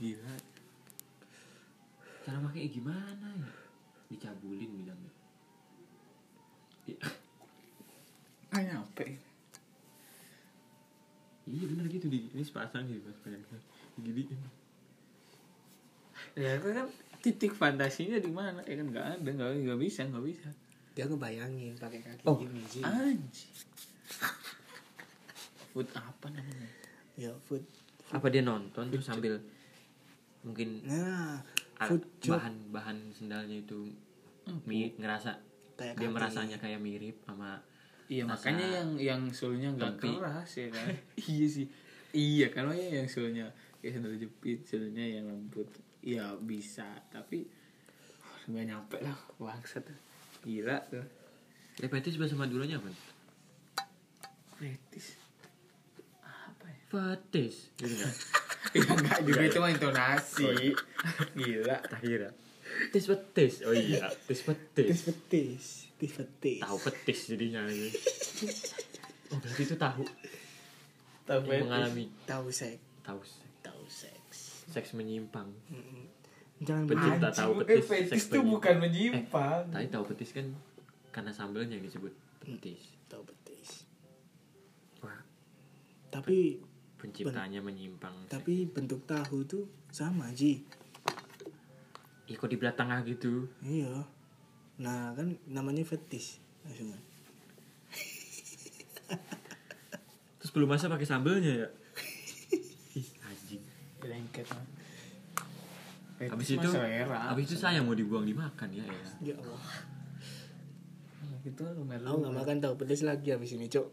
Gila. 0.01 0.32
Cara 2.20 2.38
pakai 2.41 2.68
gimana 2.68 3.26
ya? 3.34 3.51
Dicabulin 4.09 4.70
bilangnya 4.76 5.12
Iya. 6.86 8.66
nyampe. 8.66 9.07
Iya 11.47 11.64
bener 11.66 11.86
gitu 11.86 12.07
di. 12.07 12.30
Ini 12.30 12.43
sepasang 12.43 12.86
gitu 12.86 13.03
pas 13.05 13.18
pengen 13.22 13.43
gini 14.01 14.22
ya 16.35 16.51
itu 16.55 16.68
kan 16.70 16.87
titik 17.18 17.53
fantasinya 17.53 18.16
di 18.16 18.28
mana 18.28 18.61
ya 18.62 18.74
kan 18.74 18.87
nggak 18.89 19.07
ada 19.16 19.28
nggak 19.28 19.49
nggak 19.62 19.78
bisa 19.78 20.01
nggak 20.05 20.24
bisa 20.24 20.49
dia 20.91 21.05
ngebayangin 21.05 21.74
pakai 21.74 22.01
kaki 22.01 22.22
Oh. 22.24 22.37
gini 22.37 22.62
sih 22.64 22.83
anjing 22.83 23.53
food 25.70 25.89
apa 25.93 26.26
namanya 26.28 26.68
ya 27.14 27.31
food 27.41 27.62
apa 28.11 28.26
dia 28.26 28.43
nonton 28.43 28.91
tuh 28.91 28.99
sambil 28.99 29.39
mungkin 30.43 30.83
nah 30.83 31.39
food 31.81 32.03
job 32.18 32.37
bahan 32.37 32.55
bahan 32.70 32.97
sendalnya 33.11 33.59
itu 33.59 33.87
mi 34.64 34.91
ngerasa 34.93 35.37
Kayak 35.76 35.97
dia 35.97 36.05
kaki. 36.05 36.12
merasanya 36.12 36.57
kayak 36.59 36.76
mirip 36.78 37.16
sama 37.22 37.57
Iya 38.05 38.26
Rasa 38.26 38.51
makanya 38.51 38.66
yang 38.74 38.89
yang 38.99 39.22
sulnya 39.31 39.70
nggak 39.70 39.97
keras 39.97 40.51
ya 40.53 40.66
kan. 40.68 40.91
iya 41.31 41.47
sih. 41.47 41.70
Iya 42.11 42.51
kan 42.51 42.66
makanya 42.66 42.99
yang 42.99 43.09
sulnya 43.09 43.47
kayak 43.78 43.93
sandal 43.95 44.12
jepit, 44.12 44.59
sulnya 44.61 45.07
yang 45.07 45.24
lembut. 45.24 45.70
Iya 46.01 46.36
bisa, 46.40 46.86
tapi 47.12 47.44
oh, 48.24 48.38
nggak 48.48 48.64
nyampe 48.66 48.96
lah 49.05 49.16
bangsat. 49.36 49.84
Gila 50.44 50.80
tuh. 50.88 51.05
Lepetis 51.80 52.16
bahasa 52.16 52.36
Maduranya 52.36 52.80
apa? 52.80 52.88
Fetis. 54.57 55.16
Apa 56.24 56.64
ya? 56.68 56.80
Fetis 56.88 57.57
gitu 57.78 57.96
kan? 57.96 58.14
Ya 58.70 58.86
enggak 58.86 59.26
juga 59.26 59.42
itu 59.51 59.59
mah 59.59 59.72
intonasi. 59.72 60.46
Gila. 61.34 61.76
tak 61.90 62.07
kira 62.07 62.30
tis 62.90 63.07
petis 63.07 63.55
oh 63.66 63.74
iya. 63.74 64.09
Tis 64.26 64.40
petis 64.46 64.88
tis 64.88 65.03
petis 65.05 65.64
tis 65.98 66.12
petis 66.16 66.61
tahu 66.62 66.78
petis 66.80 67.18
jadinya 67.28 67.66
ini. 67.66 67.90
Oh 69.30 69.38
berarti 69.38 69.62
itu 69.62 69.78
tahu. 69.78 70.03
Tahu 71.22 71.38
mengalami. 71.46 72.11
Tahu 72.26 72.51
seks 72.51 72.82
tahu 73.07 73.22
tahu 73.22 73.49
seks 74.71 74.95
seks 74.95 74.97
menyimpang 74.97 75.51
jangan 76.62 76.87
Pecinta 76.87 77.29
begitu. 77.29 77.41
tahu 77.43 77.53
eh, 77.53 77.59
petis, 77.66 78.07
seks 78.09 78.25
penyimpang. 78.31 78.53
bukan 78.55 78.75
menyimpang. 78.79 79.62
tadi 79.75 79.87
tahu 79.91 80.05
petis 80.14 80.31
kan 80.31 80.47
karena 81.11 81.33
sambelnya 81.35 81.75
yang 81.75 81.83
disebut 81.83 82.14
petis. 82.39 82.95
Tahu 83.11 83.27
petis. 83.27 83.83
Wah. 85.03 85.18
Tapi 86.09 86.62
penciptanya 87.01 87.59
menyimpang 87.59 88.14
tapi 88.31 88.68
bentuk 88.71 89.03
tahu 89.09 89.43
tuh 89.43 89.64
sama 89.91 90.31
ji. 90.31 90.62
Ih, 92.31 92.39
kok 92.39 92.47
di 92.47 92.55
belah 92.55 92.77
tengah 92.79 93.03
gitu. 93.03 93.51
Iya. 93.66 94.07
Nah 94.79 95.11
kan 95.18 95.35
namanya 95.51 95.83
fetis. 95.83 96.39
Langsung 96.62 96.95
terus 100.39 100.51
belum 100.55 100.71
masa 100.71 100.87
pakai 100.87 101.09
sambelnya 101.11 101.53
ya? 101.66 101.66
anjing 101.66 101.89
Lengket 104.11 104.46
mah. 104.50 104.66
Habis 106.20 106.52
itu 106.52 106.68
selera. 106.68 107.32
habis 107.32 107.46
itu 107.46 107.56
saya 107.56 107.80
mau 107.80 107.94
dibuang 107.94 108.22
dimakan 108.22 108.68
ya 108.68 108.84
ya 108.84 109.04
ya 109.24 109.34
Allah 109.36 109.62
Gitu 111.40 111.64
lumayan. 111.64 112.04
aku 112.04 112.16
nggak 112.20 112.36
makan 112.36 112.56
tahu 112.58 112.74
petis 112.76 113.00
lagi 113.00 113.32
habis 113.32 113.54
ini 113.54 113.64
cok 113.64 113.88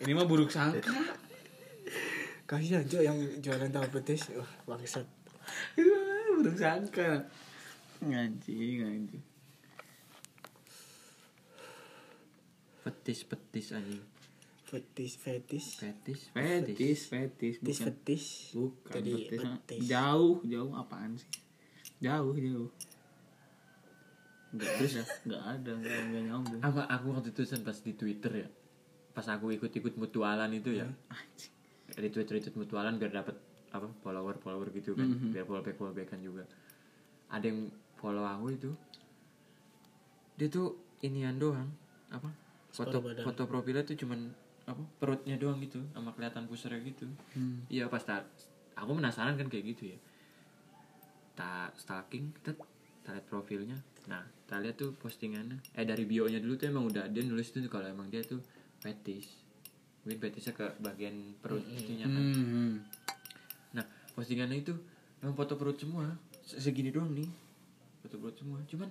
Ini 0.00 0.12
mah 0.12 0.22
buruk 0.22 0.46
sangka. 0.48 0.94
kasihan 2.46 2.80
cok 2.82 3.02
yang 3.02 3.18
jualan 3.38 3.66
tahu 3.68 3.86
petis 3.92 4.30
wah 4.30 4.46
bangsat 4.68 5.02
Itu 5.74 5.90
buruk 6.38 6.54
sangka. 6.54 7.26
Ngaji, 8.00 8.58
ngaji. 8.78 9.18
petis 12.80 13.20
petis 13.22 13.66
anjing 13.72 14.00
fetis 14.70 15.18
fetis 15.18 15.66
fetis 15.74 16.20
Fetis, 16.30 17.00
fetis, 17.10 17.10
fetis 17.10 17.56
bukan. 17.58 17.74
fetis 17.82 18.24
Bukan 18.54 18.92
Tadi 18.94 19.10
fetis. 19.26 19.40
fetis. 19.42 19.80
Jauh, 19.84 20.38
jauh 20.46 20.70
apaan 20.72 21.18
sih? 21.18 21.26
Jauh, 21.98 22.32
jauh. 22.32 22.70
Enggak 24.50 24.70
ada, 24.70 24.90
enggak 25.22 25.42
ada, 25.44 25.70
enggak, 25.72 25.98
enggak 26.00 26.22
nyambung. 26.24 26.60
apa 26.60 26.80
aku 26.88 27.06
waktu 27.12 27.28
itu 27.30 27.42
pas 27.60 27.78
di 27.78 27.92
Twitter 27.94 28.32
ya 28.36 28.48
pas 29.10 29.26
aku 29.28 29.50
ikut-ikut 29.52 29.94
mutualan 29.94 30.50
itu 30.50 30.70
ya 30.72 30.86
Anjing. 31.08 31.50
di 31.92 32.08
Twitter 32.08 32.38
itu 32.38 32.50
mutualan 32.54 32.94
biar 32.94 33.10
dapat 33.12 33.34
apa 33.70 33.86
follower 34.00 34.38
follower 34.38 34.70
gitu 34.70 34.94
kan 34.94 35.06
Mhm. 35.06 35.30
biar 35.30 35.44
follow 35.44 35.62
back 35.62 35.74
follow 35.74 35.90
backan 35.92 36.18
juga 36.18 36.42
ada 37.28 37.42
yang 37.42 37.70
follow 37.94 38.22
aku 38.22 38.46
itu 38.50 38.70
dia 40.34 40.46
tuh 40.46 40.74
inian 41.00 41.36
doang 41.36 41.70
apa 42.08 42.30
foto 42.70 42.98
foto 43.22 43.42
profilnya 43.44 43.82
tuh 43.82 43.94
cuman 43.94 44.30
apa 44.68 44.82
perutnya 45.00 45.40
doang 45.40 45.58
gitu 45.64 45.80
sama 45.92 46.12
kelihatan 46.12 46.44
pusarnya 46.46 46.80
gitu. 46.84 47.08
Hmm. 47.36 47.64
iya 47.72 47.88
pas 47.88 48.02
tak 48.04 48.28
aku 48.76 48.96
penasaran 48.96 49.36
kan 49.36 49.48
kayak 49.48 49.76
gitu 49.76 49.92
ya. 49.94 49.98
Tak 51.36 51.76
stalking 51.78 52.32
tet 52.44 52.56
tak 53.04 53.16
lihat 53.16 53.26
profilnya. 53.26 53.78
Nah 54.08 54.24
tak 54.44 54.64
lihat 54.64 54.76
tuh 54.76 54.92
postingannya. 54.96 55.58
Eh 55.72 55.84
dari 55.88 56.04
bio 56.04 56.28
nya 56.28 56.38
dulu 56.42 56.56
tuh 56.60 56.68
emang 56.68 56.86
udah 56.88 57.08
dia 57.08 57.24
nulis 57.24 57.50
tuh 57.50 57.64
kalau 57.70 57.88
emang 57.88 58.12
dia 58.12 58.20
tuh 58.24 58.40
fetis 58.80 59.40
mungkin 60.00 60.16
fetisnya 60.16 60.56
ke 60.56 60.66
bagian 60.80 61.36
perut 61.44 61.60
itunya 61.76 62.08
kan. 62.08 62.24
Hmm. 62.32 62.74
nah 63.76 63.84
postingannya 64.16 64.64
itu 64.64 64.72
emang 65.20 65.36
foto 65.36 65.60
perut 65.60 65.76
semua. 65.76 66.08
Se- 66.44 66.60
segini 66.60 66.88
doang 66.88 67.12
nih 67.12 67.28
foto 68.00 68.16
perut 68.16 68.36
semua. 68.36 68.58
Cuman 68.64 68.88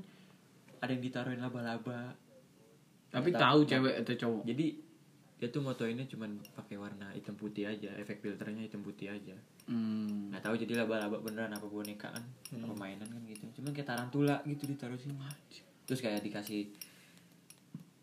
ada 0.80 0.92
yang 0.94 1.04
ditaruhin 1.04 1.42
laba-laba. 1.42 2.14
Tapi 3.10 3.34
tahu. 3.34 3.66
cewek 3.66 4.06
atau 4.06 4.14
cowok. 4.16 4.44
jadi 4.46 4.66
dia 5.40 5.48
tuh 5.48 5.64
motoinnya 5.64 6.04
cuman 6.04 6.36
pakai 6.52 6.76
warna 6.76 7.08
hitam 7.16 7.32
putih 7.40 7.64
aja 7.72 7.88
efek 7.96 8.20
filternya 8.20 8.68
hitam 8.68 8.84
putih 8.84 9.08
aja. 9.08 9.36
Hmm. 9.70 10.34
nggak 10.34 10.42
tahu 10.42 10.58
jadi 10.58 10.82
laba-laba 10.84 11.22
beneran 11.22 11.54
apa 11.54 11.70
boneka 11.70 12.10
kan 12.12 12.24
apa 12.60 12.76
mainan 12.76 13.08
kan 13.08 13.22
gitu. 13.24 13.48
Cuman 13.62 13.72
kayak 13.72 13.88
tarantula 13.88 14.44
gitu 14.44 14.68
ditaruh 14.68 15.00
sini 15.00 15.16
terus 15.88 16.04
kayak 16.04 16.20
dikasih 16.22 16.68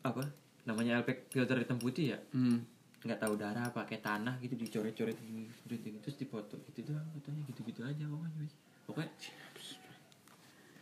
apa? 0.01 0.25
Namanya 0.65 1.05
efek 1.05 1.29
filter 1.29 1.61
hitam 1.61 1.77
putih 1.77 2.17
ya? 2.17 2.19
Hmm. 2.33 2.65
nggak 3.07 3.23
tahu 3.23 3.39
darah 3.39 3.71
pakai 3.71 4.03
tanah 4.03 4.35
gitu 4.43 4.59
dicoret-coret 4.59 5.15
gini 5.23 5.47
coret 5.47 5.79
gini 5.79 6.03
terus 6.03 6.19
dipoto 6.19 6.59
itu 6.67 6.91
doang 6.91 7.07
fotonya 7.15 7.39
gitu-gitu 7.47 7.87
aja 7.87 8.03
pokoknya 8.03 8.51
pokoknya 8.83 9.11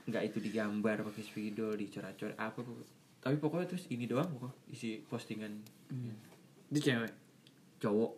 nggak 0.09 0.23
itu 0.33 0.39
digambar 0.41 1.05
pakai 1.05 1.21
spidol 1.21 1.77
dicoret-coret 1.77 2.33
apa 2.41 2.65
tapi 3.25 3.37
pokoknya 3.37 3.77
terus 3.77 3.85
ini 3.93 4.09
doang 4.09 4.29
pokok 4.37 4.53
isi 4.73 5.05
postingan 5.05 5.53
Itu 6.75 6.81
cewek. 6.83 7.13
cowok 7.79 8.13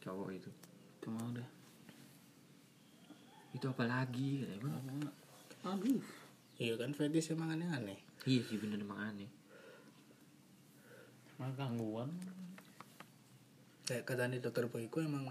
cowok 0.00 0.28
itu 0.32 0.50
Itu 0.96 1.06
mah 1.08 1.22
udah. 1.28 1.48
itu 3.52 3.64
apa 3.64 3.84
lagi 3.84 4.42
katanya 4.42 5.08
Aduh. 5.64 6.02
iya 6.56 6.74
kan 6.74 6.90
fetis 6.90 7.30
emang 7.30 7.50
aneh-aneh 7.50 7.96
iya 8.24 8.42
sih 8.42 8.56
bener 8.56 8.76
emang 8.76 8.98
aneh 8.98 9.30
Mah 11.36 11.52
gangguan. 11.52 12.10
kayak 13.84 14.02
kata 14.04 14.26
nih 14.26 14.40
dokter 14.40 14.66
Boyko 14.66 14.98
emang 15.00 15.30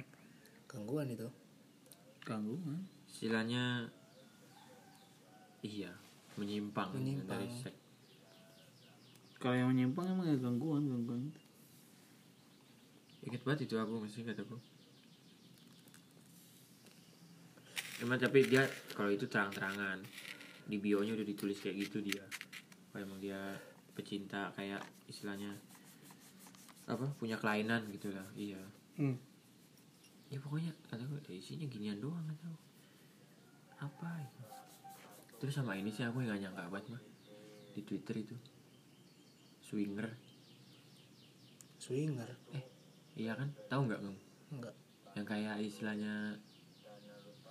gangguan 0.65 1.09
itu 1.09 1.27
Gangguan. 2.21 2.87
istilahnya 3.05 3.85
iya 5.61 5.91
menyimpang, 6.35 6.93
Menyimpang. 6.93 7.29
dari 7.37 7.47
seks 7.53 7.84
Kalau 9.39 9.55
yang 9.55 9.69
menyimpang 9.71 10.07
emang 10.09 10.27
ya 10.27 10.37
gangguan, 10.39 10.87
gangguan. 10.87 11.29
Ingat 13.25 13.41
banget 13.45 13.69
itu 13.69 13.75
aku 13.77 14.01
masih 14.01 14.23
ingat 14.25 14.41
aku. 14.41 14.57
Emang 18.03 18.19
tapi 18.19 18.45
dia 18.47 18.67
kalau 18.93 19.09
itu 19.09 19.25
terang-terangan 19.25 20.03
di 20.65 20.77
bio-nya 20.81 21.13
udah 21.15 21.27
ditulis 21.27 21.61
kayak 21.61 21.87
gitu 21.87 22.03
dia. 22.03 22.23
Kalau 22.91 23.05
emang 23.05 23.19
dia 23.19 23.39
pecinta 23.95 24.51
kayak 24.51 24.83
istilahnya 25.07 25.55
apa 26.85 27.09
punya 27.17 27.39
kelainan 27.39 27.81
gitu 27.89 28.13
lah 28.13 28.27
iya 28.37 28.59
Hmm. 28.95 29.19
ya 30.31 30.39
pokoknya 30.39 30.71
gue 30.71 31.19
ya 31.27 31.35
isinya 31.35 31.67
ginian 31.67 31.99
doang 31.99 32.23
atau 32.31 32.55
apa 33.75 34.23
itu 34.23 34.43
terus 35.35 35.51
sama 35.59 35.75
ini 35.75 35.91
sih 35.91 36.07
aku 36.07 36.23
yang 36.23 36.31
gak 36.31 36.47
nyangka 36.47 36.63
banget 36.71 36.95
mah 36.95 37.03
di 37.75 37.83
twitter 37.83 38.23
itu 38.23 38.35
swinger. 39.75 40.07
Swinger? 41.75 42.31
Eh 42.55 42.63
iya 43.19 43.35
kan? 43.35 43.51
Tahu 43.67 43.91
nggak 43.91 43.99
kamu 43.99 44.19
enggak 44.55 44.75
yang 45.19 45.27
kayak 45.27 45.59
istilahnya 45.59 46.39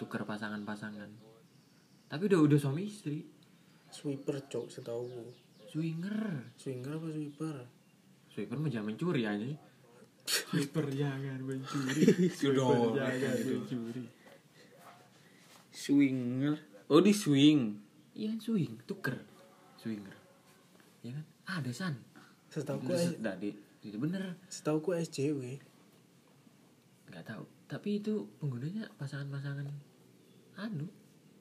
tuker 0.00 0.24
pasangan-pasangan. 0.24 1.12
Tapi 2.08 2.22
udah 2.32 2.40
udah 2.48 2.56
suami 2.56 2.88
istri. 2.88 3.28
Sweeper 3.92 4.40
cok 4.48 4.72
setahu 4.72 5.04
swinger. 5.68 6.48
Swinger 6.56 6.96
apa 6.96 7.12
sweeper 7.12 7.56
swiper 8.34 8.58
mah 8.58 8.66
jangan 8.66 8.90
mencuri 8.90 9.22
aja 9.22 9.46
swiper 10.26 10.90
jangan 10.90 11.38
mencuri. 11.44 12.02
Sudah. 12.40 12.96
jangan 12.96 13.36
mencuri. 13.44 14.04
Swinger. 15.68 16.56
Oh 16.88 17.04
di 17.04 17.12
swing. 17.12 17.76
iya 18.16 18.32
kan 18.32 18.40
swing. 18.40 18.80
Tuker. 18.88 19.20
Swinger. 19.76 20.16
Ya 21.04 21.12
kan? 21.20 21.24
Ada 21.44 21.70
san 21.76 22.13
setahu 22.54 22.78
Terus, 22.86 23.18
nah, 23.18 23.34
di, 23.34 23.50
itu 23.82 23.96
bener 23.98 24.38
setahu 24.46 24.78
ku 24.80 24.90
SJW 24.94 25.58
nggak 27.10 27.24
tahu 27.26 27.44
tapi 27.66 27.98
itu 27.98 28.30
penggunanya 28.38 28.86
pasangan-pasangan 28.94 29.66
anu 30.56 30.86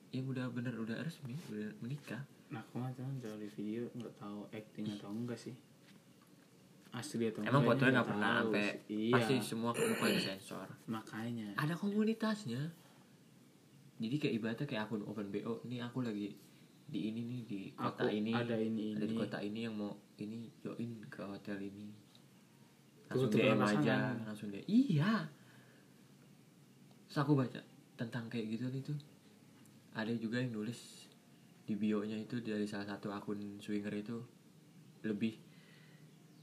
yang 0.09 0.25
udah 0.25 0.49
bener 0.49 0.73
udah 0.75 0.97
resmi 0.99 1.37
udah 1.47 1.69
menikah 1.79 2.21
Nah, 2.49 2.61
aku 2.61 2.77
mah 2.77 2.93
cuman 2.93 3.17
dari 3.17 3.49
video 3.49 3.89
nggak 3.91 4.13
tahu 4.13 4.45
acting 4.53 4.85
atau 4.85 5.09
enggak 5.09 5.41
sih. 5.41 5.57
Asli 6.93 7.25
atau 7.25 7.41
emang 7.41 7.65
fotonya 7.65 7.97
nggak 7.97 8.09
pernah 8.13 8.45
sampai. 8.45 8.69
Iya. 8.85 9.13
pasti 9.17 9.33
semua 9.41 9.73
muka 9.73 10.05
disensor 10.05 10.69
Makanya. 10.85 11.57
ada 11.57 11.73
komunitasnya 11.73 12.61
jadi 13.97 14.15
kayak 14.21 14.33
ibaratnya 14.37 14.65
kayak 14.69 14.85
akun 14.85 15.01
open 15.09 15.33
bo 15.33 15.57
ini 15.65 15.81
aku 15.81 16.05
lagi 16.05 16.37
di 16.85 16.99
ini 17.09 17.21
nih 17.25 17.41
di 17.49 17.59
kota 17.73 18.05
Aku 18.05 18.13
ini 18.13 18.31
ada 18.37 18.53
ini, 18.53 18.93
ada 18.93 19.01
di 19.01 19.09
ini. 19.09 19.17
kota 19.17 19.37
ini 19.41 19.59
yang 19.65 19.73
mau 19.73 19.97
ini 20.21 20.49
join 20.61 21.01
ke 21.09 21.21
hotel 21.25 21.57
ini. 21.61 21.89
Langsung 23.09 23.29
DM 23.29 23.61
aja 23.61 24.13
langsung 24.25 24.49
dia 24.53 24.63
iya. 24.69 25.29
Terus 27.09 27.19
aku 27.21 27.37
baca 27.37 27.61
tentang 27.93 28.25
kayak 28.29 28.57
gitu 28.57 28.69
itu 28.73 28.93
ada 29.93 30.09
juga 30.17 30.41
yang 30.41 30.53
nulis 30.57 31.09
di 31.63 31.77
bio 31.77 32.01
nya 32.03 32.17
itu 32.19 32.41
dari 32.43 32.65
salah 32.65 32.97
satu 32.97 33.13
akun 33.13 33.61
swinger 33.61 33.93
itu 33.93 34.17
lebih 35.05 35.37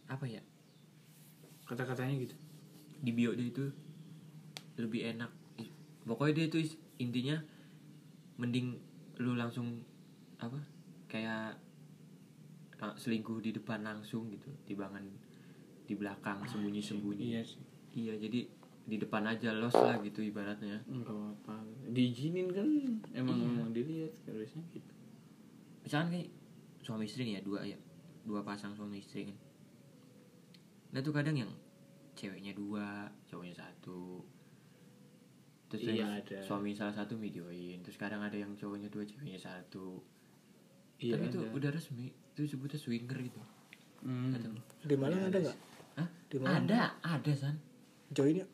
apa 0.06 0.26
ya? 0.26 0.42
Kata-katanya 1.66 2.14
gitu. 2.18 2.36
di 3.00 3.16
bio 3.16 3.32
dia 3.32 3.48
itu 3.48 3.64
lebih 4.76 5.08
enak. 5.16 5.32
Pokoknya 6.04 6.44
dia 6.44 6.46
itu 6.52 6.58
intinya 7.00 7.40
mending 8.36 8.76
lu 9.20 9.36
langsung 9.36 9.84
apa 10.40 10.56
kayak 11.08 11.56
uh, 12.80 12.94
selingkuh 12.94 13.38
di 13.38 13.52
depan 13.52 13.80
langsung 13.80 14.28
gitu 14.28 14.48
tibangan 14.64 15.04
di 15.84 15.94
belakang 15.94 16.40
sembunyi 16.44 16.80
sembunyi 16.80 17.24
Iya 17.30 17.42
sih. 17.42 17.62
iya 17.92 18.14
jadi 18.14 18.46
di 18.80 18.96
depan 18.96 19.22
aja 19.24 19.52
los 19.52 19.72
lah 19.72 20.00
gitu 20.00 20.20
ibaratnya 20.20 20.82
Enggak 20.84 21.12
apa-apa. 21.12 21.62
Diizinin 21.86 22.48
kan 22.48 22.66
emang 23.12 23.36
Iya. 23.36 23.48
emang 23.52 23.70
dilihat 23.70 24.12
harusnya 24.24 24.62
gitu. 24.70 24.92
misalkan 25.80 26.08
kayak 26.12 26.28
suami 26.80 27.04
istri 27.04 27.22
nih 27.24 27.34
ya 27.36 27.42
dua 27.42 27.60
ya 27.62 27.78
dua 28.22 28.40
pasang 28.40 28.72
suami 28.72 28.98
istri 28.98 29.26
kan 29.26 29.36
nah 30.90 31.00
tuh 31.00 31.12
kadang 31.12 31.36
yang 31.36 31.50
ceweknya 32.12 32.52
dua 32.52 33.06
cowoknya 33.24 33.54
satu 33.56 34.24
terus 35.66 35.86
Iya, 35.86 36.18
ada. 36.18 36.38
suami 36.42 36.74
salah 36.74 36.90
satu 36.90 37.14
videoin 37.14 37.78
terus 37.80 37.94
kadang 37.94 38.20
ada 38.20 38.34
yang 38.34 38.50
cowoknya 38.52 38.88
dua 38.88 39.04
ceweknya 39.04 39.38
satu 39.38 40.02
Iya. 41.00 41.16
tapi 41.16 41.24
itu 41.26 41.38
ada. 41.38 41.50
udah 41.50 41.70
resmi 41.70 42.06
itu 42.06 42.40
sebutnya 42.46 42.76
swinger 42.76 43.18
gitu 43.18 43.40
Hmm. 44.00 44.32
Di 44.80 44.96
Malang 44.96 45.20
ada 45.22 45.36
nggak 45.38 45.58
Hah? 45.94 46.08
Di 46.26 46.36
mana? 46.36 46.56
ada 46.58 46.80
ada 47.02 47.32
san 47.34 47.52
join 48.08 48.32
ya 48.34 48.46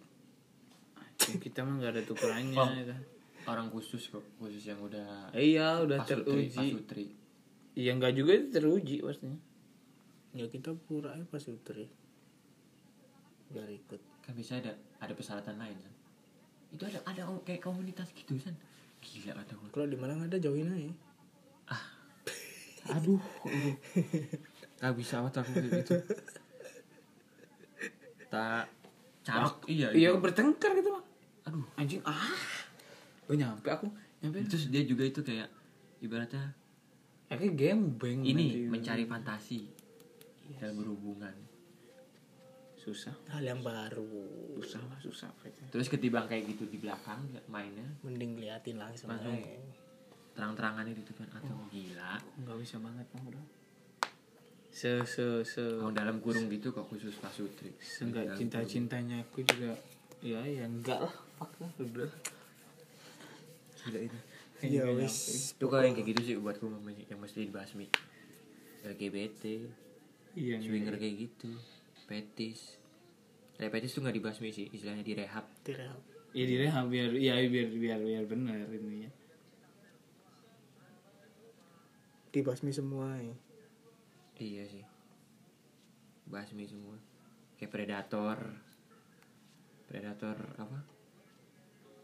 kita 1.39 1.63
mah 1.63 1.75
nggak 1.77 1.93
ada 1.93 2.03
tukerannya 2.03 2.55
Oh. 2.57 2.67
ya 2.69 2.85
kan. 2.85 3.01
orang 3.47 3.67
khusus 3.69 4.09
kok 4.09 4.27
khusus 4.37 4.59
yang 4.65 4.79
udah 4.81 5.31
Iya, 5.31 5.79
udah 5.81 5.99
pasutri 6.01 6.51
teruji. 6.51 6.59
pasutri 6.75 7.07
Iya 7.75 7.91
enggak 7.93 8.13
juga 8.13 8.33
itu 8.33 8.49
teruji 8.51 8.97
pastinya. 9.01 9.39
ya 10.33 10.47
kita 10.47 10.75
pura 10.81 11.11
aja 11.11 11.23
pas 11.25 11.45
utri 11.45 11.87
biar 13.49 13.71
ikut 13.71 14.01
kan 14.21 14.35
bisa 14.35 14.59
ada 14.59 14.71
ada 14.99 15.13
persyaratan 15.13 15.57
lain 15.57 15.79
san 15.79 15.95
itu 16.69 16.83
ada 16.85 16.99
ada 17.07 17.23
kayak 17.41 17.63
komunitas 17.63 18.11
gitu 18.13 18.35
san 18.37 18.59
gila 18.99 19.31
kata 19.33 19.55
gue 19.55 19.69
kalau 19.71 19.87
di 19.87 19.95
Malang 19.95 20.21
ada 20.21 20.37
join 20.37 20.67
aja 20.67 20.91
aduh 22.89 23.21
aduh 23.43 23.75
gak 24.77 24.95
bisa 24.95 25.15
banget 25.19 25.35
aku 25.37 25.51
kayak 25.53 25.71
gitu 25.81 25.95
tak 28.29 28.67
carok 29.23 29.57
iya 29.67 29.89
Iya 29.91 30.09
itu. 30.13 30.21
bertengkar 30.21 30.71
gitu 30.75 30.91
mah. 30.91 31.05
aduh 31.45 31.67
Anjing 31.75 32.03
ah. 32.03 32.31
Gue 33.25 33.35
nyampe 33.35 33.67
aku. 33.67 33.87
Nyampe. 34.21 34.39
terus 34.47 34.67
dia 34.69 34.83
juga 34.83 35.03
itu 35.03 35.19
kayak 35.21 35.51
ibaratnya 35.99 36.55
Akhirnya 37.27 37.75
gembeng 37.75 38.23
ini 38.23 38.45
nanti. 38.55 38.71
mencari 38.71 39.05
fantasi 39.05 39.61
dalam 40.57 40.79
berhubungan 40.79 41.35
susah. 42.77 43.11
hal 43.27 43.43
yang 43.43 43.61
baru 43.61 44.07
Susah 44.57 44.79
lah, 44.81 44.99
susah 45.01 45.27
terus 45.69 45.87
ketimbang 45.87 46.23
kayak 46.25 46.47
gitu 46.49 46.65
di 46.65 46.79
belakang 46.79 47.19
mainnya 47.49 47.83
mending 48.01 48.39
liatin 48.39 48.79
langsung 48.79 49.11
Langsung. 49.11 49.35
aja. 49.35 49.59
Terang-terangan 50.37 50.85
itu 50.93 51.13
kan 51.17 51.29
atau 51.33 51.57
gila. 51.73 52.21
Enggak 52.37 52.57
bisa 52.61 52.77
banget 52.79 53.07
bang 53.11 53.25
bro. 53.27 53.43
Se 54.71 54.93
se 55.09 55.27
se. 55.43 55.65
Mau 55.81 55.91
dalam 55.91 56.21
kurung 56.21 56.53
gitu 56.53 56.69
kok 56.71 56.85
khusus 56.93 57.17
pasutri 57.17 57.73
Seenggak 57.81 58.29
Dalam 58.29 58.39
cinta 58.39 58.61
cintanya 58.69 59.25
aku 59.25 59.41
juga 59.43 59.73
ya 60.21 60.45
ya 60.45 60.69
enggak 60.69 61.01
lah 61.01 61.15
fuck 61.41 61.53
lah 61.59 61.73
udah. 61.81 62.11
Gila 63.83 64.01
itu 64.05 64.19
ya 64.61 64.85
Enggak 64.85 64.93
wis. 65.01 65.17
Itu 65.57 65.65
kalau 65.73 65.85
yang 65.89 65.97
kayak 65.97 66.09
gitu 66.13 66.21
sih 66.23 66.35
buatku 66.37 66.69
yang 67.09 67.21
mesti 67.21 67.49
dibasmi. 67.49 67.89
LGBT 68.87 69.43
iya 70.37 70.61
swinger 70.61 71.01
kayak 71.01 71.17
gitu 71.27 71.51
petis. 72.05 72.77
Kayak 73.57 73.73
petis 73.81 73.97
tuh 73.97 74.05
nggak 74.05 74.17
dibasmi 74.21 74.53
sih 74.53 74.69
istilahnya 74.69 75.01
direhab 75.01 75.49
tidak 75.65 75.97
ya 76.37 76.45
direhab 76.45 76.93
biar 76.93 77.17
ya 77.17 77.41
biar 77.49 77.69
biar 77.73 78.01
biar 78.05 78.25
benar 78.29 78.69
ini 78.69 79.09
dibasmi 82.31 82.73
semua 82.75 83.17
ya. 83.19 83.37
iya 84.39 84.65
sih. 84.69 84.85
Basmi 86.27 86.67
semua. 86.67 86.97
Kayak 87.57 87.73
predator. 87.73 88.39
Predator 89.87 90.37
apa? 90.59 90.79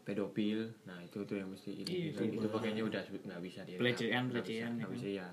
Pedofil. 0.03 0.73
Nah 0.87 0.99
itu 1.03 1.23
tuh 1.23 1.39
yang 1.39 1.51
mesti 1.51 1.71
ini. 1.83 1.91
Iya, 1.91 2.07
itu, 2.15 2.21
itu 2.27 2.35
itu 2.43 2.47
pakainya 2.49 2.83
udah 2.83 3.01
nggak 3.03 3.41
bisa 3.43 3.59
dia 3.63 3.77
Pelecehan, 3.79 4.27
pelecehan, 4.31 4.71
nggak 4.79 4.91
ya 4.91 4.95
bisa 4.95 5.09
ya 5.09 5.29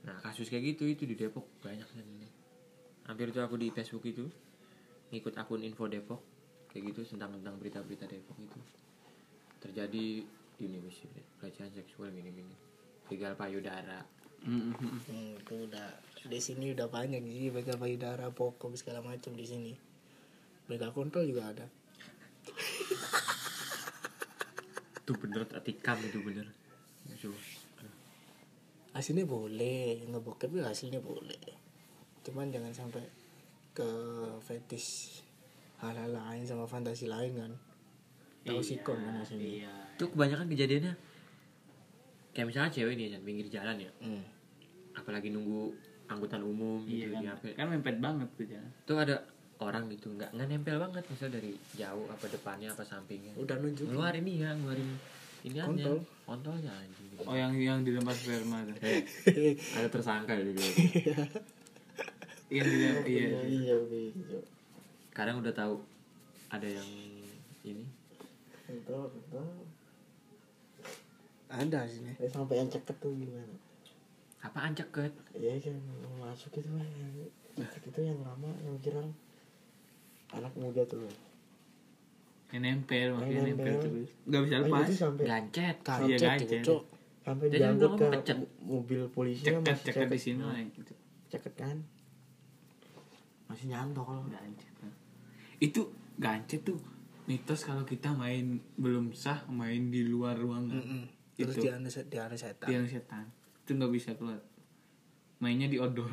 nah 0.00 0.16
kasus 0.24 0.48
kayak 0.48 0.74
gitu 0.74 0.88
itu 0.88 1.04
di 1.04 1.12
Depok 1.12 1.44
banyak 1.60 1.84
kan 1.84 2.06
hampir 3.04 3.28
tuh 3.36 3.44
aku 3.44 3.60
di 3.60 3.68
Facebook 3.68 4.08
itu 4.08 4.32
ngikut 5.10 5.34
akun 5.36 5.60
info 5.60 5.90
Depok 5.90 6.24
kayak 6.70 6.94
gitu 6.94 7.02
tentang 7.02 7.34
tentang 7.34 7.58
berita-berita 7.58 8.06
Depok 8.06 8.38
itu. 8.38 8.60
Terjadi 9.58 10.22
ini 10.66 10.76
misi 10.80 11.08
pelecehan 11.40 11.72
seksual 11.72 12.12
gini-gini. 12.12 12.52
Begal 13.08 13.32
payudara. 13.36 14.04
Mm, 14.44 14.72
mm, 14.72 14.76
mm. 14.76 15.00
Hmm, 15.04 15.30
itu 15.36 15.54
udah 15.68 15.88
di 16.24 16.40
sini 16.40 16.72
udah 16.72 16.88
banyak 16.88 17.20
sih 17.20 17.52
begal 17.52 17.76
payudara 17.76 18.32
pokok 18.32 18.76
segala 18.76 19.04
macam 19.04 19.36
di 19.36 19.44
sini. 19.44 19.72
Begal 20.68 20.92
kontol 20.96 21.28
juga 21.28 21.48
ada. 21.52 21.66
Itu 25.10 25.12
bener 25.18 25.42
tikam 25.42 25.98
itu 26.06 26.22
bener. 26.22 26.46
Hasilnya 28.94 29.26
boleh 29.26 30.06
ngebokep 30.06 30.54
ya 30.54 30.70
hasilnya 30.70 31.02
boleh. 31.02 31.42
Cuman 32.22 32.54
jangan 32.54 32.70
sampai 32.70 33.02
ke 33.74 33.90
fetish 34.46 35.20
hal-hal 35.82 36.14
lain 36.14 36.46
sama 36.46 36.70
fantasi 36.70 37.10
lain 37.10 37.34
kan. 37.34 37.52
Tahu 38.46 38.62
sikon 38.62 39.02
kan 39.02 39.18
hasilnya. 39.18 39.66
iya 39.66 39.89
itu 40.00 40.08
kebanyakan 40.08 40.48
kejadiannya. 40.48 40.96
Kayak 42.32 42.46
misalnya 42.48 42.70
cewek 42.72 42.96
nih 42.96 43.12
Jan, 43.12 43.20
pinggir 43.20 43.46
jalan 43.52 43.76
ya. 43.76 43.92
Hmm. 44.00 44.24
apalagi 44.90 45.30
nunggu 45.30 45.70
angkutan 46.10 46.42
umum 46.42 46.82
iya 46.84 47.06
gitu 47.08 47.22
kan. 47.22 47.38
di 47.38 47.54
kan 47.54 47.66
mepet 47.70 47.96
banget 48.02 48.28
tuh 48.34 48.42
jangan 48.42 48.70
tuh 48.82 48.98
ada 48.98 49.16
orang 49.62 49.86
gitu 49.86 50.10
nggak 50.12 50.34
nggak 50.34 50.48
nempel 50.50 50.76
banget. 50.82 51.04
Misal 51.06 51.28
dari 51.30 51.52
jauh 51.78 52.04
apa 52.10 52.26
depannya 52.26 52.68
apa 52.74 52.82
sampingnya. 52.82 53.32
Udah 53.38 53.60
nunjuk 53.60 53.86
ngeluarin 53.86 54.24
ini 54.26 54.42
ya 54.42 54.50
ngeluarin 54.56 54.90
ini 55.46 55.56
aja 55.56 55.68
Kontol. 55.70 55.98
kontolnya 56.26 56.72
anjing. 56.74 57.08
Oh 57.22 57.36
yang 57.38 57.52
yang 57.54 57.78
dilempar 57.86 58.12
sperma 58.12 58.66
tuh. 58.66 58.76
Eh, 58.82 59.54
ada 59.78 59.88
tersangka 59.88 60.32
ya 60.36 60.42
juga 60.42 60.64
yang 62.56 62.66
dilempar 62.66 63.04
iya 63.06 63.24
iya. 63.46 63.76
Iya 63.76 63.76
kadang 65.14 65.38
udah 65.38 65.54
tahu 65.54 65.80
ada 66.50 66.66
yang 66.66 66.88
ini. 67.62 67.86
Betul 68.66 69.06
betul 69.12 69.69
ada 71.50 71.82
hasilnya 71.82 72.14
eh, 72.16 72.30
sampai 72.30 72.62
yang 72.62 72.70
ceket 72.70 72.96
tuh 72.96 73.10
gimana 73.12 73.54
apaan 74.40 74.72
ceket 74.72 75.12
Iya 75.34 75.58
kan 75.60 75.76
mau 76.00 76.30
masuk 76.30 76.54
itu 76.56 76.70
yang 76.70 76.88
ceket 77.58 77.82
itu 77.90 78.00
yang 78.06 78.18
lama 78.22 78.48
yang 78.62 78.78
viral 78.78 79.10
anak 80.30 80.52
muda 80.54 80.82
tuh 80.86 81.04
yang 82.50 82.62
nempel 82.62 83.14
makanya 83.14 83.50
nempel 83.50 83.66
nempel. 83.66 83.82
terus 83.82 84.10
nggak 84.26 84.42
bisa 84.46 84.54
Nah, 84.54 84.62
lepas. 84.66 84.86
sampai 84.90 85.24
gancet. 85.26 85.76
Iya, 85.78 86.16
kancet 86.18 86.18
gancet. 86.18 86.62
tuh. 86.66 86.82
Sampai 87.20 87.46
Jadi 87.46 87.58
diangkut 87.62 87.92
ke 87.94 88.06
pecet. 88.10 88.38
mobil 88.64 89.00
polisi 89.12 89.42
ceket 89.44 89.76
ceket 89.86 90.08
di 90.08 90.18
sini 90.18 90.42
lah 90.42 90.58
gitu. 90.58 90.92
Ceket 91.30 91.54
kan? 91.54 91.76
Masih 93.46 93.66
nyantol 93.70 94.24
gancet 94.26 94.70
itu 95.60 95.84
gancet 96.16 96.64
tuh 96.64 96.80
mitos 97.28 97.62
kalau 97.62 97.84
kita 97.84 98.10
main 98.10 98.58
belum 98.80 99.12
sah 99.12 99.44
main 99.46 99.92
di 99.92 100.08
luar 100.08 100.34
ruangan 100.34 100.80
terus 101.46 101.56
itu 101.56 101.64
dia 101.64 101.72
ada 101.76 101.88
dia 101.88 102.22
ada 102.28 102.36
setan. 102.36 102.68
Tiang 102.68 102.86
setan. 102.86 103.24
Itu 103.64 103.70
nggak 103.76 103.92
bisa 103.92 104.10
keluar. 104.16 104.40
Mainnya 105.40 105.68
di 105.70 105.80
outdoor. 105.80 106.12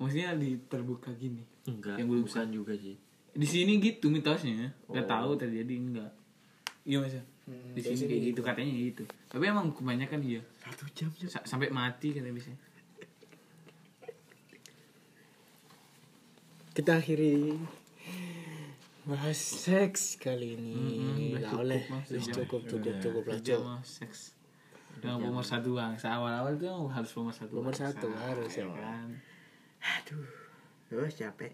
Maksudnya 0.00 0.34
di 0.38 0.56
terbuka 0.66 1.12
gini. 1.14 1.44
Enggak 1.68 2.00
Yang 2.00 2.08
belum 2.08 2.24
bukan 2.26 2.48
juga 2.50 2.74
sih. 2.74 2.96
Di 3.32 3.46
sini 3.46 3.78
gitu 3.78 4.08
mitosnya. 4.08 4.72
Nggak 4.88 5.06
tahu 5.08 5.30
terjadi 5.38 5.74
enggak 5.76 6.12
iya 6.82 6.98
mas. 6.98 7.14
Ya? 7.14 7.22
Hmm, 7.42 7.74
di 7.74 7.80
sini 7.82 8.02
kayak 8.06 8.22
gitu. 8.32 8.40
katanya 8.42 8.72
gitu. 8.74 9.04
Tapi 9.26 9.44
emang 9.50 9.74
kebanyakan 9.74 10.20
iya. 10.22 10.42
Satu 10.62 10.86
jam. 10.94 11.10
Sa- 11.26 11.46
sampai 11.46 11.70
mati 11.74 12.14
katanya 12.14 12.34
bisa. 12.34 12.50
Kita 16.72 16.96
akhiri 17.02 17.58
bahas 19.02 19.34
seks 19.38 20.14
kali 20.22 20.54
ini. 20.54 20.74
Nggak 21.34 21.50
cukup, 21.50 21.58
oleh 21.58 21.82
Mas, 21.90 22.06
Wis 22.06 22.26
udah. 22.30 22.34
cukup 22.38 22.60
cukup 22.70 22.94
cukup 23.02 23.22
lah 23.26 23.38
mah 23.58 23.80
seks. 23.82 24.38
Udah 25.00 25.18
nomor 25.18 25.42
satu 25.42 25.74
bang. 25.74 25.98
Awal 25.98 26.32
awal 26.38 26.52
tuh 26.54 26.86
harus 26.86 27.10
nomor 27.18 27.34
satu 27.34 27.52
Nomor 27.58 27.74
satu 27.74 28.06
harus, 28.14 28.52
ya 28.54 28.62
ya. 28.62 28.74
kan? 28.78 29.08
Aduh 29.82 30.28
terus 30.86 31.18
capek. 31.18 31.52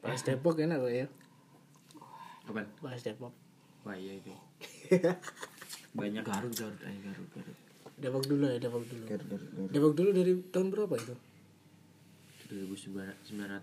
Bahas 0.00 0.22
Depok 0.24 0.56
enak 0.56 0.78
kok 0.80 0.92
ya? 0.94 1.06
Kapan? 2.48 2.66
Bahas 2.80 3.02
Depok. 3.04 3.34
Wah 3.84 3.96
iya 3.98 4.16
itu. 4.16 4.32
Banyak 5.98 6.24
garut 6.24 6.54
garut 6.56 6.80
aja 6.80 7.00
garut 7.04 7.28
garut. 7.34 7.56
Depok 7.98 8.24
dulu 8.24 8.44
ya 8.48 8.56
Depok 8.56 8.84
dulu. 8.88 9.04
Depok 9.68 9.92
dulu 9.92 10.10
dari 10.14 10.32
tahun 10.48 10.72
berapa 10.72 10.94
itu? 10.96 11.14
2900 12.48 13.60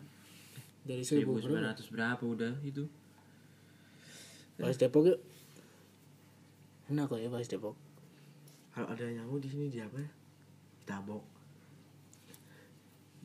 dari 0.85 1.01
seribu 1.01 1.41
berapa? 1.41 1.73
1900 1.73 1.89
berapa 1.89 2.21
udah 2.21 2.53
itu 2.61 2.85
bahas 4.59 4.77
Depok 4.79 5.03
yuk. 5.09 5.19
Enak 6.91 7.09
kok 7.09 7.19
ya 7.19 7.29
bahas 7.31 7.49
Depok. 7.49 7.75
Kalau 8.75 8.91
ada 8.91 9.07
nyamuk 9.07 9.39
di 9.39 9.49
sini 9.49 9.71
di 9.71 9.79
apa 9.79 9.97
ya? 9.99 10.09
Tabok. 10.85 11.23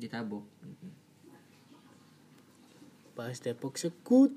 Ditabok 0.00 0.44
bahas 3.20 3.36
Depok 3.44 3.76
sekut 3.76 4.32